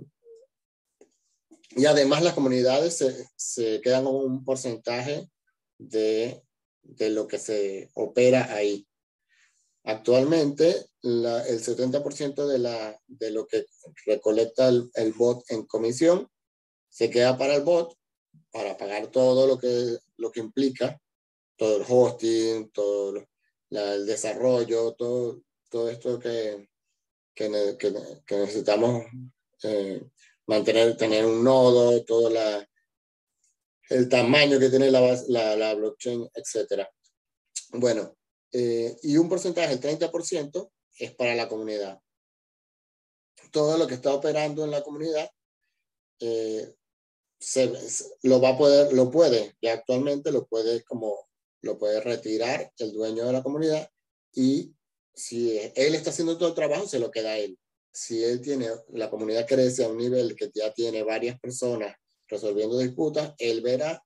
y 1.72 1.86
además 1.86 2.24
las 2.24 2.34
comunidades 2.34 2.98
se, 2.98 3.28
se 3.36 3.82
quedan 3.82 4.06
con 4.06 4.16
un 4.16 4.44
porcentaje 4.44 5.30
de, 5.78 6.44
de 6.82 7.10
lo 7.10 7.28
que 7.28 7.38
se 7.38 7.90
opera 7.94 8.54
ahí. 8.54 8.88
Actualmente, 9.84 10.88
la, 11.02 11.48
el 11.48 11.62
70% 11.62 12.46
de, 12.46 12.60
la, 12.60 13.00
de 13.08 13.32
lo 13.32 13.48
que 13.48 13.66
recolecta 14.06 14.68
el, 14.68 14.90
el, 14.94 15.14
bot 15.14 15.44
en 15.50 15.66
comisión 15.66 16.30
se 16.90 17.10
queda 17.10 17.38
para 17.38 17.56
el 17.56 17.64
bot, 17.64 17.96
para 18.52 18.78
pagar 18.78 19.08
todo 19.08 19.48
lo 19.48 19.58
que, 19.58 19.98
lo 20.18 20.32
que 20.32 20.42
implica, 20.42 21.00
todo 21.56 21.78
el 21.78 21.86
hosting, 21.88 22.70
todo 22.72 23.26
la, 23.70 23.94
el 23.94 24.06
desarrollo, 24.06 24.94
todo, 24.94 25.42
todo 25.70 25.90
esto 25.90 26.20
que, 26.20 26.70
que, 27.40 27.78
que, 27.78 27.94
que 28.26 28.38
necesitamos 28.38 29.06
eh, 29.64 30.04
mantener, 30.46 30.98
tener 30.98 31.26
un 31.26 31.42
nodo, 31.42 32.04
todo 32.04 32.30
la, 32.30 32.68
el 33.90 34.10
tamaño 34.10 34.60
que 34.60 34.70
tiene 34.70 34.92
la, 34.92 35.18
la, 35.30 35.56
la 35.56 35.74
blockchain, 35.74 36.30
etc. 36.34 36.86
Bueno, 37.72 38.18
eh, 38.52 38.94
y 39.04 39.16
un 39.16 39.30
porcentaje, 39.30 39.72
el 39.72 39.80
30%, 39.80 40.72
es 40.98 41.16
para 41.16 41.34
la 41.34 41.48
comunidad. 41.48 42.02
Todo 43.52 43.78
lo 43.78 43.88
que 43.88 43.94
está 43.94 44.14
operando 44.14 44.66
en 44.66 44.72
la 44.72 44.84
comunidad 44.84 45.32
eh, 46.20 46.76
se, 47.40 47.72
lo 48.24 48.42
va 48.42 48.50
a 48.50 48.58
poder, 48.58 48.92
lo 48.92 49.10
puede, 49.10 49.56
ya 49.62 49.74
actualmente 49.74 50.34
lo 50.34 50.46
puede 50.46 50.84
como, 50.84 51.30
lo 51.62 51.78
puede 51.78 52.02
retirar 52.02 52.74
el 52.78 52.92
dueño 52.92 53.26
de 53.26 53.32
la 53.32 53.44
comunidad 53.44 53.90
y 54.34 54.76
si 55.20 55.60
él 55.76 55.96
está 55.96 56.10
haciendo 56.10 56.38
todo 56.38 56.50
el 56.50 56.56
trabajo, 56.56 56.88
se 56.88 57.00
lo 57.00 57.12
queda 57.12 57.32
a 57.32 57.38
él. 57.38 57.58
Si 57.92 58.24
él 58.24 58.42
tiene, 58.42 58.70
la 58.90 59.10
comunidad 59.10 59.48
crece 59.48 59.84
a 59.84 59.90
un 59.90 59.98
nivel 59.98 60.36
que 60.36 60.50
ya 60.54 60.72
tiene 60.74 61.04
varias 61.04 61.40
personas 61.40 61.96
resolviendo 62.28 62.78
disputas, 62.78 63.34
él 63.38 63.62
verá 63.62 64.04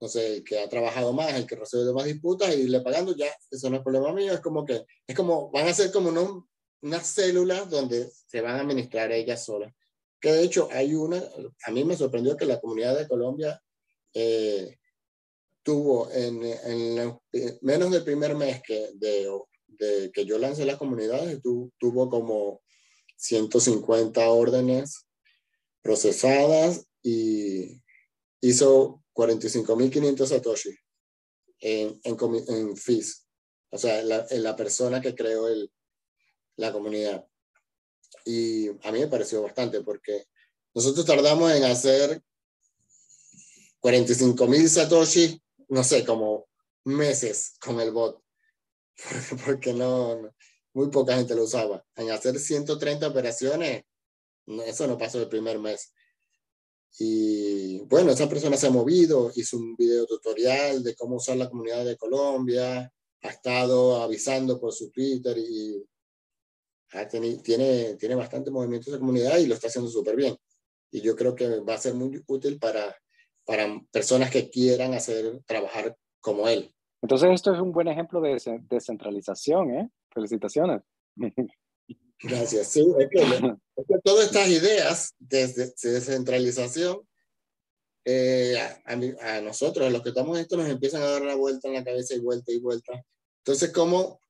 no 0.00 0.08
sé, 0.08 0.36
el 0.36 0.44
que 0.44 0.60
ha 0.60 0.68
trabajado 0.68 1.12
más, 1.12 1.34
el 1.34 1.46
que 1.46 1.56
recibe 1.56 1.92
más 1.92 2.04
disputas 2.04 2.54
y 2.54 2.68
le 2.68 2.80
pagando, 2.80 3.14
ya, 3.16 3.26
eso 3.50 3.68
no 3.68 3.76
es 3.76 3.82
problema 3.82 4.12
mío, 4.12 4.32
es 4.32 4.40
como 4.40 4.64
que, 4.64 4.84
es 5.06 5.16
como, 5.16 5.50
van 5.50 5.66
a 5.66 5.74
ser 5.74 5.90
como 5.90 6.10
unos, 6.10 6.44
unas 6.82 7.06
células 7.06 7.68
donde 7.68 8.08
se 8.26 8.40
van 8.40 8.56
a 8.56 8.60
administrar 8.60 9.10
ellas 9.10 9.44
solas. 9.44 9.72
Que 10.20 10.32
de 10.32 10.42
hecho 10.42 10.68
hay 10.70 10.94
una, 10.94 11.22
a 11.64 11.70
mí 11.70 11.84
me 11.84 11.96
sorprendió 11.96 12.36
que 12.36 12.46
la 12.46 12.60
comunidad 12.60 12.96
de 12.96 13.08
Colombia 13.08 13.60
eh, 14.14 14.78
tuvo 15.62 16.10
en, 16.12 16.42
en 16.44 17.18
menos 17.62 17.90
del 17.90 18.04
primer 18.04 18.34
mes 18.34 18.62
que, 18.62 18.90
de, 18.94 19.28
de, 19.78 20.10
que 20.12 20.24
yo 20.24 20.38
lancé 20.38 20.64
las 20.64 20.78
comunidades, 20.78 21.40
tu, 21.42 21.72
tuvo 21.78 22.08
como 22.08 22.62
150 23.16 24.28
órdenes 24.30 25.06
procesadas 25.82 26.86
y 27.02 27.82
hizo 28.40 29.02
45.500 29.14 30.26
Satoshi 30.26 30.76
en, 31.60 32.00
en, 32.04 32.16
en 32.48 32.76
fees. 32.76 33.26
O 33.70 33.78
sea, 33.78 34.02
la, 34.02 34.26
en 34.30 34.42
la 34.42 34.56
persona 34.56 35.00
que 35.00 35.14
creó 35.14 35.48
el, 35.48 35.70
la 36.56 36.72
comunidad. 36.72 37.26
Y 38.24 38.68
a 38.68 38.92
mí 38.92 39.00
me 39.00 39.08
pareció 39.08 39.42
bastante 39.42 39.80
porque 39.82 40.24
nosotros 40.74 41.04
tardamos 41.04 41.52
en 41.52 41.64
hacer 41.64 42.22
45.000 43.80 44.68
Satoshi, 44.68 45.42
no 45.68 45.84
sé, 45.84 46.04
como 46.04 46.48
meses 46.84 47.54
con 47.60 47.80
el 47.80 47.90
bot. 47.92 48.22
Porque 49.46 49.72
no, 49.72 50.32
muy 50.74 50.90
poca 50.90 51.16
gente 51.16 51.34
lo 51.34 51.44
usaba. 51.44 51.84
En 51.96 52.10
hacer 52.10 52.38
130 52.38 53.08
operaciones, 53.08 53.84
eso 54.66 54.86
no 54.86 54.98
pasó 54.98 55.20
el 55.20 55.28
primer 55.28 55.58
mes. 55.58 55.92
Y 56.98 57.80
bueno, 57.86 58.10
esa 58.12 58.28
persona 58.28 58.56
se 58.56 58.66
ha 58.66 58.70
movido, 58.70 59.30
hizo 59.34 59.56
un 59.56 59.76
video 59.76 60.06
tutorial 60.06 60.82
de 60.82 60.94
cómo 60.96 61.16
usar 61.16 61.36
la 61.36 61.48
comunidad 61.48 61.84
de 61.84 61.96
Colombia, 61.96 62.92
ha 63.22 63.28
estado 63.28 64.02
avisando 64.02 64.58
por 64.60 64.72
su 64.72 64.90
Twitter 64.90 65.36
y 65.38 65.84
ha 66.92 67.06
tenido, 67.06 67.42
tiene, 67.42 67.94
tiene 67.96 68.14
bastante 68.14 68.50
movimiento 68.50 68.90
esa 68.90 68.98
comunidad 68.98 69.38
y 69.38 69.46
lo 69.46 69.54
está 69.54 69.68
haciendo 69.68 69.90
súper 69.90 70.16
bien. 70.16 70.36
Y 70.90 71.02
yo 71.02 71.14
creo 71.14 71.34
que 71.34 71.60
va 71.60 71.74
a 71.74 71.78
ser 71.78 71.94
muy 71.94 72.22
útil 72.26 72.58
para, 72.58 72.96
para 73.44 73.80
personas 73.92 74.30
que 74.30 74.48
quieran 74.48 74.94
hacer, 74.94 75.40
trabajar 75.44 75.96
como 76.20 76.48
él. 76.48 76.74
Entonces 77.02 77.30
esto 77.32 77.54
es 77.54 77.60
un 77.60 77.72
buen 77.72 77.88
ejemplo 77.88 78.20
de 78.20 78.40
descentralización, 78.68 79.70
¿eh? 79.70 79.90
Felicitaciones. 80.12 80.82
Gracias. 82.20 82.68
Sí, 82.68 82.84
es 82.98 83.08
que, 83.08 83.98
todas 84.02 84.26
estas 84.26 84.48
ideas 84.48 85.14
de, 85.18 85.46
descentralización, 85.82 87.00
eh, 88.04 88.56
a, 88.84 89.40
nosotros, 89.40 89.86
a 89.86 89.90
los 89.90 90.02
que 90.02 90.08
estamos 90.08 90.36
en 90.36 90.42
esto, 90.42 90.56
nos 90.56 90.68
empiezan 90.68 91.02
a 91.02 91.10
dar 91.10 91.22
la 91.22 91.36
vuelta 91.36 91.68
en 91.68 91.74
la 91.74 91.84
cabeza 91.84 92.14
y 92.14 92.20
vuelta 92.20 92.50
y 92.50 92.58
vuelta. 92.58 93.04
Entonces, 93.44 93.70
como, 93.70 94.20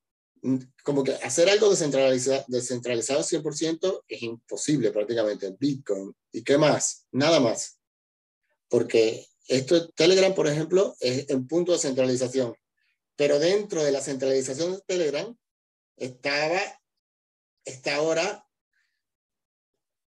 como 0.85 1.03
que 1.03 1.13
hacer 1.13 1.49
algo 1.49 1.71
descentralizado, 1.71 2.45
descentralizado 2.49 3.21
100% 3.21 4.03
es 4.07 4.23
imposible 4.23 4.91
prácticamente. 4.91 5.57
Bitcoin. 5.59 6.15
¿Y 6.33 6.43
qué 6.43 6.59
más? 6.59 7.07
Nada 7.13 7.41
más. 7.41 7.79
Porque 8.69 9.27
esto, 9.49 9.89
Telegram, 9.91 10.35
por 10.35 10.47
ejemplo, 10.47 10.95
es 11.01 11.29
en 11.31 11.47
punto 11.47 11.73
de 11.73 11.79
centralización. 11.79 12.55
Pero 13.17 13.39
dentro 13.39 13.83
de 13.83 13.91
la 13.91 14.01
centralización 14.01 14.73
de 14.73 14.81
Telegram 14.87 15.37
estaba 15.97 16.61
está 17.65 17.97
ahora 17.97 18.45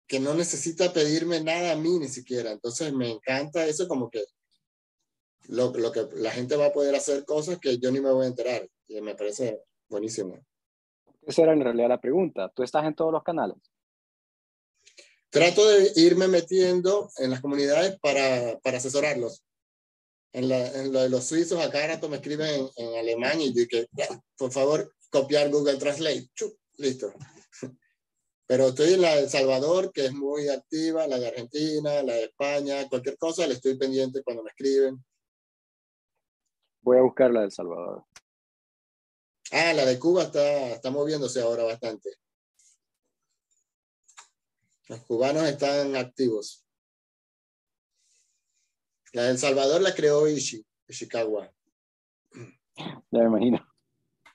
que 0.08 0.20
no 0.20 0.34
necesita 0.34 0.92
pedirme 0.92 1.42
nada 1.42 1.72
a 1.72 1.76
mí 1.76 1.98
ni 1.98 2.10
siquiera. 2.10 2.52
Entonces 2.52 2.94
me 2.94 3.10
encanta 3.10 3.66
eso 3.66 3.88
como 3.88 4.10
que 4.10 4.24
lo, 5.48 5.72
lo, 5.72 5.92
que 5.92 6.08
la 6.16 6.32
gente 6.32 6.58
va 6.58 6.68
a 6.68 6.74
poder 6.74 6.94
hacer 6.96 7.26
cosas 7.26 7.60
que 7.60 7.78
yo 7.78 7.92
ni 7.92 8.02
me 8.02 8.12
voy 8.12 8.26
a 8.26 8.30
enterar. 8.30 8.68
Y 8.88 9.00
me 9.02 9.16
parece 9.16 9.64
buenísimo. 9.88 10.38
Esa 11.22 11.44
era 11.44 11.54
en 11.54 11.62
realidad 11.62 11.88
la 11.90 12.02
pregunta. 12.02 12.52
¿Tú 12.54 12.64
estás 12.64 12.86
en 12.86 12.96
todos 12.96 13.14
los 13.14 13.24
canales? 13.24 13.58
Trato 15.32 15.66
de 15.66 15.94
irme 15.96 16.28
metiendo 16.28 17.10
en 17.16 17.32
las 17.32 17.40
comunidades 17.40 17.98
para, 18.02 18.60
para 18.60 18.78
asesorarlos. 18.78 19.46
En, 20.34 20.50
la, 20.50 20.68
en, 20.74 20.92
lo 20.92 21.02
de 21.02 21.10
los 21.10 21.26
suizos, 21.26 21.64
acá 21.64 21.88
rato 21.88 22.10
me 22.10 22.18
escriben 22.18 22.50
en, 22.50 22.70
en 22.76 23.00
alemán 23.00 23.40
y 23.40 23.54
que, 23.66 23.88
por 24.38 24.52
favor, 24.52 24.94
copiar 25.10 25.50
Google 25.50 25.78
Translate. 25.78 26.30
Chup, 26.36 26.58
listo. 26.78 27.14
Pero 28.46 28.68
estoy 28.68 28.96
en 28.96 29.02
la 29.02 29.16
de 29.16 29.22
El 29.22 29.30
Salvador, 29.30 29.94
que 29.94 30.08
es 30.08 30.14
muy 30.14 30.50
activa, 30.50 31.08
la 31.08 31.18
de 31.18 31.30
Argentina, 31.30 32.04
la 32.04 32.14
de 32.14 32.26
España, 32.26 32.90
cualquier 32.90 33.18
cosa, 33.18 33.48
le 33.48 33.54
estoy 33.54 33.78
pendiente 33.78 34.24
cuando 34.24 34.44
me 34.44 34.50
escriben. 34.50 35.02
Voy 36.82 36.98
a 36.98 37.04
buscar 37.04 37.32
la 37.32 37.40
de 37.40 37.46
El 37.46 37.52
Salvador. 37.54 38.04
Ah, 39.54 39.72
la 39.72 39.86
de 39.86 39.98
Cuba 39.98 40.24
está, 40.24 40.72
está 40.72 40.92
moviéndose 40.92 41.42
ahora 41.42 41.64
bastante. 41.64 42.21
Los 44.92 45.02
cubanos 45.06 45.44
están 45.44 45.96
activos. 45.96 46.66
La 49.14 49.24
de 49.24 49.32
El 49.32 49.38
Salvador 49.38 49.82
la 49.82 49.96
creó 49.96 50.28
Ishi, 50.28 50.66
Ishikawa. 50.88 51.52
Ya 52.76 53.20
me 53.20 53.26
imagino 53.26 53.72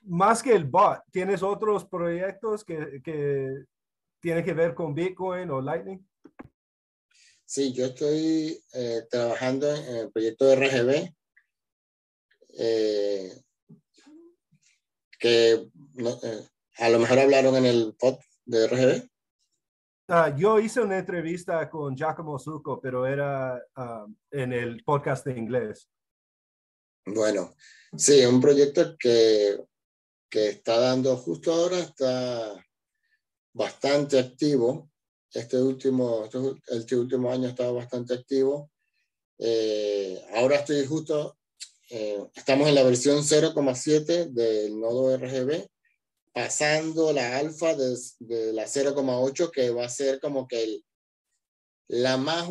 más 0.07 0.41
que 0.41 0.53
el 0.53 0.63
bot, 0.63 1.01
¿tienes 1.11 1.43
otros 1.43 1.85
proyectos 1.85 2.63
que, 2.63 3.01
que 3.03 3.65
tienen 4.21 4.43
que 4.43 4.53
ver 4.53 4.73
con 4.73 4.95
Bitcoin 4.95 5.49
o 5.51 5.61
Lightning? 5.61 5.99
Sí, 7.45 7.73
yo 7.73 7.87
estoy 7.87 8.57
eh, 8.73 9.01
trabajando 9.09 9.73
en 9.73 9.95
el 9.97 10.11
proyecto 10.11 10.45
de 10.45 10.55
RGB, 10.55 11.15
eh, 12.59 13.41
que 15.19 15.51
eh, 15.51 16.47
a 16.77 16.89
lo 16.89 16.99
mejor 16.99 17.19
hablaron 17.19 17.55
en 17.57 17.65
el 17.65 17.95
pod 17.99 18.17
de 18.45 18.67
RGB. 18.67 19.09
Uh, 20.09 20.35
yo 20.37 20.59
hice 20.59 20.81
una 20.81 20.97
entrevista 20.97 21.69
con 21.69 21.95
Giacomo 21.95 22.39
Zucco, 22.39 22.79
pero 22.79 23.05
era 23.05 23.61
uh, 23.75 24.13
en 24.31 24.53
el 24.53 24.83
podcast 24.83 25.25
de 25.25 25.37
inglés. 25.37 25.89
Bueno, 27.05 27.53
sí, 27.95 28.25
un 28.25 28.39
proyecto 28.39 28.95
que 28.97 29.57
que 30.29 30.49
está 30.49 30.79
dando 30.79 31.15
justo 31.17 31.53
ahora, 31.53 31.79
está 31.79 32.65
bastante 33.53 34.19
activo. 34.19 34.89
Este 35.31 35.57
último, 35.57 36.27
este 36.67 36.95
último 36.95 37.31
año 37.31 37.49
estaba 37.49 37.71
bastante 37.71 38.13
activo. 38.13 38.71
Eh, 39.39 40.21
ahora 40.33 40.57
estoy 40.57 40.85
justo, 40.85 41.37
eh, 41.89 42.25
estamos 42.35 42.67
en 42.67 42.75
la 42.75 42.83
versión 42.83 43.23
0,7 43.23 44.31
del 44.31 44.79
nodo 44.79 45.15
RGB, 45.15 45.67
pasando 46.37 47.11
la 47.13 47.39
alfa 47.39 47.73
de, 47.73 48.53
la 48.53 48.65
0,8 48.65 49.49
que 49.49 49.71
va 49.71 49.85
a 49.85 49.89
ser 49.89 50.19
como 50.19 50.47
que 50.47 50.83
la, 51.87 52.17
más 52.17 52.47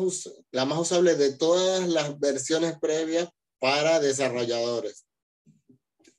la 0.51 0.65
más 0.65 0.79
usable 0.79 1.15
de 1.15 1.37
todas 1.37 1.87
las 1.87 2.19
versiones 2.19 2.77
previas 2.79 3.29
para 3.59 4.01
desarrolladores. 4.01 5.05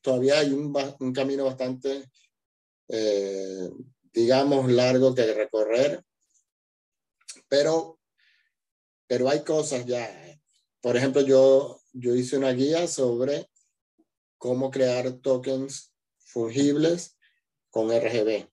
todavía 0.00 0.38
hay 0.38 0.54
un, 0.54 0.74
un 0.98 1.12
camino 1.12 1.44
bastante, 1.44 2.10
eh, 2.88 3.68
digamos, 4.14 4.72
largo 4.72 5.14
que 5.14 5.34
recorrer, 5.34 6.02
pero, 7.48 8.00
pero 9.06 9.28
hay 9.28 9.44
cosas 9.44 9.84
ya. 9.84 10.08
Por 10.80 10.96
ejemplo, 10.96 11.20
yo, 11.20 11.82
yo 11.92 12.14
hice 12.14 12.38
una 12.38 12.52
guía 12.52 12.88
sobre 12.88 13.46
cómo 14.38 14.70
crear 14.70 15.12
tokens 15.18 15.92
fungibles 16.16 17.17
con 17.70 17.90
RGB 17.90 18.46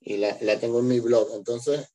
y 0.00 0.16
la, 0.16 0.36
la 0.40 0.58
tengo 0.58 0.80
en 0.80 0.88
mi 0.88 1.00
blog. 1.00 1.34
Entonces, 1.34 1.88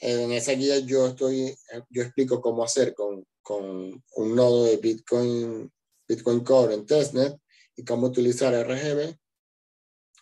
en 0.00 0.32
esa 0.32 0.52
guía 0.52 0.78
yo 0.80 1.06
estoy, 1.06 1.56
yo 1.90 2.02
explico 2.02 2.40
cómo 2.40 2.64
hacer 2.64 2.94
con, 2.94 3.24
con 3.42 4.02
un 4.16 4.34
nodo 4.34 4.64
de 4.64 4.76
Bitcoin, 4.76 5.72
Bitcoin 6.08 6.40
Core 6.40 6.74
en 6.74 6.86
testnet 6.86 7.38
y 7.76 7.84
cómo 7.84 8.08
utilizar 8.08 8.52
RGB 8.52 9.16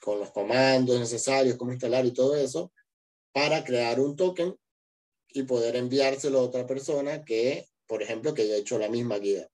con 0.00 0.18
los 0.18 0.30
comandos 0.30 0.98
necesarios, 0.98 1.56
cómo 1.56 1.72
instalar 1.72 2.04
y 2.06 2.12
todo 2.12 2.36
eso 2.36 2.72
para 3.32 3.64
crear 3.64 4.00
un 4.00 4.16
token 4.16 4.56
y 5.28 5.44
poder 5.44 5.76
enviárselo 5.76 6.40
a 6.40 6.42
otra 6.42 6.66
persona 6.66 7.24
que, 7.24 7.68
por 7.86 8.02
ejemplo, 8.02 8.34
que 8.34 8.42
haya 8.42 8.56
hecho 8.56 8.78
la 8.78 8.88
misma 8.88 9.18
guía. 9.18 9.48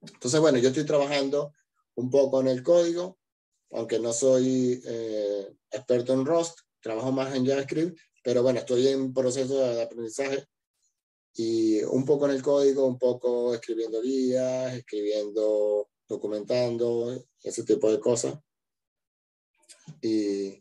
Entonces, 0.00 0.40
bueno, 0.40 0.58
yo 0.58 0.68
estoy 0.68 0.84
trabajando 0.84 1.52
un 1.96 2.10
poco 2.10 2.40
en 2.40 2.48
el 2.48 2.62
código, 2.62 3.17
aunque 3.70 3.98
no 3.98 4.12
soy 4.12 4.80
eh, 4.84 5.54
experto 5.70 6.12
en 6.12 6.24
Rust, 6.24 6.60
trabajo 6.80 7.12
más 7.12 7.34
en 7.34 7.46
JavaScript, 7.46 7.98
pero 8.22 8.42
bueno, 8.42 8.60
estoy 8.60 8.88
en 8.88 9.12
proceso 9.12 9.58
de 9.58 9.82
aprendizaje 9.82 10.46
y 11.34 11.82
un 11.84 12.04
poco 12.04 12.26
en 12.26 12.32
el 12.32 12.42
código, 12.42 12.86
un 12.86 12.98
poco 12.98 13.54
escribiendo 13.54 14.02
guías, 14.02 14.74
escribiendo, 14.74 15.88
documentando, 16.08 17.24
ese 17.42 17.62
tipo 17.64 17.90
de 17.90 18.00
cosas. 18.00 18.38
Y 20.02 20.60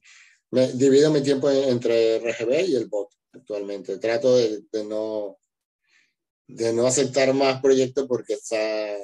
me 0.52 0.72
divido 0.74 1.12
mi 1.12 1.22
tiempo 1.22 1.50
entre 1.50 2.20
RGB 2.20 2.68
y 2.68 2.76
el 2.76 2.88
bot 2.88 3.10
actualmente. 3.34 3.98
Trato 3.98 4.36
de, 4.36 4.64
de 4.72 4.84
no, 4.84 5.38
de 6.48 6.74
no 6.74 6.86
aceptar 6.86 7.34
más 7.34 7.62
proyectos 7.62 8.06
porque 8.08 8.34
está, 8.34 8.98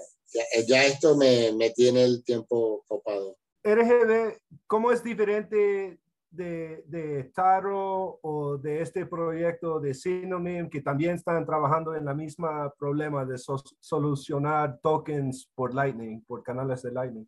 ya, 0.68 0.86
esto 0.86 1.16
me, 1.16 1.52
me, 1.54 1.72
tiene 1.72 2.04
el 2.04 2.24
tiempo 2.24 2.84
copado. 2.88 3.38
RGB, 3.64 4.38
¿cómo 4.68 4.92
es 4.92 5.04
diferente 5.04 6.00
de, 6.30 7.32
Taro 7.34 8.20
o 8.22 8.58
de 8.58 8.82
este 8.82 9.06
proyecto 9.06 9.80
de 9.80 9.94
Synonym 9.94 10.70
que 10.70 10.82
también 10.82 11.16
están 11.16 11.46
trabajando 11.46 11.96
en 11.96 12.06
la 12.06 12.14
misma 12.14 12.74
problema 12.78 13.26
de 13.26 13.38
solucionar 13.38 14.80
tokens 14.82 15.50
por 15.56 15.74
Lightning, 15.74 16.24
por 16.26 16.44
canales 16.44 16.82
de 16.82 16.92
Lightning? 16.92 17.28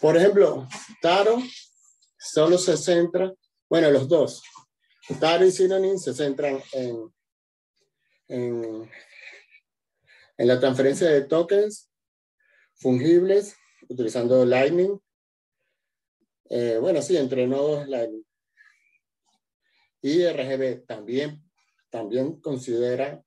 Por 0.00 0.16
ejemplo, 0.16 0.66
Taro 1.00 1.38
solo 2.18 2.58
se 2.58 2.76
centra, 2.76 3.32
bueno, 3.68 3.90
los 3.90 4.08
dos, 4.08 4.42
Taro 5.20 5.44
y 5.44 5.52
Synonym 5.52 5.98
se 5.98 6.14
centran 6.14 6.58
en, 6.72 7.14
en, 8.28 8.90
en 10.36 10.48
la 10.48 10.58
transferencia 10.58 11.08
de 11.08 11.22
tokens 11.22 11.90
fungibles 12.74 13.56
utilizando 13.88 14.44
Lightning. 14.44 14.98
Eh, 16.48 16.78
bueno, 16.80 17.02
sí, 17.02 17.16
entre 17.16 17.46
nodos 17.46 17.88
Lightning. 17.88 18.24
Y 20.02 20.24
RGB 20.26 20.86
también, 20.86 21.42
también 21.90 22.40
considera 22.40 23.22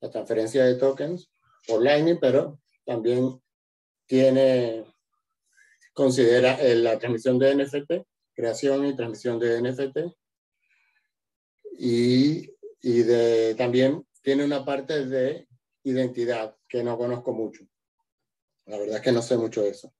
la 0.00 0.10
transferencia 0.10 0.64
de 0.64 0.74
tokens 0.74 1.30
por 1.66 1.82
Lightning, 1.82 2.18
pero 2.20 2.60
también 2.84 3.40
tiene, 4.06 4.84
considera 5.92 6.54
eh, 6.60 6.74
la 6.74 6.98
transmisión 6.98 7.38
de 7.38 7.54
NFT, 7.54 7.92
creación 8.34 8.86
y 8.86 8.96
transmisión 8.96 9.38
de 9.38 9.62
NFT. 9.62 9.98
Y, 11.78 12.50
y 12.82 13.02
de, 13.02 13.54
también 13.54 14.04
tiene 14.22 14.44
una 14.44 14.64
parte 14.64 15.06
de 15.06 15.46
identidad 15.84 16.56
que 16.68 16.82
no 16.82 16.98
conozco 16.98 17.32
mucho. 17.32 17.64
La 18.66 18.78
verdad 18.78 18.96
es 18.96 19.02
que 19.02 19.12
no 19.12 19.22
sé 19.22 19.36
mucho 19.36 19.62
de 19.62 19.70
eso. 19.70 19.92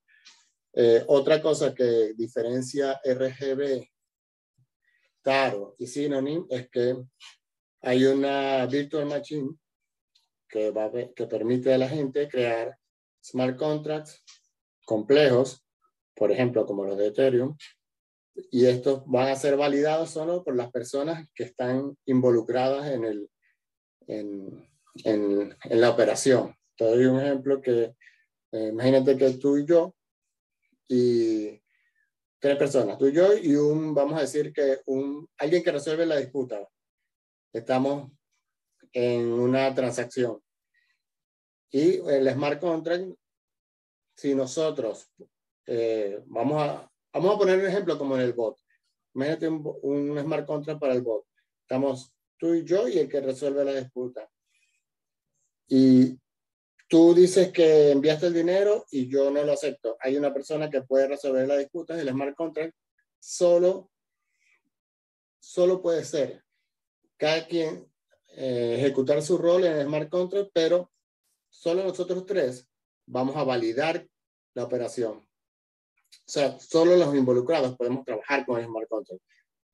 Eh, 0.73 1.05
otra 1.09 1.43
cosa 1.43 1.75
que 1.75 2.15
diferencia 2.15 3.01
RGB, 3.05 3.89
Taro 5.23 5.75
y 5.79 5.87
Synonym 5.87 6.47
es 6.49 6.71
que 6.71 6.97
hay 7.83 8.05
una 8.05 8.67
virtual 8.67 9.07
machine 9.07 9.51
que, 10.49 10.71
va 10.71 10.91
que 11.15 11.27
permite 11.27 11.75
a 11.75 11.79
la 11.79 11.89
gente 11.89 12.29
crear 12.29 12.77
smart 13.23 13.57
contracts 13.57 14.25
complejos, 14.85 15.65
por 16.15 16.33
ejemplo, 16.33 16.67
como 16.67 16.85
los 16.85 16.97
de 16.97 17.09
Ethereum, 17.09 17.57
y 18.51 18.67
estos 18.67 19.03
van 19.07 19.29
a 19.29 19.37
ser 19.37 19.57
validados 19.57 20.11
solo 20.11 20.43
por 20.43 20.57
las 20.57 20.71
personas 20.71 21.29
que 21.35 21.45
están 21.45 21.97
involucradas 22.07 22.91
en, 22.91 23.05
el, 23.05 23.31
en, 24.07 24.69
en, 25.05 25.57
en 25.65 25.81
la 25.81 25.91
operación. 25.91 26.55
Te 26.77 26.85
doy 26.85 27.05
un 27.05 27.21
ejemplo 27.21 27.61
que 27.61 27.95
eh, 28.53 28.69
imagínate 28.69 29.17
que 29.17 29.31
tú 29.35 29.59
y 29.59 29.67
yo 29.67 29.95
y 30.93 31.63
tres 32.41 32.57
personas, 32.57 32.99
tú 32.99 33.07
y 33.07 33.13
yo 33.13 33.37
y 33.37 33.55
un, 33.55 33.95
vamos 33.95 34.19
a 34.19 34.23
decir 34.23 34.53
que 34.53 34.81
un, 34.87 35.29
alguien 35.39 35.63
que 35.63 35.71
resuelve 35.71 36.05
la 36.05 36.17
disputa. 36.17 36.69
Estamos 37.53 38.11
en 38.93 39.33
una 39.33 39.73
transacción. 39.73 40.43
Y 41.71 42.01
el 42.11 42.29
smart 42.33 42.61
contract, 42.61 43.05
si 44.17 44.35
nosotros 44.35 45.09
eh, 45.67 46.21
vamos, 46.27 46.61
a, 46.61 46.91
vamos 47.13 47.37
a 47.37 47.39
poner 47.39 47.61
un 47.61 47.67
ejemplo 47.67 47.97
como 47.97 48.17
en 48.17 48.23
el 48.23 48.33
bot. 48.33 48.59
Imagínate 49.15 49.47
un, 49.47 49.79
un 49.83 50.19
smart 50.19 50.45
contract 50.45 50.81
para 50.81 50.95
el 50.95 51.03
bot. 51.03 51.25
Estamos 51.61 52.13
tú 52.37 52.55
y 52.55 52.65
yo 52.65 52.89
y 52.89 52.99
el 52.99 53.09
que 53.09 53.21
resuelve 53.21 53.65
la 53.65 53.75
disputa. 53.75 54.29
Y 55.69 56.19
tú 56.91 57.15
dices 57.15 57.53
que 57.53 57.93
enviaste 57.93 58.27
el 58.27 58.35
dinero 58.35 58.85
y 58.91 59.09
yo 59.09 59.31
no 59.31 59.45
lo 59.45 59.53
acepto. 59.53 59.97
Hay 60.01 60.17
una 60.17 60.35
persona 60.35 60.69
que 60.69 60.83
puede 60.83 61.07
resolver 61.07 61.47
la 61.47 61.57
disputa, 61.57 61.99
el 61.99 62.09
smart 62.09 62.35
contract 62.35 62.75
solo, 63.21 63.93
solo 65.39 65.81
puede 65.81 66.05
ser 66.05 66.43
cada 67.17 67.47
quien 67.47 67.89
eh, 68.29 68.75
ejecutar 68.79 69.23
su 69.23 69.39
rol 69.39 69.65
en 69.65 69.75
el 69.75 69.87
smart 69.87 70.11
contract, 70.11 70.51
pero 70.53 70.91
solo 71.49 71.85
nosotros 71.85 72.27
tres 72.27 72.69
vamos 73.07 73.37
a 73.37 73.45
validar 73.45 74.09
la 74.55 74.65
operación. 74.65 75.13
O 75.13 76.27
sea, 76.27 76.59
solo 76.59 76.97
los 76.97 77.15
involucrados 77.15 77.77
podemos 77.77 78.05
trabajar 78.05 78.45
con 78.45 78.59
el 78.59 78.67
smart 78.67 78.89
contract. 78.89 79.23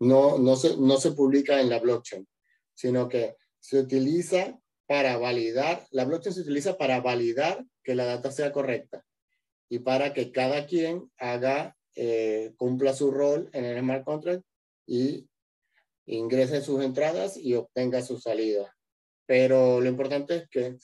No, 0.00 0.36
no, 0.36 0.54
se, 0.54 0.76
no 0.76 0.98
se 0.98 1.12
publica 1.12 1.62
en 1.62 1.70
la 1.70 1.78
blockchain, 1.78 2.28
sino 2.74 3.08
que 3.08 3.36
se 3.58 3.80
utiliza 3.80 4.60
para 4.86 5.16
validar, 5.18 5.86
la 5.90 6.04
blockchain 6.04 6.34
se 6.34 6.40
utiliza 6.42 6.76
para 6.76 7.00
validar 7.00 7.64
que 7.82 7.94
la 7.94 8.04
data 8.04 8.30
sea 8.30 8.52
correcta 8.52 9.04
y 9.68 9.80
para 9.80 10.14
que 10.14 10.30
cada 10.30 10.66
quien 10.66 11.10
haga, 11.18 11.76
eh, 11.96 12.52
cumpla 12.56 12.94
su 12.94 13.10
rol 13.10 13.48
en 13.52 13.64
el 13.64 13.80
smart 13.80 14.04
contract 14.04 14.44
y 14.86 15.26
ingrese 16.06 16.60
sus 16.60 16.82
entradas 16.84 17.36
y 17.36 17.54
obtenga 17.54 18.02
su 18.02 18.18
salida. 18.18 18.76
Pero 19.26 19.80
lo 19.80 19.88
importante 19.88 20.36
es 20.36 20.48
que 20.48 20.76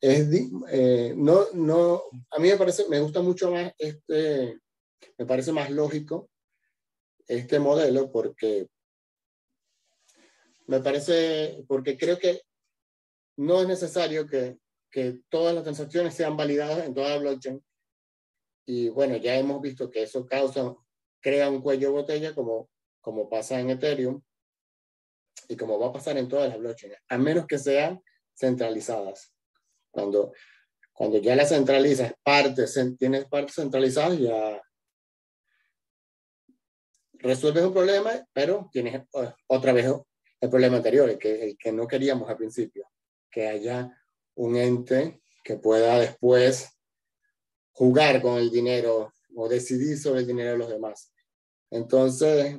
es, 0.00 0.28
eh, 0.70 1.14
no, 1.16 1.46
no, 1.54 2.02
a 2.30 2.38
mí 2.38 2.48
me 2.48 2.56
parece, 2.56 2.88
me 2.88 3.00
gusta 3.00 3.22
mucho 3.22 3.50
más 3.50 3.72
este, 3.78 4.60
me 5.18 5.26
parece 5.26 5.52
más 5.52 5.70
lógico 5.70 6.28
este 7.26 7.58
modelo 7.58 8.12
porque 8.12 8.68
me 10.66 10.80
parece, 10.80 11.64
porque 11.68 11.96
creo 11.96 12.18
que 12.18 12.42
no 13.36 13.60
es 13.60 13.68
necesario 13.68 14.26
que, 14.26 14.58
que 14.90 15.20
todas 15.28 15.54
las 15.54 15.62
transacciones 15.62 16.14
sean 16.14 16.36
validadas 16.36 16.86
en 16.86 16.94
toda 16.94 17.10
la 17.10 17.18
blockchain. 17.18 17.62
Y 18.66 18.88
bueno, 18.88 19.16
ya 19.16 19.36
hemos 19.36 19.60
visto 19.60 19.90
que 19.90 20.02
eso 20.02 20.26
causa, 20.26 20.74
crea 21.20 21.50
un 21.50 21.60
cuello 21.60 21.88
de 21.88 21.94
botella 21.94 22.34
como, 22.34 22.70
como 23.00 23.28
pasa 23.28 23.60
en 23.60 23.70
Ethereum 23.70 24.22
y 25.48 25.56
como 25.56 25.78
va 25.78 25.88
a 25.88 25.92
pasar 25.92 26.16
en 26.18 26.28
todas 26.28 26.48
las 26.48 26.58
blockchains, 26.58 26.96
a 27.08 27.18
menos 27.18 27.46
que 27.46 27.58
sean 27.58 28.02
centralizadas. 28.34 29.32
Cuando, 29.90 30.32
cuando 30.92 31.18
ya 31.18 31.36
las 31.36 31.50
centralizas, 31.50 32.14
partes, 32.22 32.78
tienes 32.98 33.26
partes 33.26 33.54
centralizadas, 33.54 34.18
ya 34.18 34.60
resuelves 37.18 37.64
un 37.64 37.72
problema, 37.72 38.26
pero 38.32 38.68
tienes 38.72 38.94
eh, 38.94 39.32
otra 39.46 39.72
vez 39.72 39.86
el 40.40 40.50
problema 40.50 40.78
anterior, 40.78 41.08
el 41.08 41.18
que, 41.18 41.50
el 41.50 41.56
que 41.56 41.72
no 41.72 41.86
queríamos 41.86 42.28
al 42.28 42.36
principio 42.36 42.88
que 43.36 43.46
haya 43.46 43.94
un 44.36 44.56
ente 44.56 45.20
que 45.44 45.58
pueda 45.58 46.00
después 46.00 46.70
jugar 47.72 48.22
con 48.22 48.38
el 48.38 48.50
dinero 48.50 49.12
o 49.34 49.46
decidir 49.46 49.98
sobre 49.98 50.20
el 50.20 50.26
dinero 50.26 50.52
de 50.52 50.56
los 50.56 50.70
demás. 50.70 51.12
Entonces, 51.70 52.58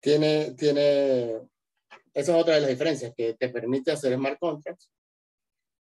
tiene, 0.00 0.50
tiene, 0.50 1.48
esa 2.12 2.36
es 2.36 2.42
otra 2.42 2.56
de 2.56 2.60
las 2.60 2.68
diferencias, 2.68 3.14
que 3.16 3.32
te 3.32 3.48
permite 3.48 3.90
hacer 3.90 4.14
smart 4.14 4.38
contracts 4.38 4.90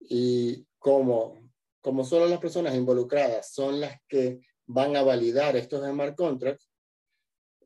y 0.00 0.66
como, 0.76 1.40
como 1.80 2.04
solo 2.04 2.26
las 2.26 2.40
personas 2.40 2.74
involucradas 2.74 3.52
son 3.52 3.78
las 3.78 4.00
que 4.08 4.40
van 4.66 4.96
a 4.96 5.02
validar 5.02 5.56
estos 5.56 5.88
smart 5.88 6.16
contracts, 6.16 6.68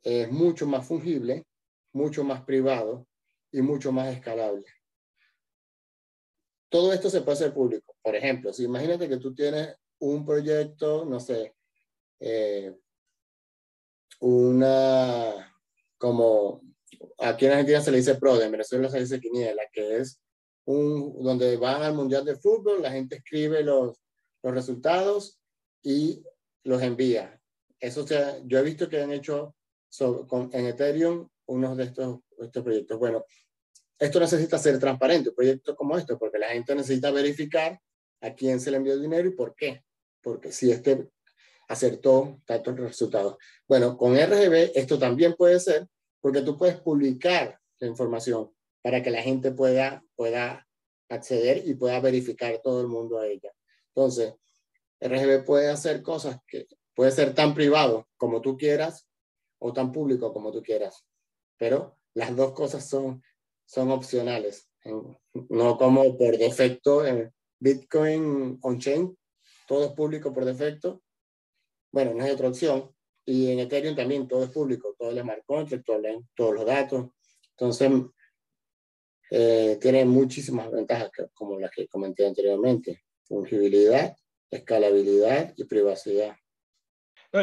es 0.02 0.30
mucho 0.30 0.66
más 0.66 0.86
fungible, 0.86 1.46
mucho 1.94 2.24
más 2.24 2.42
privado 2.42 3.06
y 3.50 3.62
mucho 3.62 3.90
más 3.90 4.14
escalable. 4.14 4.66
Todo 6.72 6.90
esto 6.94 7.10
se 7.10 7.20
puede 7.20 7.34
hacer 7.34 7.52
público. 7.52 7.94
Por 8.00 8.16
ejemplo, 8.16 8.50
si 8.50 8.64
imagínate 8.64 9.06
que 9.06 9.18
tú 9.18 9.34
tienes 9.34 9.76
un 9.98 10.24
proyecto, 10.24 11.04
no 11.04 11.20
sé, 11.20 11.54
eh, 12.18 12.74
una, 14.20 15.54
como 15.98 16.62
aquí 17.18 17.44
en 17.44 17.52
Argentina 17.52 17.82
se 17.82 17.90
le 17.90 17.98
dice 17.98 18.14
PRODE, 18.14 18.46
en 18.46 18.52
Venezuela 18.52 18.88
se 18.88 19.00
dice 19.00 19.20
Quiniela, 19.20 19.64
que 19.70 19.98
es 19.98 20.18
un, 20.64 21.22
donde 21.22 21.58
van 21.58 21.82
al 21.82 21.92
Mundial 21.92 22.24
de 22.24 22.36
Fútbol, 22.36 22.80
la 22.80 22.90
gente 22.90 23.16
escribe 23.16 23.62
los, 23.62 24.00
los 24.42 24.54
resultados 24.54 25.38
y 25.82 26.24
los 26.64 26.80
envía. 26.80 27.38
Eso 27.78 28.06
sea, 28.06 28.38
yo 28.46 28.58
he 28.58 28.62
visto 28.62 28.88
que 28.88 29.02
han 29.02 29.12
hecho 29.12 29.54
con, 30.26 30.48
en 30.54 30.68
Ethereum 30.68 31.28
unos 31.48 31.76
de 31.76 31.84
estos, 31.84 32.20
estos 32.38 32.62
proyectos. 32.64 32.98
Bueno, 32.98 33.26
esto 34.02 34.18
necesita 34.18 34.58
ser 34.58 34.80
transparente, 34.80 35.28
un 35.28 35.34
proyecto 35.36 35.76
como 35.76 35.96
esto, 35.96 36.18
porque 36.18 36.38
la 36.38 36.48
gente 36.48 36.74
necesita 36.74 37.12
verificar 37.12 37.80
a 38.20 38.34
quién 38.34 38.58
se 38.58 38.72
le 38.72 38.78
envió 38.78 38.94
el 38.94 39.02
dinero 39.02 39.28
y 39.28 39.32
por 39.32 39.54
qué. 39.54 39.84
Porque 40.20 40.50
si 40.50 40.72
este 40.72 41.08
acertó 41.68 42.40
tantos 42.44 42.76
resultados. 42.78 43.36
Bueno, 43.68 43.96
con 43.96 44.16
RGB 44.16 44.72
esto 44.74 44.98
también 44.98 45.34
puede 45.34 45.60
ser, 45.60 45.86
porque 46.20 46.42
tú 46.42 46.58
puedes 46.58 46.80
publicar 46.80 47.60
la 47.78 47.86
información 47.86 48.52
para 48.82 49.04
que 49.04 49.10
la 49.10 49.22
gente 49.22 49.52
pueda, 49.52 50.04
pueda 50.16 50.66
acceder 51.08 51.62
y 51.64 51.74
pueda 51.74 52.00
verificar 52.00 52.60
todo 52.60 52.80
el 52.80 52.88
mundo 52.88 53.20
a 53.20 53.28
ella. 53.28 53.52
Entonces, 53.94 54.34
RGB 55.00 55.44
puede 55.44 55.70
hacer 55.70 56.02
cosas 56.02 56.38
que 56.48 56.66
puede 56.94 57.12
ser 57.12 57.34
tan 57.34 57.54
privado 57.54 58.08
como 58.16 58.40
tú 58.40 58.56
quieras 58.56 59.06
o 59.60 59.72
tan 59.72 59.92
público 59.92 60.32
como 60.32 60.50
tú 60.50 60.60
quieras, 60.60 61.06
pero 61.56 61.96
las 62.14 62.34
dos 62.34 62.52
cosas 62.52 62.88
son, 62.88 63.22
son 63.72 63.90
opcionales, 63.90 64.68
no 65.48 65.78
como 65.78 66.18
por 66.18 66.36
defecto 66.36 67.06
en 67.06 67.32
Bitcoin 67.58 68.58
on-chain, 68.60 69.16
todo 69.66 69.86
es 69.86 69.92
público 69.92 70.30
por 70.30 70.44
defecto. 70.44 71.02
Bueno, 71.90 72.12
no 72.12 72.22
hay 72.22 72.32
otra 72.32 72.48
opción. 72.48 72.94
Y 73.24 73.50
en 73.50 73.60
Ethereum 73.60 73.96
también 73.96 74.28
todo 74.28 74.44
es 74.44 74.50
público, 74.50 74.94
todo 74.98 75.10
el 75.10 75.20
smart 75.20 75.42
contract, 75.46 75.86
todos 75.86 76.54
los 76.54 76.66
datos. 76.66 77.12
Entonces, 77.52 77.90
eh, 79.30 79.78
tiene 79.80 80.04
muchísimas 80.04 80.70
ventajas 80.70 81.10
como 81.32 81.58
las 81.58 81.70
que 81.70 81.88
comenté 81.88 82.26
anteriormente. 82.26 83.04
Fungibilidad, 83.24 84.14
escalabilidad 84.50 85.54
y 85.56 85.64
privacidad. 85.64 86.36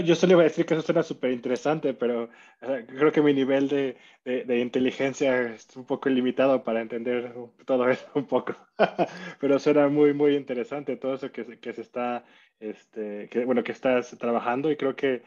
Yo 0.06 0.16
solo 0.16 0.34
iba 0.34 0.42
a 0.42 0.44
decir 0.44 0.66
que 0.66 0.76
eso 0.76 0.84
suena 0.84 1.04
súper 1.04 1.32
interesante, 1.32 1.94
pero 1.94 2.30
creo 2.60 3.12
que 3.12 3.22
mi 3.22 3.34
nivel 3.34 3.68
de, 3.68 3.98
de, 4.24 4.60
inteligencia 4.60 5.54
es 5.54 5.76
un 5.76 5.86
poco 5.86 6.10
limitado 6.10 6.64
para 6.64 6.82
entender 6.82 7.34
todo 7.66 7.90
eso 7.90 8.06
un 8.14 8.28
poco. 8.28 8.56
pero 9.40 9.58
suena 9.60 9.88
muy, 9.88 10.14
muy 10.14 10.36
interesante 10.36 10.96
todo 10.98 11.16
eso 11.16 11.32
que, 11.32 11.60
que 11.60 11.74
se 11.74 11.82
está, 11.82 12.24
este, 12.60 13.30
bueno, 13.46 13.64
que 13.64 13.72
estás 13.72 14.16
trabajando 14.20 14.72
y 14.72 14.78
creo 14.78 14.96
que 14.96 15.24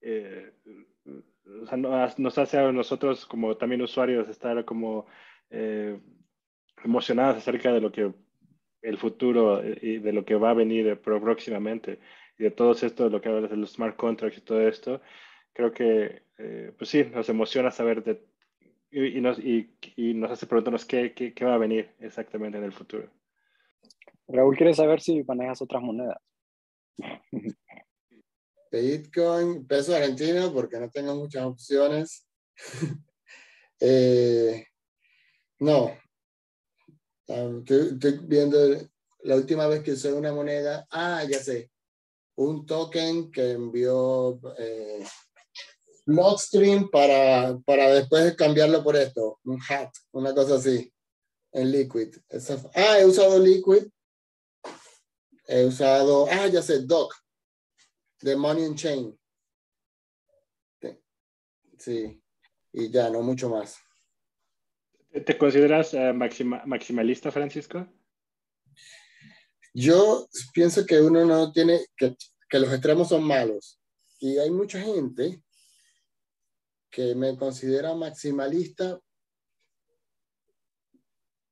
eh, 0.00 0.52
nos 2.18 2.38
hace 2.38 2.58
a 2.58 2.70
nosotros 2.72 3.26
como 3.26 3.56
también 3.56 3.82
usuarios 3.82 4.28
estar 4.28 4.64
como 4.64 5.06
eh, 5.50 5.98
emocionados 6.84 7.36
acerca 7.36 7.72
de 7.72 7.80
lo 7.80 7.90
que 7.90 8.12
el 8.82 8.98
futuro 8.98 9.62
eh, 9.62 9.78
y 9.80 9.98
de 9.98 10.12
lo 10.12 10.24
que 10.24 10.34
va 10.34 10.50
a 10.50 10.54
venir 10.54 11.00
próximamente 11.00 11.98
y 12.38 12.44
de 12.44 12.50
todo 12.50 12.72
esto, 12.72 13.04
de 13.04 13.10
lo 13.10 13.20
que 13.20 13.28
hablas 13.28 13.50
de 13.50 13.56
los 13.56 13.72
smart 13.72 13.96
contracts 13.96 14.38
y 14.38 14.42
todo 14.42 14.60
esto, 14.66 15.00
creo 15.52 15.72
que, 15.72 16.22
eh, 16.38 16.72
pues 16.76 16.90
sí, 16.90 17.04
nos 17.04 17.28
emociona 17.28 17.70
saber 17.70 18.02
de, 18.02 18.24
y, 18.90 19.20
nos, 19.20 19.38
y, 19.38 19.68
nos 20.14 20.30
hace 20.30 20.46
preguntarnos 20.46 20.84
qué, 20.84 21.14
qué, 21.14 21.34
qué, 21.34 21.44
va 21.44 21.54
a 21.54 21.58
venir 21.58 21.94
exactamente 21.98 22.58
en 22.58 22.64
el 22.64 22.72
futuro. 22.72 23.10
Raúl 24.28 24.56
quiere 24.56 24.72
saber 24.72 25.00
si 25.00 25.22
manejas 25.24 25.62
otras 25.62 25.82
monedas. 25.82 26.18
Bitcoin, 28.70 29.66
peso 29.66 29.94
argentino, 29.94 30.52
porque 30.52 30.78
no 30.78 30.90
tengo 30.90 31.14
muchas 31.14 31.44
opciones. 31.44 32.26
eh, 33.80 34.66
no. 35.60 35.96
Estoy, 37.26 38.18
viendo 38.22 38.58
la 39.22 39.36
última 39.36 39.66
vez 39.66 39.82
que 39.82 39.92
usé 39.92 40.12
una 40.12 40.32
moneda. 40.32 40.86
Ah, 40.90 41.24
ya 41.28 41.38
sé. 41.38 41.70
Un 42.36 42.66
token 42.66 43.30
que 43.30 43.52
envió 43.52 44.40
eh, 44.58 45.04
Blockstream 46.06 46.90
para, 46.90 47.58
para 47.64 47.90
después 47.90 48.34
cambiarlo 48.36 48.82
por 48.82 48.96
esto. 48.96 49.38
Un 49.44 49.60
hat, 49.68 49.90
una 50.12 50.34
cosa 50.34 50.56
así. 50.56 50.92
En 51.52 51.70
Liquid. 51.70 52.16
ah, 52.74 52.98
he 52.98 53.06
usado 53.06 53.38
Liquid. 53.38 53.86
He 55.46 55.64
usado, 55.64 56.26
ah, 56.30 56.48
ya 56.48 56.62
sé, 56.62 56.80
Doc. 56.80 57.14
De 58.20 58.34
Money 58.34 58.64
and 58.64 58.76
Chain. 58.76 59.18
Sí. 61.78 62.20
Y 62.72 62.90
ya, 62.90 63.10
no 63.10 63.22
mucho 63.22 63.48
más. 63.48 63.78
¿Te 65.10 65.38
consideras 65.38 65.94
eh, 65.94 66.12
maximalista, 66.12 67.30
Francisco? 67.30 67.86
Yo 69.74 70.28
pienso 70.52 70.86
que 70.86 71.00
uno 71.00 71.24
no 71.24 71.52
tiene, 71.52 71.84
que, 71.96 72.16
que 72.48 72.58
los 72.60 72.72
extremos 72.72 73.08
son 73.08 73.24
malos. 73.24 73.80
Y 74.20 74.38
hay 74.38 74.50
mucha 74.50 74.80
gente 74.80 75.42
que 76.90 77.14
me 77.16 77.36
considera 77.36 77.92
maximalista 77.94 79.00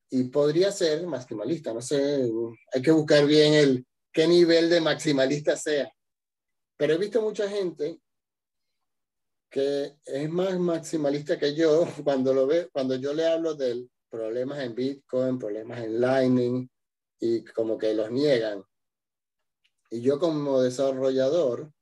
y 0.08 0.24
podría 0.24 0.70
ser 0.70 1.06
maximalista, 1.06 1.72
no 1.72 1.80
sé, 1.80 2.30
hay 2.72 2.82
que 2.82 2.90
buscar 2.92 3.26
bien 3.26 3.54
el 3.54 3.86
qué 4.12 4.28
nivel 4.28 4.68
de 4.68 4.80
maximalista 4.80 5.56
sea. 5.56 5.90
Pero 6.76 6.92
he 6.92 6.98
visto 6.98 7.22
mucha 7.22 7.48
gente 7.48 7.98
que 9.50 9.96
es 10.04 10.30
más 10.30 10.58
maximalista 10.58 11.38
que 11.38 11.54
yo 11.54 11.86
cuando 12.04 12.32
lo 12.32 12.46
ve, 12.46 12.68
cuando 12.72 12.94
yo 12.96 13.12
le 13.12 13.26
hablo 13.26 13.54
de 13.54 13.88
problemas 14.10 14.60
en 14.60 14.74
Bitcoin, 14.74 15.38
problemas 15.38 15.80
en 15.82 16.00
Lightning 16.00 16.70
y 17.22 17.44
como 17.44 17.78
que 17.78 17.94
los 17.94 18.10
niegan. 18.10 18.64
Y 19.90 20.00
yo 20.00 20.18
como 20.18 20.60
desarrollador 20.60 21.72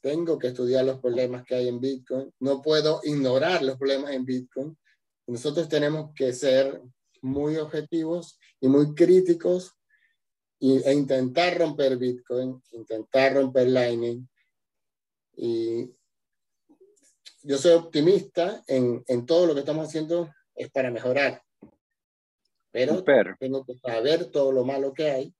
tengo 0.00 0.38
que 0.38 0.48
estudiar 0.48 0.86
los 0.86 0.98
problemas 0.98 1.44
que 1.44 1.56
hay 1.56 1.68
en 1.68 1.78
Bitcoin. 1.78 2.32
No 2.40 2.62
puedo 2.62 3.00
ignorar 3.04 3.62
los 3.62 3.76
problemas 3.76 4.12
en 4.12 4.24
Bitcoin. 4.24 4.78
Nosotros 5.26 5.68
tenemos 5.68 6.12
que 6.14 6.32
ser 6.32 6.80
muy 7.20 7.58
objetivos 7.58 8.38
y 8.60 8.68
muy 8.68 8.94
críticos 8.94 9.74
e 10.58 10.94
intentar 10.94 11.58
romper 11.58 11.98
Bitcoin, 11.98 12.62
intentar 12.72 13.34
romper 13.34 13.68
Lightning 13.68 14.26
y 15.36 15.90
yo 17.42 17.58
soy 17.58 17.72
optimista 17.72 18.64
en, 18.66 19.04
en, 19.06 19.26
todo 19.26 19.46
lo 19.46 19.52
que 19.52 19.60
estamos 19.60 19.86
haciendo 19.86 20.32
es 20.54 20.70
para 20.70 20.90
mejorar. 20.90 21.43
Pero 22.74 23.04
tengo 23.38 23.64
que 23.64 23.78
saber 23.78 24.32
todo 24.32 24.50
lo 24.50 24.64
malo 24.64 24.92
que 24.92 25.08
hay 25.08 25.34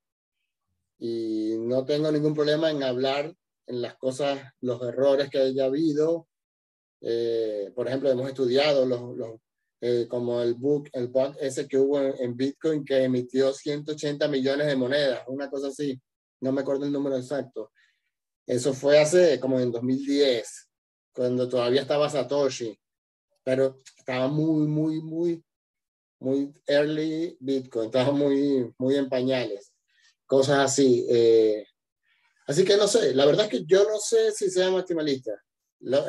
y 1.01 1.57
no 1.59 1.85
tengo 1.85 2.12
ningún 2.12 2.32
problema 2.32 2.70
en 2.70 2.85
hablar 2.85 3.35
en 3.66 3.82
las 3.82 3.97
cosas, 3.97 4.41
los 4.61 4.80
errores 4.82 5.30
que 5.30 5.39
haya 5.39 5.64
habido. 5.64 6.28
Eh, 7.01 7.72
por 7.74 7.89
ejemplo, 7.89 8.09
hemos 8.09 8.28
estudiado 8.28 8.87
los, 8.87 9.16
los 9.16 9.41
eh, 9.80 10.07
como 10.09 10.41
el 10.43 10.55
book, 10.55 10.89
el 10.93 11.09
bug 11.09 11.35
ese 11.41 11.66
que 11.66 11.76
hubo 11.76 12.01
en, 12.01 12.14
en, 12.20 12.37
Bitcoin 12.37 12.85
que 12.85 13.03
emitió 13.03 13.53
180 13.53 14.28
millones 14.28 14.68
de 14.68 14.76
monedas, 14.76 15.24
una 15.26 15.51
cosa 15.51 15.68
así. 15.68 16.01
No 16.41 16.53
me 16.53 16.61
acuerdo 16.61 16.85
el 16.87 16.93
número 16.93 17.16
exacto. 17.16 17.72
Eso 18.47 18.72
fue 18.74 19.01
hace 19.01 19.41
como 19.41 19.59
en 19.59 19.72
2010 19.72 20.70
cuando 21.12 21.49
todavía 21.49 21.80
estaba 21.80 22.09
Satoshi, 22.09 22.78
pero 23.43 23.78
estaba 23.99 24.28
muy, 24.28 24.68
muy, 24.68 25.03
muy, 25.03 25.45
muy 26.21 26.53
early 26.67 27.37
Bitcoin, 27.41 27.87
estaba 27.87 28.12
muy, 28.12 28.73
muy 28.79 28.97
en 28.97 29.09
pañales, 29.09 29.73
cosas 30.27 30.59
así. 30.59 31.07
Eh, 31.11 31.67
así 32.47 32.65
que 32.65 32.77
no 32.77 32.87
sé, 32.87 33.15
la 33.15 33.27
verdad 33.27 33.47
es 33.47 33.51
que 33.51 33.65
yo 33.67 33.85
no 33.85 33.99
sé 33.99 34.33
si 34.33 34.51
sea 34.51 34.71
maximalista. 34.71 35.33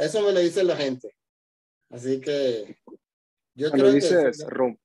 eso 0.01 0.21
me 0.21 0.31
lo 0.31 0.39
dice 0.39 0.63
la 0.63 0.75
gente. 0.75 1.15
Así 1.89 2.19
que 2.19 2.77
yo 3.53 3.69
cuando 3.69 3.85
creo 3.85 3.93
dices 3.93 4.43
que... 4.43 4.77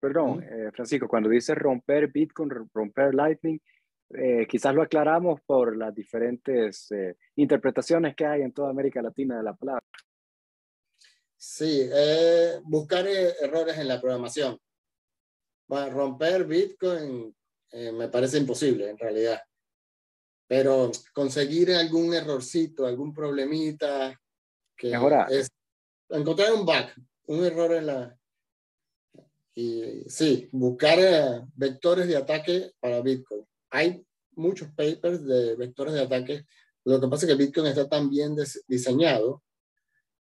Perdón, 0.00 0.44
eh, 0.44 0.70
Francisco, 0.72 1.08
cuando 1.08 1.28
dices 1.28 1.56
romper 1.56 2.08
Bitcoin, 2.08 2.50
romper 2.72 3.14
Lightning, 3.14 3.58
eh, 4.10 4.46
quizás 4.48 4.74
lo 4.74 4.82
aclaramos 4.82 5.40
por 5.42 5.76
las 5.76 5.94
diferentes 5.94 6.90
eh, 6.92 7.16
interpretaciones 7.36 8.14
que 8.14 8.24
hay 8.24 8.42
en 8.42 8.52
toda 8.52 8.70
América 8.70 9.02
Latina 9.02 9.36
de 9.36 9.42
la 9.42 9.54
palabra. 9.54 9.84
Sí, 11.40 11.88
eh, 11.92 12.58
buscar 12.64 13.06
errores 13.06 13.78
en 13.78 13.86
la 13.86 14.00
programación. 14.00 14.58
Bueno, 15.68 15.90
romper 15.90 16.44
Bitcoin 16.44 17.32
eh, 17.70 17.92
me 17.92 18.08
parece 18.08 18.38
imposible 18.38 18.90
en 18.90 18.98
realidad. 18.98 19.40
Pero 20.48 20.90
conseguir 21.12 21.72
algún 21.72 22.12
errorcito, 22.12 22.86
algún 22.86 23.14
problemita, 23.14 24.18
que 24.76 24.92
es 25.30 25.48
encontrar 26.08 26.52
un 26.54 26.66
bug, 26.66 26.86
un 27.26 27.44
error 27.44 27.72
en 27.74 27.86
la... 27.86 28.18
Y 29.54 30.04
sí, 30.08 30.48
buscar 30.50 30.98
eh, 30.98 31.42
vectores 31.54 32.08
de 32.08 32.16
ataque 32.16 32.72
para 32.80 33.00
Bitcoin. 33.00 33.46
Hay 33.70 34.04
muchos 34.32 34.68
papers 34.70 35.24
de 35.24 35.54
vectores 35.54 35.94
de 35.94 36.02
ataque. 36.02 36.46
Lo 36.84 37.00
que 37.00 37.06
pasa 37.06 37.26
es 37.26 37.32
que 37.32 37.44
Bitcoin 37.44 37.66
está 37.66 37.88
tan 37.88 38.10
bien 38.10 38.34
diseñado 38.66 39.42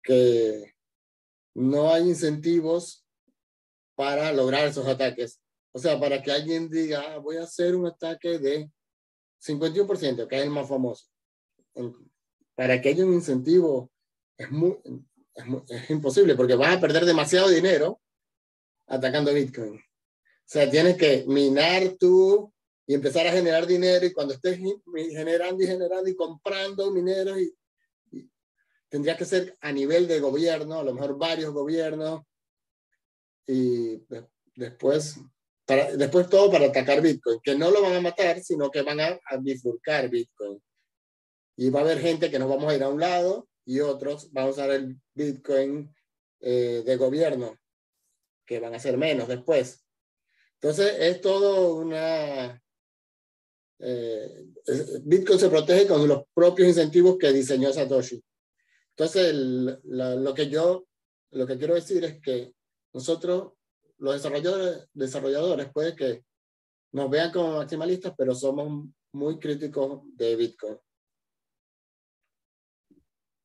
que 0.03 0.73
no 1.59 1.93
hay 1.93 2.03
incentivos 2.07 3.05
para 3.95 4.31
lograr 4.31 4.65
esos 4.65 4.87
ataques. 4.87 5.41
O 5.73 5.79
sea, 5.79 5.99
para 5.99 6.23
que 6.23 6.31
alguien 6.31 6.69
diga, 6.69 7.03
ah, 7.05 7.17
voy 7.17 7.35
a 7.35 7.43
hacer 7.43 7.75
un 7.75 7.85
ataque 7.85 8.39
de 8.39 8.71
51%, 9.45 10.27
que 10.27 10.37
es 10.37 10.43
el 10.43 10.49
más 10.49 10.69
famoso. 10.69 11.07
Para 12.55 12.81
que 12.81 12.89
haya 12.89 13.05
un 13.05 13.13
incentivo 13.13 13.91
es, 14.37 14.49
muy, 14.49 14.77
es, 15.67 15.89
imposible 15.89 16.35
porque 16.35 16.55
vas 16.55 16.77
a 16.77 16.79
perder 16.79 17.03
demasiado 17.03 17.49
dinero 17.49 17.99
atacando 18.87 19.33
Bitcoin. 19.33 19.75
O 19.75 19.81
sea, 20.45 20.69
tienes 20.69 20.95
que 20.95 21.25
minar 21.27 21.95
tú 21.99 22.53
y 22.87 22.93
empezar 22.93 23.27
a 23.27 23.33
generar 23.33 23.67
dinero 23.67 24.05
y 24.05 24.13
cuando 24.13 24.33
estés 24.33 24.59
generando 25.11 25.61
y 25.61 25.67
generando 25.67 26.09
y 26.09 26.15
comprando 26.15 26.89
mineros 26.91 27.37
tendría 28.89 29.15
que 29.15 29.25
ser 29.25 29.57
a 29.61 29.71
nivel 29.71 30.07
de 30.07 30.19
gobierno, 30.19 30.79
a 30.79 30.83
lo 30.83 30.93
mejor 30.93 31.17
varios 31.17 31.53
gobiernos 31.53 32.23
y 33.47 34.03
después 34.55 35.19
después 35.75 36.29
todo 36.29 36.51
para 36.51 36.67
atacar 36.67 37.01
Bitcoin, 37.01 37.39
que 37.41 37.55
no 37.55 37.69
lo 37.69 37.81
van 37.81 37.95
a 37.95 38.01
matar, 38.01 38.41
sino 38.41 38.71
que 38.71 38.81
van 38.81 38.99
a, 38.99 39.19
bifurcar 39.39 40.09
Bitcoin. 40.09 40.61
Y 41.57 41.69
va 41.69 41.81
a 41.81 41.83
haber 41.83 41.99
gente 41.99 42.31
que 42.31 42.39
nos 42.39 42.49
vamos 42.49 42.71
a 42.71 42.75
ir 42.75 42.83
a 42.83 42.89
un 42.89 42.99
lado 42.99 43.47
y 43.65 43.79
otros 43.81 44.31
van 44.31 44.47
a 44.47 44.49
usar 44.49 44.71
el 44.71 44.99
Bitcoin 45.13 45.93
eh, 46.39 46.83
de 46.85 46.95
gobierno, 46.95 47.57
que 48.45 48.59
van 48.59 48.73
a 48.73 48.79
ser 48.79 48.97
menos 48.97 49.27
después. 49.27 49.85
Entonces, 50.55 50.95
es 50.99 51.21
todo 51.21 51.75
una... 51.75 52.61
Eh, 53.81 54.45
Bitcoin 55.03 55.39
se 55.39 55.49
protege 55.49 55.87
con 55.87 56.07
los 56.07 56.23
propios 56.33 56.67
incentivos 56.67 57.17
que 57.17 57.31
diseñó 57.31 57.71
Satoshi. 57.71 58.21
Entonces, 58.99 59.33
lo, 59.85 60.33
que 60.33 60.49
yo, 60.49 60.85
lo 61.31 61.47
que 61.47 61.57
quiero 61.57 61.73
decir 61.73 62.03
es 62.03 62.19
que 62.19 62.53
nosotros 62.93 63.53
los 63.99 64.15
desarrolladores, 64.15 64.89
desarrolladores 64.93 65.71
puede 65.71 65.95
que 65.95 66.25
nos 66.91 67.09
vean 67.09 67.31
como 67.31 67.59
maximalistas, 67.59 68.13
pero 68.17 68.35
somos 68.35 68.89
muy 69.13 69.39
críticos 69.39 70.01
de 70.17 70.35
Bitcoin. 70.35 70.77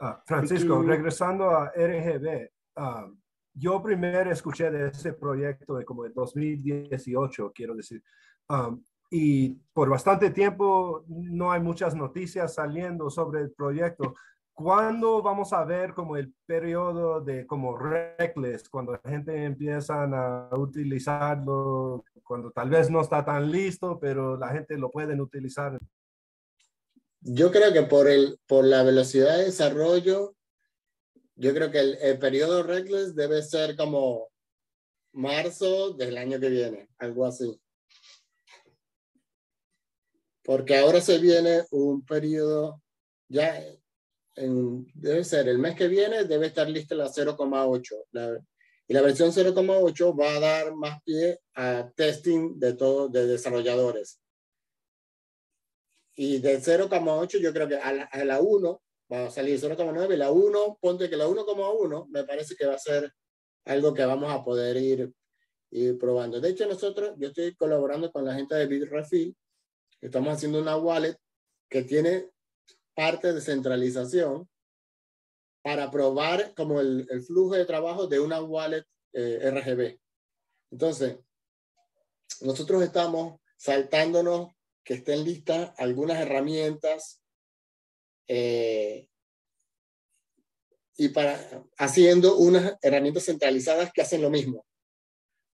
Ah, 0.00 0.20
Francisco, 0.26 0.82
regresando 0.82 1.48
a 1.50 1.68
RGB, 1.68 2.50
ah, 2.74 3.08
yo 3.52 3.80
primero 3.80 4.32
escuché 4.32 4.72
de 4.72 4.88
ese 4.88 5.12
proyecto 5.12 5.76
de 5.76 5.84
como 5.84 6.04
el 6.04 6.12
2018, 6.12 7.52
quiero 7.54 7.76
decir, 7.76 8.02
ah, 8.48 8.76
y 9.08 9.50
por 9.72 9.88
bastante 9.88 10.30
tiempo 10.30 11.04
no 11.06 11.52
hay 11.52 11.60
muchas 11.60 11.94
noticias 11.94 12.54
saliendo 12.54 13.08
sobre 13.08 13.40
el 13.42 13.52
proyecto. 13.52 14.16
¿Cuándo 14.54 15.20
vamos 15.20 15.52
a 15.52 15.64
ver 15.64 15.94
como 15.94 16.16
el 16.16 16.32
periodo 16.46 17.20
de 17.20 17.44
como 17.44 17.76
reckless, 17.76 18.68
cuando 18.68 18.92
la 18.92 19.10
gente 19.10 19.42
empieza 19.42 20.04
a 20.04 20.56
utilizarlo, 20.56 22.04
cuando 22.22 22.52
tal 22.52 22.70
vez 22.70 22.88
no 22.88 23.00
está 23.00 23.24
tan 23.24 23.50
listo, 23.50 23.98
pero 23.98 24.36
la 24.38 24.50
gente 24.50 24.78
lo 24.78 24.92
pueden 24.92 25.20
utilizar? 25.20 25.76
Yo 27.20 27.50
creo 27.50 27.72
que 27.72 27.82
por, 27.82 28.08
el, 28.08 28.38
por 28.46 28.64
la 28.64 28.84
velocidad 28.84 29.38
de 29.38 29.46
desarrollo, 29.46 30.36
yo 31.34 31.52
creo 31.52 31.72
que 31.72 31.80
el, 31.80 31.98
el 32.00 32.18
periodo 32.20 32.62
reckless 32.62 33.16
debe 33.16 33.42
ser 33.42 33.76
como 33.76 34.28
marzo 35.14 35.94
del 35.94 36.16
año 36.16 36.38
que 36.38 36.48
viene, 36.48 36.88
algo 36.98 37.26
así. 37.26 37.60
Porque 40.44 40.78
ahora 40.78 41.00
se 41.00 41.18
viene 41.18 41.64
un 41.72 42.04
periodo, 42.04 42.80
ya 43.28 43.60
debe 44.36 45.24
ser 45.24 45.48
el 45.48 45.58
mes 45.58 45.76
que 45.76 45.88
viene, 45.88 46.24
debe 46.24 46.46
estar 46.46 46.68
lista 46.68 46.94
la 46.94 47.08
0,8. 47.08 48.40
y 48.88 48.92
la 48.92 49.02
versión 49.02 49.30
0,8 49.30 50.18
va 50.18 50.36
a 50.36 50.40
dar 50.40 50.74
más 50.74 51.02
pie 51.02 51.40
a 51.54 51.90
testing 51.94 52.58
de 52.58 52.74
todo, 52.74 53.08
de 53.08 53.26
desarrolladores. 53.26 54.20
Y 56.16 56.38
de 56.38 56.60
0,8 56.60 57.40
yo 57.40 57.52
creo 57.52 57.68
que 57.68 57.76
a 57.76 57.92
la, 57.92 58.04
a 58.04 58.24
la 58.24 58.40
1 58.40 58.82
va 59.12 59.26
a 59.26 59.30
salir 59.30 59.58
0,9 59.58 60.14
y 60.14 60.16
la 60.16 60.30
1, 60.30 60.78
ponte 60.80 61.10
que 61.10 61.16
la 61.16 61.26
1,1 61.26 62.08
me 62.08 62.24
parece 62.24 62.54
que 62.56 62.66
va 62.66 62.74
a 62.74 62.78
ser 62.78 63.12
algo 63.64 63.94
que 63.94 64.04
vamos 64.04 64.30
a 64.32 64.44
poder 64.44 64.76
ir, 64.76 65.12
ir 65.70 65.98
probando. 65.98 66.40
De 66.40 66.50
hecho, 66.50 66.66
nosotros, 66.66 67.14
yo 67.18 67.28
estoy 67.28 67.54
colaborando 67.54 68.10
con 68.12 68.24
la 68.24 68.34
gente 68.34 68.54
de 68.54 68.66
Bitrefill, 68.66 69.36
estamos 70.00 70.34
haciendo 70.34 70.60
una 70.60 70.76
wallet 70.76 71.16
que 71.68 71.82
tiene 71.82 72.30
parte 72.94 73.32
de 73.32 73.40
centralización 73.40 74.48
para 75.62 75.90
probar 75.90 76.54
como 76.54 76.80
el, 76.80 77.06
flujo 77.26 77.54
de 77.54 77.64
trabajo 77.64 78.06
de 78.06 78.20
una 78.20 78.42
wallet 78.42 78.84
eh, 79.12 79.50
RGB. 79.50 79.98
Entonces, 80.70 81.18
nosotros 82.40 82.82
estamos 82.82 83.40
saltándonos 83.56 84.52
que 84.84 84.94
estén 84.94 85.24
listas 85.24 85.72
algunas 85.78 86.20
herramientas 86.20 87.22
eh, 88.28 89.08
y 90.96 91.08
para 91.08 91.64
haciendo 91.78 92.36
unas 92.36 92.76
herramientas 92.82 93.24
centralizadas 93.24 93.90
que 93.92 94.02
hacen 94.02 94.22
lo 94.22 94.30
mismo. 94.30 94.66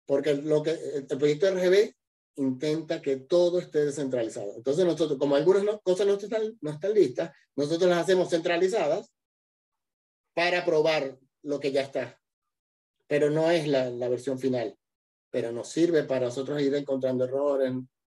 Porque 0.05 0.35
lo 0.35 0.63
que 0.63 0.71
el 0.71 1.05
proyecto 1.05 1.51
RGB 1.51 1.93
intenta 2.37 3.01
que 3.01 3.17
todo 3.17 3.59
esté 3.59 3.85
descentralizado. 3.85 4.53
Entonces 4.55 4.85
nosotros, 4.85 5.19
como 5.19 5.35
algunas 5.35 5.81
cosas 5.81 6.07
no 6.07 6.13
están, 6.13 6.57
no 6.61 6.71
están 6.71 6.93
listas, 6.93 7.31
nosotros 7.55 7.89
las 7.89 7.99
hacemos 7.99 8.29
centralizadas 8.29 9.11
para 10.33 10.63
probar 10.63 11.17
lo 11.41 11.59
que 11.59 11.71
ya 11.71 11.81
está. 11.81 12.19
Pero 13.07 13.31
no 13.31 13.49
es 13.49 13.67
la, 13.67 13.89
versión 14.07 14.39
final. 14.39 14.77
Pero 15.31 15.51
nos 15.51 15.69
sirve 15.69 16.03
para 16.03 16.27
nosotros 16.27 16.61
ir 16.61 16.73
encontrando 16.75 17.25
errores 17.25 17.73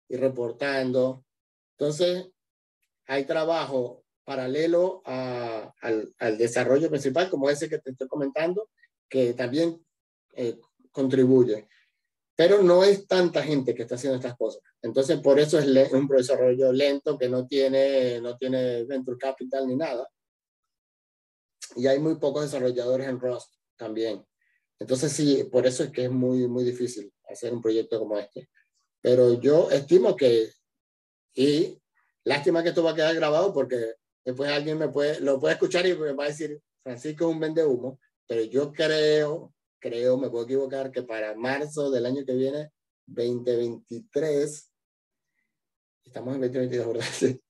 y 0.09 0.17
reportando. 0.17 1.25
Entonces, 1.77 2.29
hay 3.07 3.25
trabajo 3.25 4.05
paralelo 4.25 5.03
al, 5.05 6.39
desarrollo 6.39 6.89
principal, 6.89 7.29
como 7.29 7.51
ese 7.51 7.69
que 7.69 7.79
te 7.79 7.91
estoy 7.91 8.07
comentando, 8.07 8.69
que 9.09 9.35
también 9.35 9.85
eh, 10.35 10.61
contribuye 10.93 11.69
pero 12.35 12.63
no 12.63 12.83
es 12.83 13.07
tanta 13.07 13.43
gente 13.43 13.75
que 13.75 13.83
está 13.83 13.97
haciendo 13.97 14.17
estas 14.17 14.37
cosas. 14.37 14.63
Entonces, 14.81 15.21
por 15.21 15.39
eso 15.39 15.59
es 15.59 15.93
un 15.93 16.09
desarrollo 16.09 16.73
lento 16.73 17.19
que 17.19 17.29
no 17.29 17.47
tiene, 17.47 18.21
no 18.21 18.37
tiene 18.37 18.85
venture 18.85 19.19
capital 19.19 19.67
ni 19.67 19.77
nada. 19.77 20.09
Y 21.77 21.87
hay 21.87 21.99
muy 21.99 22.17
pocos 22.17 22.43
desarrolladores 22.43 23.09
en 23.09 23.21
Rust 23.21 23.55
también. 23.77 24.25
Entonces, 24.79 25.13
sí, 25.13 25.45
por 25.45 25.67
eso 25.67 25.85
es 25.85 25.91
que 25.91 26.05
es 26.05 26.11
muy, 26.11 26.49
muy 26.49 26.65
difícil 26.65 27.13
hacer 27.29 27.53
un 27.53 27.63
proyecto 27.63 27.99
como 27.99 28.19
este. 28.19 28.49
Pero 29.01 29.41
yo 29.41 29.71
estimo 29.71 30.17
que, 30.17 30.51
y 31.35 31.81
lástima 32.25 32.63
que 32.63 32.71
esto 32.71 32.83
va 32.83 32.93
a 32.93 32.95
quedar 32.95 33.15
grabado 33.15 33.53
porque 33.53 33.95
después 34.25 34.51
alguien 34.51 34.79
me 34.79 34.89
puede, 34.89 35.21
lo 35.21 35.39
puede 35.39 35.55
escuchar 35.55 35.87
y 35.87 35.95
me 35.97 36.13
va 36.13 36.25
a 36.25 36.29
decir, 36.29 36.61
Francisco 36.83 37.29
es 37.29 37.35
un 37.35 37.41
vende 37.41 37.65
humo, 37.65 38.01
pero 38.27 38.43
yo 38.43 38.73
creo 38.73 39.53
creo, 39.83 40.17
me 40.17 40.31
puedo 40.31 40.45
equivocar, 40.45 40.93
que 40.93 41.03
para 41.03 41.35
marzo 41.35 41.91
del 41.91 42.07
año 42.07 42.25
que 42.25 42.35
viene, 42.35 42.71
2023, 43.07 44.73
estamos 46.05 46.35
en 46.37 46.41
2022, 46.41 46.87
¿verdad? 46.87 47.07
Sí. 47.13 47.41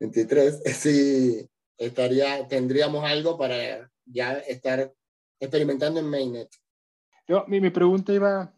23, 0.00 0.62
sí, 0.74 1.48
estaría, 1.76 2.46
tendríamos 2.48 3.04
algo 3.04 3.36
para 3.36 3.90
ya 4.06 4.38
estar 4.38 4.92
experimentando 5.38 6.00
en 6.00 6.06
Mainnet. 6.06 6.48
Yo, 7.28 7.44
mi, 7.48 7.60
mi 7.60 7.70
pregunta 7.70 8.12
iba, 8.12 8.54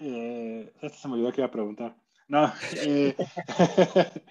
eh, 0.00 0.72
esta 0.80 0.98
se 0.98 1.08
me 1.08 1.14
olvidó 1.14 1.32
que 1.32 1.40
iba 1.40 1.48
a 1.48 1.52
preguntar. 1.52 1.96
No, 2.28 2.52
eh, 2.76 3.16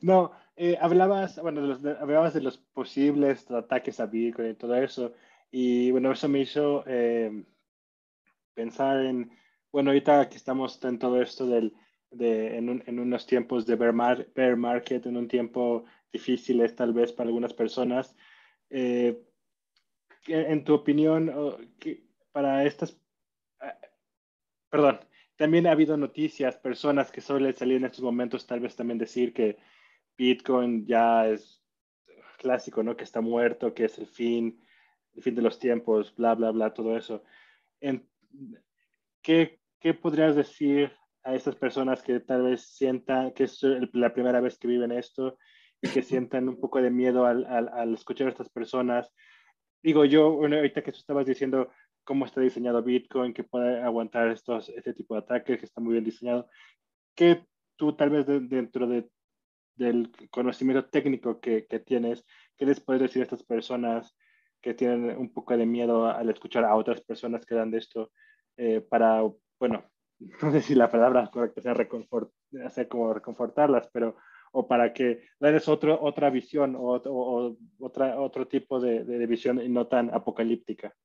no, 0.00 0.32
eh, 0.56 0.78
hablabas, 0.80 1.40
bueno, 1.40 1.60
de 1.60 1.68
los, 1.68 2.00
hablabas 2.00 2.32
de 2.32 2.40
los 2.40 2.56
posibles 2.56 3.50
ataques 3.50 4.00
a 4.00 4.06
Bitcoin 4.06 4.50
y 4.50 4.54
todo 4.54 4.74
eso. 4.76 5.12
Y 5.50 5.90
bueno, 5.90 6.12
eso 6.12 6.28
me 6.28 6.40
hizo 6.40 6.84
eh, 6.86 7.44
pensar 8.54 9.04
en, 9.04 9.30
bueno, 9.72 9.90
ahorita 9.90 10.28
que 10.28 10.36
estamos 10.36 10.82
en 10.84 10.98
todo 10.98 11.20
esto 11.22 11.46
del, 11.46 11.74
de, 12.10 12.56
en, 12.56 12.82
en 12.86 12.98
unos 12.98 13.26
tiempos 13.26 13.66
de 13.66 13.76
bear, 13.76 14.56
market, 14.56 15.06
en 15.06 15.16
un 15.16 15.28
tiempo 15.28 15.84
difícil 16.12 16.62
tal 16.74 16.92
vez 16.92 17.12
para 17.12 17.28
algunas 17.28 17.52
personas, 17.52 18.16
eh, 18.70 19.22
en 20.26 20.64
tu 20.64 20.74
opinión, 20.74 21.32
para 22.32 22.64
estas, 22.64 23.00
eh, 23.60 23.72
perdón, 24.68 25.00
también 25.36 25.66
ha 25.66 25.72
habido 25.72 25.96
noticias, 25.96 26.56
personas 26.56 27.12
que 27.12 27.20
suelen 27.20 27.54
salir 27.54 27.76
en 27.76 27.84
estos 27.84 28.02
momentos, 28.02 28.46
tal 28.46 28.60
vez 28.60 28.74
también 28.74 28.98
decir 28.98 29.32
que 29.32 29.58
Bitcoin 30.16 30.86
ya 30.86 31.28
es 31.28 31.62
clásico, 32.38 32.82
¿no? 32.82 32.96
Que 32.96 33.04
está 33.04 33.20
muerto, 33.20 33.74
que 33.74 33.84
es 33.84 33.98
el 33.98 34.06
fin, 34.06 34.65
el 35.16 35.22
fin 35.22 35.34
de 35.34 35.42
los 35.42 35.58
tiempos, 35.58 36.14
bla, 36.14 36.34
bla, 36.34 36.50
bla, 36.50 36.74
todo 36.74 36.96
eso. 36.96 37.22
En, 37.80 38.08
¿qué, 39.22 39.58
¿Qué 39.80 39.94
podrías 39.94 40.36
decir 40.36 40.92
a 41.22 41.34
esas 41.34 41.56
personas 41.56 42.02
que 42.02 42.20
tal 42.20 42.42
vez 42.42 42.62
sientan 42.62 43.32
que 43.32 43.44
es 43.44 43.60
la 43.92 44.12
primera 44.12 44.40
vez 44.40 44.58
que 44.58 44.68
viven 44.68 44.92
esto 44.92 45.38
y 45.82 45.88
que 45.88 46.02
sientan 46.02 46.48
un 46.48 46.60
poco 46.60 46.80
de 46.80 46.90
miedo 46.90 47.26
al, 47.26 47.44
al, 47.46 47.68
al 47.68 47.94
escuchar 47.94 48.28
a 48.28 48.30
estas 48.30 48.50
personas? 48.50 49.12
Digo 49.82 50.04
yo, 50.04 50.26
ahorita 50.26 50.82
que 50.82 50.92
tú 50.92 50.98
estabas 50.98 51.26
diciendo 51.26 51.70
cómo 52.04 52.24
está 52.24 52.40
diseñado 52.40 52.82
Bitcoin, 52.82 53.34
que 53.34 53.44
puede 53.44 53.82
aguantar 53.82 54.28
estos, 54.28 54.68
este 54.68 54.94
tipo 54.94 55.14
de 55.14 55.20
ataques, 55.20 55.58
que 55.58 55.66
está 55.66 55.80
muy 55.80 55.92
bien 55.92 56.04
diseñado, 56.04 56.48
¿qué 57.14 57.44
tú 57.76 57.94
tal 57.94 58.10
vez 58.10 58.26
dentro 58.26 58.86
de, 58.86 59.08
del 59.74 60.10
conocimiento 60.30 60.88
técnico 60.88 61.40
que, 61.40 61.66
que, 61.66 61.80
tienes, 61.80 62.24
qué 62.56 62.66
les 62.66 62.80
puedes 62.80 63.02
decir 63.02 63.22
a 63.22 63.24
estas 63.24 63.44
personas 63.44 64.16
que 64.60 64.74
tienen 64.74 65.16
un 65.16 65.32
poco 65.32 65.56
de 65.56 65.66
miedo 65.66 66.06
al 66.06 66.30
escuchar 66.30 66.64
a 66.64 66.74
otras 66.74 67.00
personas 67.02 67.44
que 67.46 67.54
dan 67.54 67.70
de 67.70 67.78
esto 67.78 68.12
eh, 68.56 68.80
para, 68.80 69.22
bueno, 69.58 69.84
no 70.42 70.52
sé 70.52 70.62
si 70.62 70.74
la 70.74 70.90
palabra 70.90 71.30
correcta 71.30 71.60
sea 71.60 71.74
reconfort, 71.74 72.32
hacer 72.64 72.88
como 72.88 73.12
reconfortarlas, 73.12 73.88
pero 73.92 74.16
o 74.52 74.66
para 74.66 74.92
que 74.92 75.22
darles 75.38 75.68
otro, 75.68 76.00
otra 76.00 76.30
visión 76.30 76.76
o, 76.76 76.96
o, 76.96 77.56
otra, 77.78 78.18
otro 78.18 78.48
tipo 78.48 78.80
de, 78.80 79.04
de, 79.04 79.26
visión 79.26 79.60
y 79.60 79.68
no 79.68 79.86
tan 79.86 80.12
apocalíptica. 80.14 80.96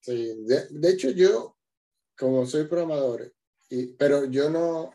Sí, 0.00 0.44
de, 0.44 0.68
de, 0.68 0.90
hecho 0.90 1.10
yo, 1.10 1.56
como 2.18 2.44
soy 2.44 2.64
programador, 2.66 3.32
y, 3.70 3.94
pero 3.94 4.26
yo 4.26 4.50
no, 4.50 4.92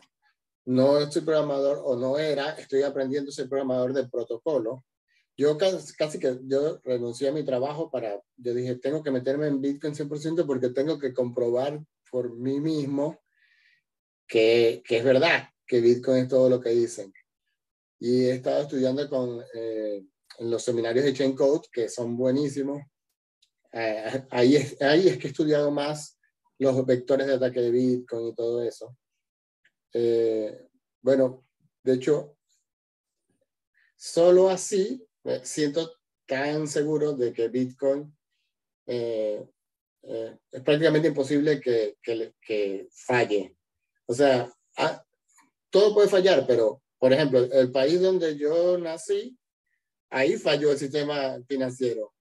no 0.66 1.10
soy 1.10 1.22
programador 1.22 1.82
o 1.84 1.96
no 1.96 2.18
era, 2.18 2.50
estoy 2.50 2.82
aprendiendo 2.82 3.30
a 3.30 3.34
ser 3.34 3.48
programador 3.48 3.94
de 3.94 4.08
protocolo. 4.08 4.84
Yo 5.36 5.56
casi, 5.56 5.94
casi, 5.94 6.18
que 6.18 6.38
yo 6.44 6.80
renuncié 6.84 7.28
a 7.28 7.32
mi 7.32 7.44
trabajo 7.44 7.90
para, 7.90 8.20
yo 8.36 8.54
dije, 8.54 8.76
tengo 8.76 9.02
que 9.02 9.10
meterme 9.10 9.46
en 9.46 9.60
Bitcoin 9.60 9.94
100% 9.94 10.46
porque 10.46 10.68
tengo 10.70 10.98
que 10.98 11.14
comprobar 11.14 11.80
por 12.10 12.36
mí 12.36 12.60
mismo 12.60 13.20
que, 14.26 14.82
que 14.84 14.98
es 14.98 15.04
verdad, 15.04 15.48
que 15.66 15.80
Bitcoin 15.80 16.24
es 16.24 16.28
todo 16.28 16.50
lo 16.50 16.60
que 16.60 16.70
dicen. 16.70 17.12
Y 17.98 18.24
he 18.24 18.32
estado 18.32 18.62
estudiando 18.62 19.08
con, 19.08 19.42
eh, 19.54 20.04
en 20.38 20.50
los 20.50 20.62
seminarios 20.62 21.04
de 21.04 21.12
Chain 21.12 21.34
Code, 21.34 21.68
que 21.72 21.88
son 21.88 22.16
buenísimos. 22.16 22.82
Eh, 23.72 24.26
ahí, 24.30 24.56
es, 24.56 24.80
ahí 24.82 25.08
es 25.08 25.18
que 25.18 25.28
he 25.28 25.30
estudiado 25.30 25.70
más 25.70 26.18
los 26.58 26.84
vectores 26.84 27.26
de 27.26 27.34
ataque 27.34 27.60
de 27.60 27.70
Bitcoin 27.70 28.28
y 28.28 28.34
todo 28.34 28.62
eso. 28.62 28.96
Eh, 29.92 30.68
bueno, 31.02 31.46
de 31.82 31.94
hecho, 31.94 32.36
solo 33.96 34.50
así 34.50 35.06
me 35.24 35.44
siento 35.44 35.92
tan 36.26 36.68
seguro 36.68 37.12
de 37.12 37.32
que 37.32 37.48
Bitcoin 37.48 38.16
eh, 38.86 39.44
eh, 40.02 40.38
es 40.50 40.62
prácticamente 40.62 41.08
imposible 41.08 41.60
que, 41.60 41.96
que, 42.02 42.34
que 42.40 42.88
falle. 42.90 43.56
O 44.06 44.14
sea, 44.14 44.52
ah, 44.76 45.04
todo 45.70 45.94
puede 45.94 46.08
fallar, 46.08 46.46
pero, 46.46 46.82
por 46.98 47.12
ejemplo, 47.12 47.40
el 47.40 47.70
país 47.70 48.00
donde 48.00 48.36
yo 48.36 48.78
nací, 48.78 49.36
ahí 50.10 50.36
falló 50.36 50.72
el 50.72 50.78
sistema 50.78 51.38
financiero. 51.46 52.12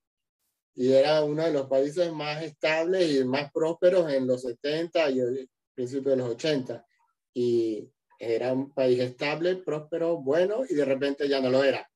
Y 0.75 0.93
era 0.93 1.23
uno 1.23 1.43
de 1.43 1.51
los 1.51 1.67
países 1.67 2.11
más 2.11 2.43
estables 2.43 3.11
y 3.11 3.25
más 3.25 3.51
prósperos 3.51 4.11
en 4.11 4.27
los 4.27 4.43
70 4.43 5.09
y 5.09 5.49
principios 5.73 6.15
de 6.15 6.17
los 6.17 6.29
80. 6.29 6.85
Y 7.33 7.89
era 8.19 8.53
un 8.53 8.71
país 8.71 8.99
estable, 8.99 9.57
próspero, 9.57 10.17
bueno, 10.17 10.63
y 10.69 10.75
de 10.75 10.85
repente 10.85 11.27
ya 11.27 11.41
no 11.41 11.49
lo 11.49 11.63
era. 11.63 11.89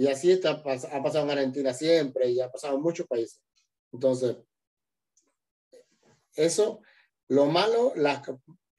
Y 0.00 0.08
así 0.08 0.30
está, 0.30 0.52
ha 0.52 1.02
pasado 1.02 1.24
en 1.24 1.30
Argentina 1.30 1.74
siempre 1.74 2.30
y 2.30 2.40
ha 2.40 2.50
pasado 2.50 2.74
en 2.74 2.80
muchos 2.80 3.06
países. 3.06 3.38
Entonces, 3.92 4.34
eso, 6.34 6.80
lo 7.28 7.44
malo, 7.44 7.92
las 7.96 8.22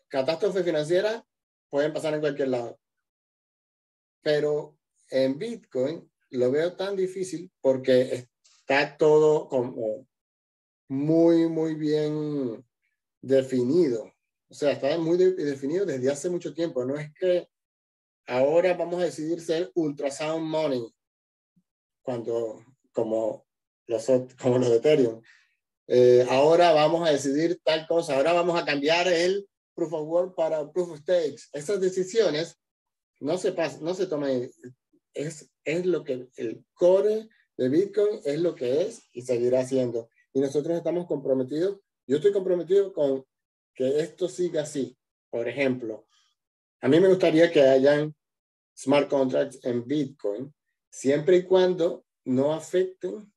catástrofes 0.07 0.65
financieras 0.65 1.22
pueden 1.69 1.93
pasar 1.93 2.15
en 2.15 2.22
cualquier 2.22 2.47
lado. 2.47 2.80
Pero 4.24 4.80
en 5.11 5.38
Bitcoin 5.38 6.11
lo 6.32 6.49
veo 6.49 6.76
tan 6.76 6.95
difícil 6.95 7.51
porque 7.61 8.28
está 8.43 8.97
todo 8.97 9.47
como 9.47 10.07
muy, 10.88 11.47
muy 11.47 11.76
bien 11.76 12.65
definido. 13.22 14.11
O 14.49 14.55
sea, 14.55 14.72
está 14.72 14.97
muy 14.97 15.17
definido 15.17 15.86
desde 15.86 16.09
hace 16.09 16.32
mucho 16.32 16.51
tiempo. 16.51 16.84
No 16.84 16.97
es 16.97 17.13
que 17.13 17.47
ahora 18.26 18.74
vamos 18.74 18.99
a 18.99 19.05
decidir 19.05 19.39
ser 19.39 19.72
ultrasound 19.76 20.43
money, 20.43 20.91
cuando, 22.01 22.63
como 22.91 23.45
los, 23.87 24.05
como 24.41 24.57
los 24.57 24.69
de 24.69 24.77
Ethereum. 24.77 25.21
Eh, 25.87 26.25
ahora 26.29 26.71
vamos 26.71 27.07
a 27.07 27.11
decidir 27.11 27.59
tal 27.63 27.85
cosa, 27.87 28.15
ahora 28.15 28.33
vamos 28.33 28.59
a 28.59 28.65
cambiar 28.65 29.07
el 29.07 29.47
proof 29.75 29.93
of 29.93 30.07
work 30.07 30.35
para 30.35 30.71
proof 30.71 30.91
of 30.91 30.99
stakes. 30.99 31.49
Esas 31.51 31.81
decisiones 31.81 32.57
no 33.19 33.37
se, 33.37 33.53
no 33.81 33.93
se 33.93 34.07
toman, 34.07 34.49
es, 35.13 35.51
es 35.65 35.85
lo 35.85 36.03
que 36.03 36.29
el 36.37 36.65
core 36.73 37.29
de 37.57 37.69
Bitcoin 37.69 38.21
es 38.23 38.39
lo 38.39 38.55
que 38.55 38.83
es 38.83 39.09
y 39.11 39.21
seguirá 39.21 39.65
siendo. 39.65 40.09
Y 40.33 40.39
nosotros 40.39 40.77
estamos 40.77 41.07
comprometidos, 41.07 41.79
yo 42.07 42.17
estoy 42.17 42.31
comprometido 42.31 42.93
con 42.93 43.25
que 43.73 43.99
esto 43.99 44.29
siga 44.29 44.63
así. 44.63 44.97
Por 45.29 45.47
ejemplo, 45.47 46.07
a 46.81 46.87
mí 46.87 46.99
me 46.99 47.07
gustaría 47.07 47.51
que 47.51 47.61
hayan 47.61 48.15
smart 48.75 49.09
contracts 49.09 49.59
en 49.63 49.85
Bitcoin 49.85 50.53
siempre 50.91 51.37
y 51.37 51.43
cuando 51.43 52.05
no 52.25 52.53
afecten 52.53 53.33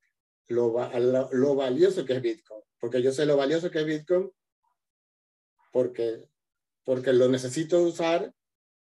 lo, 0.49 0.77
lo, 1.33 1.55
valioso 1.55 2.05
que 2.05 2.15
es 2.15 2.23
Bitcoin. 2.23 2.63
Porque 2.79 3.01
yo 3.01 3.13
sé 3.13 3.25
lo 3.25 3.37
valioso 3.37 3.71
que 3.71 3.81
es 3.81 3.87
Bitcoin 3.87 4.31
porque, 5.73 6.23
porque 6.85 7.13
lo 7.13 7.29
necesito 7.29 7.83
usar 7.83 8.33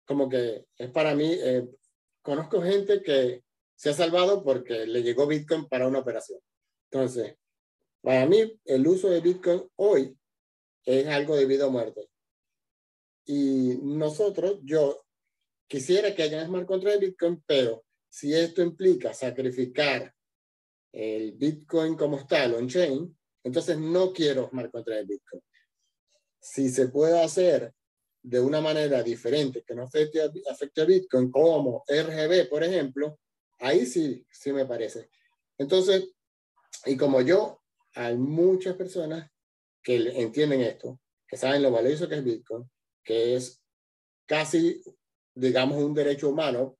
como 0.06 0.30
que 0.30 0.66
es 0.78 0.92
para 0.92 1.16
mí. 1.16 1.32
Eh, 1.32 1.68
conozco 2.22 2.62
gente 2.62 3.02
que 3.02 3.44
se 3.76 3.90
ha 3.90 3.94
salvado 3.94 4.44
porque 4.44 4.86
le 4.86 5.02
llegó 5.02 5.26
Bitcoin 5.26 5.68
para 5.68 5.88
una 5.88 6.00
operación. 6.00 6.40
Entonces, 6.92 7.36
para 8.02 8.26
mí, 8.26 8.60
el 8.66 8.88
uso 8.88 9.10
de 9.10 9.22
Bitcoin 9.22 9.68
hoy 9.76 10.18
es 10.86 11.08
algo 11.08 11.36
de 11.36 11.46
vida 11.46 11.68
o 11.68 11.72
muerte. 11.72 12.10
Y 13.26 13.78
nosotros, 13.82 14.60
yo 14.64 15.06
quisiera 15.68 16.16
que 16.16 16.24
haya 16.24 16.46
smart 16.46 16.66
contract 16.66 17.00
de 17.00 17.08
Bitcoin, 17.08 17.44
pero 17.46 17.84
si 18.10 18.34
esto 18.34 18.62
implica 18.62 19.14
sacrificar 19.14 20.14
el 20.92 21.34
Bitcoin 21.34 21.96
como 21.96 22.18
está, 22.18 22.44
el 22.44 22.56
on-chain, 22.56 23.16
entonces 23.44 23.78
no 23.78 24.12
quiero 24.12 24.50
smart 24.50 24.72
contract 24.72 25.02
de 25.02 25.06
Bitcoin. 25.06 25.42
Si 26.42 26.70
se 26.70 26.88
puede 26.88 27.22
hacer 27.22 27.74
de 28.22 28.40
una 28.40 28.60
manera 28.60 29.02
diferente 29.04 29.64
que 29.66 29.76
no 29.76 29.84
afecte 29.84 30.22
a, 30.22 30.32
afecte 30.52 30.82
a 30.82 30.86
Bitcoin, 30.86 31.32
como 31.32 31.84
RGB, 31.88 32.50
por 32.50 32.64
ejemplo, 32.64 33.20
ahí 33.60 33.86
sí, 33.86 34.26
sí 34.32 34.52
me 34.52 34.66
parece. 34.66 35.10
Entonces, 35.58 36.12
y 36.86 36.98
como 36.98 37.22
yo, 37.22 37.62
hay 37.94 38.18
muchas 38.18 38.76
personas 38.76 39.30
que 39.84 39.96
entienden 40.22 40.62
esto, 40.62 41.00
que 41.28 41.38
saben 41.38 41.62
lo 41.62 41.72
valioso 41.72 42.08
que 42.08 42.16
es 42.16 42.24
Bitcoin, 42.24 42.70
que 43.04 43.36
es 43.36 43.62
casi, 44.26 44.82
digamos, 45.34 45.78
un 45.82 45.94
derecho 45.94 46.30
humano, 46.30 46.78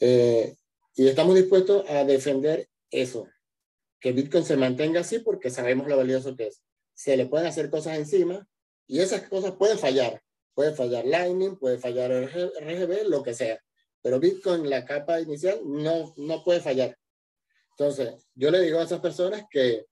eh, 0.00 0.56
y 0.94 1.06
estamos 1.06 1.34
dispuestos 1.34 1.88
a 1.88 2.04
defender 2.04 2.68
eso, 2.90 3.28
que 4.00 4.12
Bitcoin 4.12 4.44
se 4.44 4.56
mantenga 4.56 5.00
así 5.00 5.18
porque 5.20 5.50
sabemos 5.50 5.86
lo 5.86 5.96
valioso 5.96 6.34
que 6.34 6.48
es. 6.48 6.62
Se 6.94 7.16
le 7.16 7.26
pueden 7.26 7.46
hacer 7.46 7.70
cosas 7.70 7.98
encima 7.98 8.46
y 8.86 9.00
esas 9.00 9.28
cosas 9.28 9.52
pueden 9.52 9.78
fallar. 9.78 10.22
Puede 10.54 10.74
fallar 10.74 11.06
Lightning, 11.06 11.56
puede 11.56 11.78
fallar 11.78 12.10
RGB, 12.10 13.08
lo 13.08 13.22
que 13.22 13.34
sea. 13.34 13.62
Pero 14.02 14.18
Bitcoin, 14.18 14.68
la 14.68 14.84
capa 14.84 15.20
inicial, 15.20 15.60
no, 15.64 16.12
no 16.16 16.42
puede 16.42 16.60
fallar. 16.60 16.98
Entonces, 17.78 18.26
yo 18.34 18.50
le 18.50 18.60
digo 18.60 18.78
a 18.78 18.84
esas 18.84 19.00
personas 19.00 19.44
que, 19.50 19.86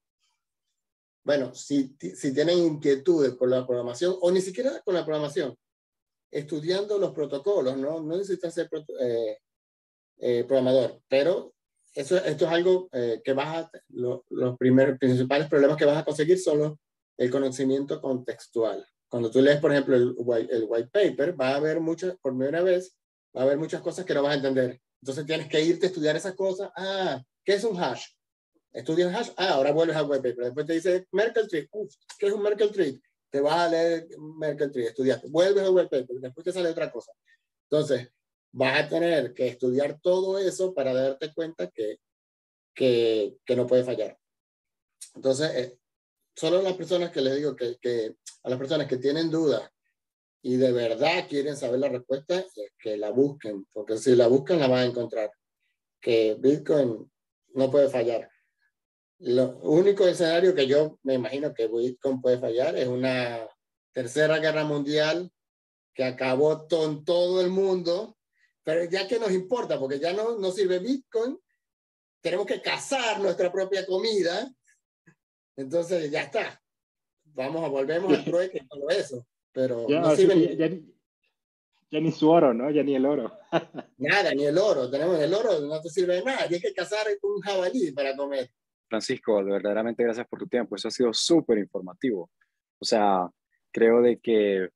bueno, 1.24 1.54
si, 1.54 1.96
si 1.98 2.34
tienen 2.34 2.58
inquietudes 2.58 3.34
con 3.34 3.50
la 3.50 3.66
programación, 3.66 4.16
o 4.20 4.30
ni 4.30 4.40
siquiera 4.40 4.80
con 4.82 4.94
la 4.94 5.04
programación, 5.04 5.56
estudiando 6.30 6.98
los 6.98 7.12
protocolos, 7.12 7.76
no, 7.76 8.00
no 8.00 8.16
necesitas 8.16 8.52
ser 8.52 8.68
eh, 9.00 9.38
eh, 10.18 10.44
programador, 10.44 11.00
pero 11.08 11.54
eso, 11.94 12.16
esto 12.16 12.44
es 12.46 12.50
algo 12.50 12.88
eh, 12.92 13.20
que 13.24 13.32
vas 13.32 13.64
a, 13.64 13.70
lo, 13.90 14.24
los 14.30 14.56
primeros, 14.56 14.98
principales 14.98 15.48
problemas 15.48 15.76
que 15.76 15.84
vas 15.84 15.98
a 15.98 16.04
conseguir 16.04 16.38
son 16.38 16.58
los, 16.58 16.72
el 17.16 17.30
conocimiento 17.30 18.00
contextual. 18.00 18.86
Cuando 19.08 19.30
tú 19.30 19.40
lees, 19.40 19.58
por 19.60 19.72
ejemplo, 19.72 19.96
el, 19.96 20.14
el 20.50 20.66
white 20.68 20.90
paper, 20.92 21.40
va 21.40 21.50
a 21.50 21.56
haber 21.56 21.80
muchas, 21.80 22.16
por 22.20 22.36
primera 22.36 22.62
vez, 22.62 22.96
va 23.36 23.40
a 23.40 23.44
haber 23.44 23.58
muchas 23.58 23.80
cosas 23.80 24.04
que 24.04 24.14
no 24.14 24.22
vas 24.22 24.32
a 24.32 24.36
entender. 24.36 24.80
Entonces 25.02 25.24
tienes 25.24 25.48
que 25.48 25.62
irte 25.62 25.86
a 25.86 25.88
estudiar 25.88 26.16
esas 26.16 26.34
cosas. 26.34 26.70
Ah, 26.76 27.22
¿qué 27.44 27.54
es 27.54 27.64
un 27.64 27.76
hash? 27.82 28.04
Estudias 28.72 29.14
hash, 29.14 29.30
ah, 29.36 29.54
ahora 29.54 29.72
vuelves 29.72 29.96
al 29.96 30.10
white 30.10 30.28
paper. 30.28 30.44
Después 30.46 30.66
te 30.66 30.74
dice 30.74 31.06
Merkle 31.12 31.48
tree. 31.48 31.68
Uf, 31.72 31.94
¿qué 32.18 32.26
es 32.26 32.32
un 32.32 32.42
Merkle 32.42 32.68
tree? 32.68 33.00
te 33.30 33.40
vas 33.40 33.54
a 33.54 33.68
leer 33.68 34.08
Merkle 34.38 34.68
Tree, 34.68 34.86
estudiaste, 34.86 35.28
vuelves 35.28 35.64
a 35.64 35.70
web 35.70 35.88
paper, 35.88 36.16
después 36.20 36.44
te 36.44 36.52
sale 36.52 36.70
otra 36.70 36.90
cosa. 36.90 37.12
Entonces, 37.70 38.08
vas 38.52 38.84
a 38.84 38.88
tener 38.88 39.34
que 39.34 39.48
estudiar 39.48 40.00
todo 40.00 40.38
eso 40.38 40.74
para 40.74 40.92
darte 40.92 41.32
cuenta 41.32 41.68
que, 41.70 41.98
que, 42.74 43.36
que 43.44 43.56
no 43.56 43.66
puede 43.66 43.84
fallar. 43.84 44.18
Entonces, 45.14 45.50
eh, 45.54 45.78
solo 46.34 46.62
las 46.62 46.74
personas 46.74 47.10
que 47.10 47.20
les 47.20 47.36
digo 47.36 47.56
que, 47.56 47.76
que, 47.80 48.16
a 48.42 48.50
las 48.50 48.58
personas 48.58 48.86
que 48.86 48.98
tienen 48.98 49.30
dudas 49.30 49.68
y 50.42 50.56
de 50.56 50.72
verdad 50.72 51.26
quieren 51.28 51.56
saber 51.56 51.80
la 51.80 51.88
respuesta, 51.88 52.44
que 52.78 52.96
la 52.96 53.10
busquen, 53.10 53.66
porque 53.72 53.98
si 53.98 54.14
la 54.14 54.28
buscan 54.28 54.60
la 54.60 54.68
van 54.68 54.80
a 54.80 54.84
encontrar. 54.84 55.30
Que 56.00 56.36
Bitcoin 56.38 57.10
no 57.54 57.70
puede 57.70 57.88
fallar. 57.88 58.30
Lo 59.18 59.58
único 59.58 60.06
escenario 60.06 60.54
que 60.54 60.68
yo 60.68 61.00
me 61.02 61.14
imagino 61.14 61.52
que 61.52 61.66
Bitcoin 61.66 62.20
puede 62.20 62.38
fallar 62.38 62.76
es 62.76 62.86
una 62.86 63.48
tercera 63.92 64.38
guerra 64.38 64.64
mundial 64.64 65.32
que 65.92 66.04
acabó 66.04 66.68
con 66.68 67.04
todo 67.04 67.40
el 67.40 67.50
mundo, 67.50 68.16
pero 68.68 68.84
ya 68.84 69.08
que 69.08 69.18
nos 69.18 69.32
importa, 69.32 69.78
porque 69.78 69.98
ya 69.98 70.12
no, 70.12 70.38
no 70.38 70.50
sirve 70.50 70.78
Bitcoin, 70.78 71.38
tenemos 72.20 72.44
que 72.44 72.60
cazar 72.60 73.18
nuestra 73.18 73.50
propia 73.50 73.86
comida, 73.86 74.46
entonces 75.56 76.10
ya 76.10 76.24
está. 76.24 76.62
Vamos 77.24 77.64
a 77.64 77.68
volvemos 77.68 78.12
al 78.12 78.26
trueque 78.26 78.58
y 78.62 78.68
todo 78.68 78.90
eso, 78.90 79.26
pero 79.52 79.88
Ya, 79.88 80.00
no 80.00 80.14
sirve 80.14 80.34
ni- 80.36 80.54
ya, 80.58 80.68
ni- 80.68 80.94
ya 81.90 82.00
ni 82.00 82.12
su 82.12 82.28
oro, 82.28 82.52
¿no? 82.52 82.70
Ya 82.70 82.82
ni 82.82 82.94
el 82.94 83.06
oro. 83.06 83.32
nada, 83.96 84.34
ni 84.34 84.44
el 84.44 84.58
oro. 84.58 84.90
Tenemos 84.90 85.18
el 85.18 85.32
oro, 85.32 85.60
no 85.60 85.80
te 85.80 85.88
sirve 85.88 86.16
de 86.16 86.24
nada. 86.24 86.46
Tienes 86.46 86.60
que 86.60 86.74
cazar 86.74 87.06
un 87.22 87.40
jabalí 87.40 87.90
para 87.92 88.14
comer. 88.14 88.50
Francisco, 88.86 89.42
verdaderamente 89.42 90.02
gracias 90.04 90.28
por 90.28 90.40
tu 90.40 90.46
tiempo. 90.46 90.76
Eso 90.76 90.88
ha 90.88 90.90
sido 90.90 91.14
súper 91.14 91.56
informativo. 91.56 92.30
O 92.78 92.84
sea, 92.84 93.30
creo 93.72 94.02
de 94.02 94.18
que 94.20 94.68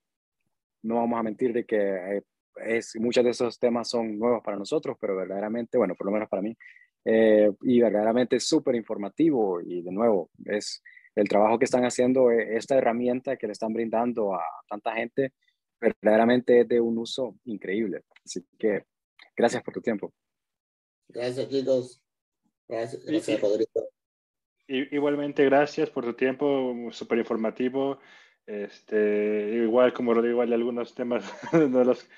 no 0.80 0.94
vamos 0.94 1.18
a 1.20 1.22
mentir 1.22 1.52
de 1.52 1.66
que 1.66 1.76
eh, 1.76 2.22
es, 2.64 2.94
muchos 2.96 3.24
de 3.24 3.30
esos 3.30 3.58
temas 3.58 3.88
son 3.88 4.18
nuevos 4.18 4.42
para 4.42 4.56
nosotros, 4.56 4.96
pero 5.00 5.16
verdaderamente, 5.16 5.78
bueno, 5.78 5.94
por 5.94 6.06
lo 6.06 6.12
menos 6.12 6.28
para 6.28 6.42
mí, 6.42 6.56
eh, 7.04 7.50
y 7.62 7.80
verdaderamente 7.80 8.36
es 8.36 8.46
súper 8.46 8.74
informativo 8.74 9.60
y 9.60 9.82
de 9.82 9.90
nuevo, 9.90 10.30
es 10.44 10.82
el 11.14 11.28
trabajo 11.28 11.58
que 11.58 11.64
están 11.64 11.84
haciendo, 11.84 12.30
eh, 12.30 12.56
esta 12.56 12.76
herramienta 12.76 13.36
que 13.36 13.46
le 13.46 13.52
están 13.52 13.72
brindando 13.72 14.34
a 14.34 14.42
tanta 14.68 14.94
gente, 14.94 15.32
verdaderamente 15.80 16.60
es 16.60 16.68
de 16.68 16.80
un 16.80 16.98
uso 16.98 17.36
increíble. 17.44 18.02
Así 18.24 18.44
que 18.58 18.84
gracias 19.36 19.62
por 19.62 19.74
tu 19.74 19.80
tiempo. 19.80 20.12
Gracias, 21.08 21.48
chicos. 21.48 22.02
Gracias, 22.68 23.02
Y- 23.04 23.06
gracias 23.10 23.40
Rodrigo. 23.40 23.88
Igualmente, 24.68 25.44
gracias 25.44 25.90
por 25.90 26.04
tu 26.04 26.14
tiempo, 26.14 26.74
súper 26.92 27.18
informativo. 27.18 27.98
Este, 28.46 29.50
igual 29.62 29.92
como 29.92 30.14
Rodrigo, 30.14 30.34
igual 30.34 30.52
algunos 30.52 30.94
temas 30.94 31.24
no 31.52 31.84
los 31.84 32.08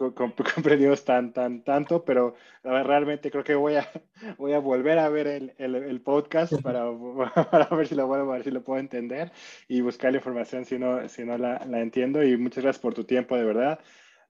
comprendimos 0.54 1.04
tan, 1.04 1.32
tan, 1.32 1.62
tanto, 1.62 2.04
pero 2.04 2.34
realmente 2.62 3.30
creo 3.30 3.44
que 3.44 3.54
voy 3.54 3.76
a, 3.76 3.88
voy 4.38 4.52
a 4.52 4.58
volver 4.58 4.98
a 4.98 5.08
ver 5.08 5.26
el, 5.26 5.52
el, 5.58 5.74
el 5.74 6.00
podcast 6.00 6.54
para, 6.62 6.84
para 7.50 7.66
ver 7.76 7.86
si 7.86 7.94
lo 7.94 8.06
vuelvo 8.06 8.32
a 8.32 8.36
ver 8.36 8.44
si 8.44 8.50
lo 8.50 8.64
puedo 8.64 8.80
entender 8.80 9.32
y 9.68 9.80
buscar 9.80 10.12
la 10.12 10.18
información 10.18 10.64
si 10.64 10.78
no, 10.78 11.08
si 11.08 11.24
no 11.24 11.36
la, 11.38 11.64
la 11.66 11.80
entiendo. 11.80 12.22
Y 12.24 12.36
muchas 12.36 12.64
gracias 12.64 12.82
por 12.82 12.94
tu 12.94 13.04
tiempo, 13.04 13.36
de 13.36 13.44
verdad. 13.44 13.80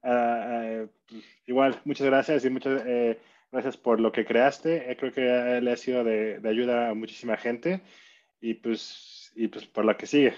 Ah, 0.03 0.85
pues, 1.07 1.23
igual, 1.45 1.79
muchas 1.85 2.07
gracias 2.07 2.43
y 2.45 2.49
muchas 2.49 2.81
eh, 2.85 3.19
gracias 3.51 3.77
por 3.77 3.99
lo 3.99 4.11
que 4.11 4.25
creaste. 4.25 4.91
Eh, 4.91 4.97
creo 4.97 5.11
que 5.11 5.61
le 5.61 5.71
ha 5.71 5.77
sido 5.77 6.03
de, 6.03 6.39
de 6.39 6.49
ayuda 6.49 6.89
a 6.89 6.93
muchísima 6.93 7.37
gente 7.37 7.81
y 8.41 8.55
pues, 8.55 9.31
y 9.35 9.47
pues 9.47 9.65
por 9.65 9.85
lo 9.85 9.95
que 9.95 10.07
sigue. 10.07 10.33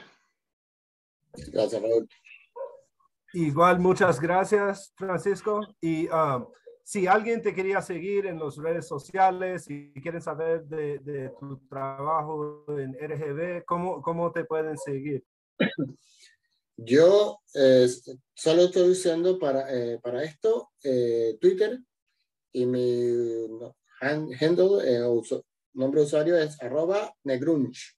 Gracias, 1.52 1.82
Raúl. 1.82 2.08
Igual, 3.34 3.80
muchas 3.80 4.20
gracias, 4.20 4.94
Francisco. 4.96 5.62
Y 5.82 6.08
um, 6.10 6.46
si 6.84 7.08
alguien 7.08 7.42
te 7.42 7.54
quería 7.54 7.82
seguir 7.82 8.28
en 8.28 8.38
las 8.40 8.58
redes 8.58 8.88
sociales 8.88 9.66
y 9.70 9.92
quieren 9.94 10.22
saber 10.22 10.66
de, 10.66 11.32
tu 11.40 11.58
trabajo 11.68 12.64
en 12.78 12.94
RGB, 12.94 13.66
¿cómo, 13.66 14.02
cómo 14.04 14.32
te 14.32 14.46
pueden 14.46 14.78
seguir? 14.78 15.24
Yo 16.78 17.40
eh, 17.56 17.88
solo 18.36 18.64
estoy 18.64 18.90
usando 18.92 19.40
para, 19.40 19.72
eh, 19.74 20.00
para 20.00 20.24
esto 20.24 20.72
eh, 20.84 21.38
Twitter 21.40 21.80
y 22.52 22.66
mi 22.66 23.46
handle, 24.02 25.08
uso- 25.08 25.46
nombre 25.74 26.02
de 26.02 26.06
usuario 26.06 26.38
es 26.38 26.62
arroba 26.62 27.12
negrunch. 27.24 27.96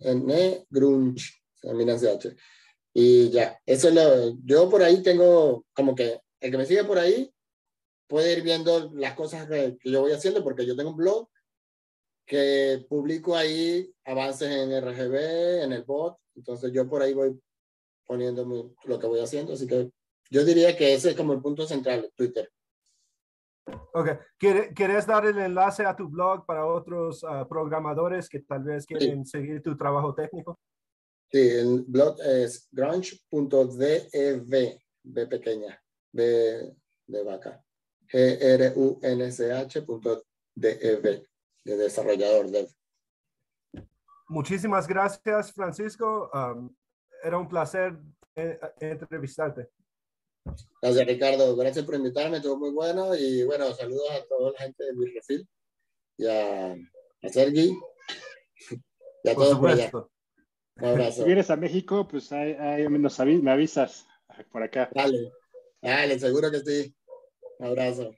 Negrunch, 0.00 1.44
termina 1.60 1.96
CH. 1.96 2.34
Y 2.92 3.30
ya, 3.30 3.60
eso 3.66 3.88
es 3.88 3.94
lo, 3.94 4.36
yo 4.44 4.68
por 4.68 4.82
ahí 4.82 5.02
tengo 5.02 5.64
como 5.74 5.94
que 5.94 6.20
el 6.40 6.50
que 6.50 6.58
me 6.58 6.66
sigue 6.66 6.84
por 6.84 6.98
ahí 6.98 7.32
puede 8.08 8.32
ir 8.32 8.42
viendo 8.42 8.90
las 8.94 9.14
cosas 9.14 9.46
que, 9.48 9.76
que 9.78 9.90
yo 9.90 10.00
voy 10.00 10.12
haciendo 10.12 10.42
porque 10.42 10.66
yo 10.66 10.74
tengo 10.76 10.90
un 10.90 10.96
blog 10.96 11.28
que 12.26 12.84
publico 12.88 13.36
ahí 13.36 13.92
avances 14.04 14.48
en 14.50 14.72
RGB, 14.72 15.62
en 15.64 15.72
el 15.72 15.84
bot, 15.84 16.16
entonces 16.34 16.72
yo 16.72 16.88
por 16.88 17.02
ahí 17.02 17.12
voy 17.12 17.40
poniendo 18.06 18.72
lo 18.84 18.98
que 18.98 19.06
voy 19.06 19.20
haciendo, 19.20 19.52
así 19.52 19.66
que 19.66 19.90
yo 20.30 20.44
diría 20.44 20.76
que 20.76 20.94
ese 20.94 21.10
es 21.10 21.16
como 21.16 21.32
el 21.32 21.40
punto 21.40 21.66
central, 21.66 22.10
Twitter. 22.16 22.50
Ok, 23.92 24.08
¿Quiere- 24.38 24.72
¿quieres 24.74 25.06
dar 25.06 25.26
el 25.26 25.38
enlace 25.38 25.84
a 25.84 25.94
tu 25.94 26.08
blog 26.08 26.46
para 26.46 26.66
otros 26.66 27.24
ah, 27.24 27.46
programadores 27.48 28.28
que 28.28 28.40
tal 28.40 28.62
vez 28.64 28.86
quieren 28.86 29.24
seguir 29.26 29.62
tu 29.62 29.76
trabajo 29.76 30.14
técnico? 30.14 30.58
Sí, 31.32 31.48
el 31.48 31.84
blog 31.86 32.20
es 32.22 32.68
grunge.dev, 32.72 34.44
B 35.02 35.26
pequeña, 35.26 35.80
B 36.12 36.74
de 37.06 37.22
vaca, 37.22 37.64
G-R-U-N-C-H.dev, 38.08 38.66
de 41.64 41.76
desarrollador 41.76 42.50
dev. 42.50 42.68
Muchísimas 44.28 44.88
gracias, 44.88 45.52
Francisco. 45.52 46.30
Um, 46.32 46.74
era 47.22 47.38
un 47.38 47.48
placer 47.48 47.96
eh, 48.34 48.58
entrevistarte. 48.80 49.68
Gracias, 50.82 51.06
Ricardo. 51.06 51.54
Gracias 51.56 51.84
por 51.84 51.94
invitarme, 51.94 52.38
estuvo 52.38 52.56
muy 52.56 52.70
bueno. 52.70 53.14
Y 53.14 53.44
bueno, 53.44 53.72
saludos 53.74 54.10
a 54.10 54.26
toda 54.26 54.50
la 54.52 54.58
gente 54.58 54.84
de 54.84 54.92
Birrefil 54.94 55.48
y 56.16 56.26
a, 56.26 56.72
a 56.72 57.28
Sergi 57.28 57.72
y 59.24 59.28
a 59.28 59.34
Por 59.34 59.44
todos 59.44 59.58
por 59.58 59.70
allá. 59.70 59.92
Un 60.80 60.88
abrazo. 60.88 61.22
Si 61.22 61.24
vienes 61.24 61.50
a 61.50 61.56
México, 61.56 62.06
pues 62.08 62.32
ahí, 62.32 62.52
ahí 62.52 62.88
nos 62.88 63.18
me 63.20 63.50
avisas 63.50 64.06
por 64.50 64.62
acá. 64.62 64.90
Dale, 64.94 65.30
dale, 65.82 66.18
seguro 66.18 66.50
que 66.50 66.60
sí. 66.60 66.94
Un 67.58 67.66
abrazo. 67.66 68.14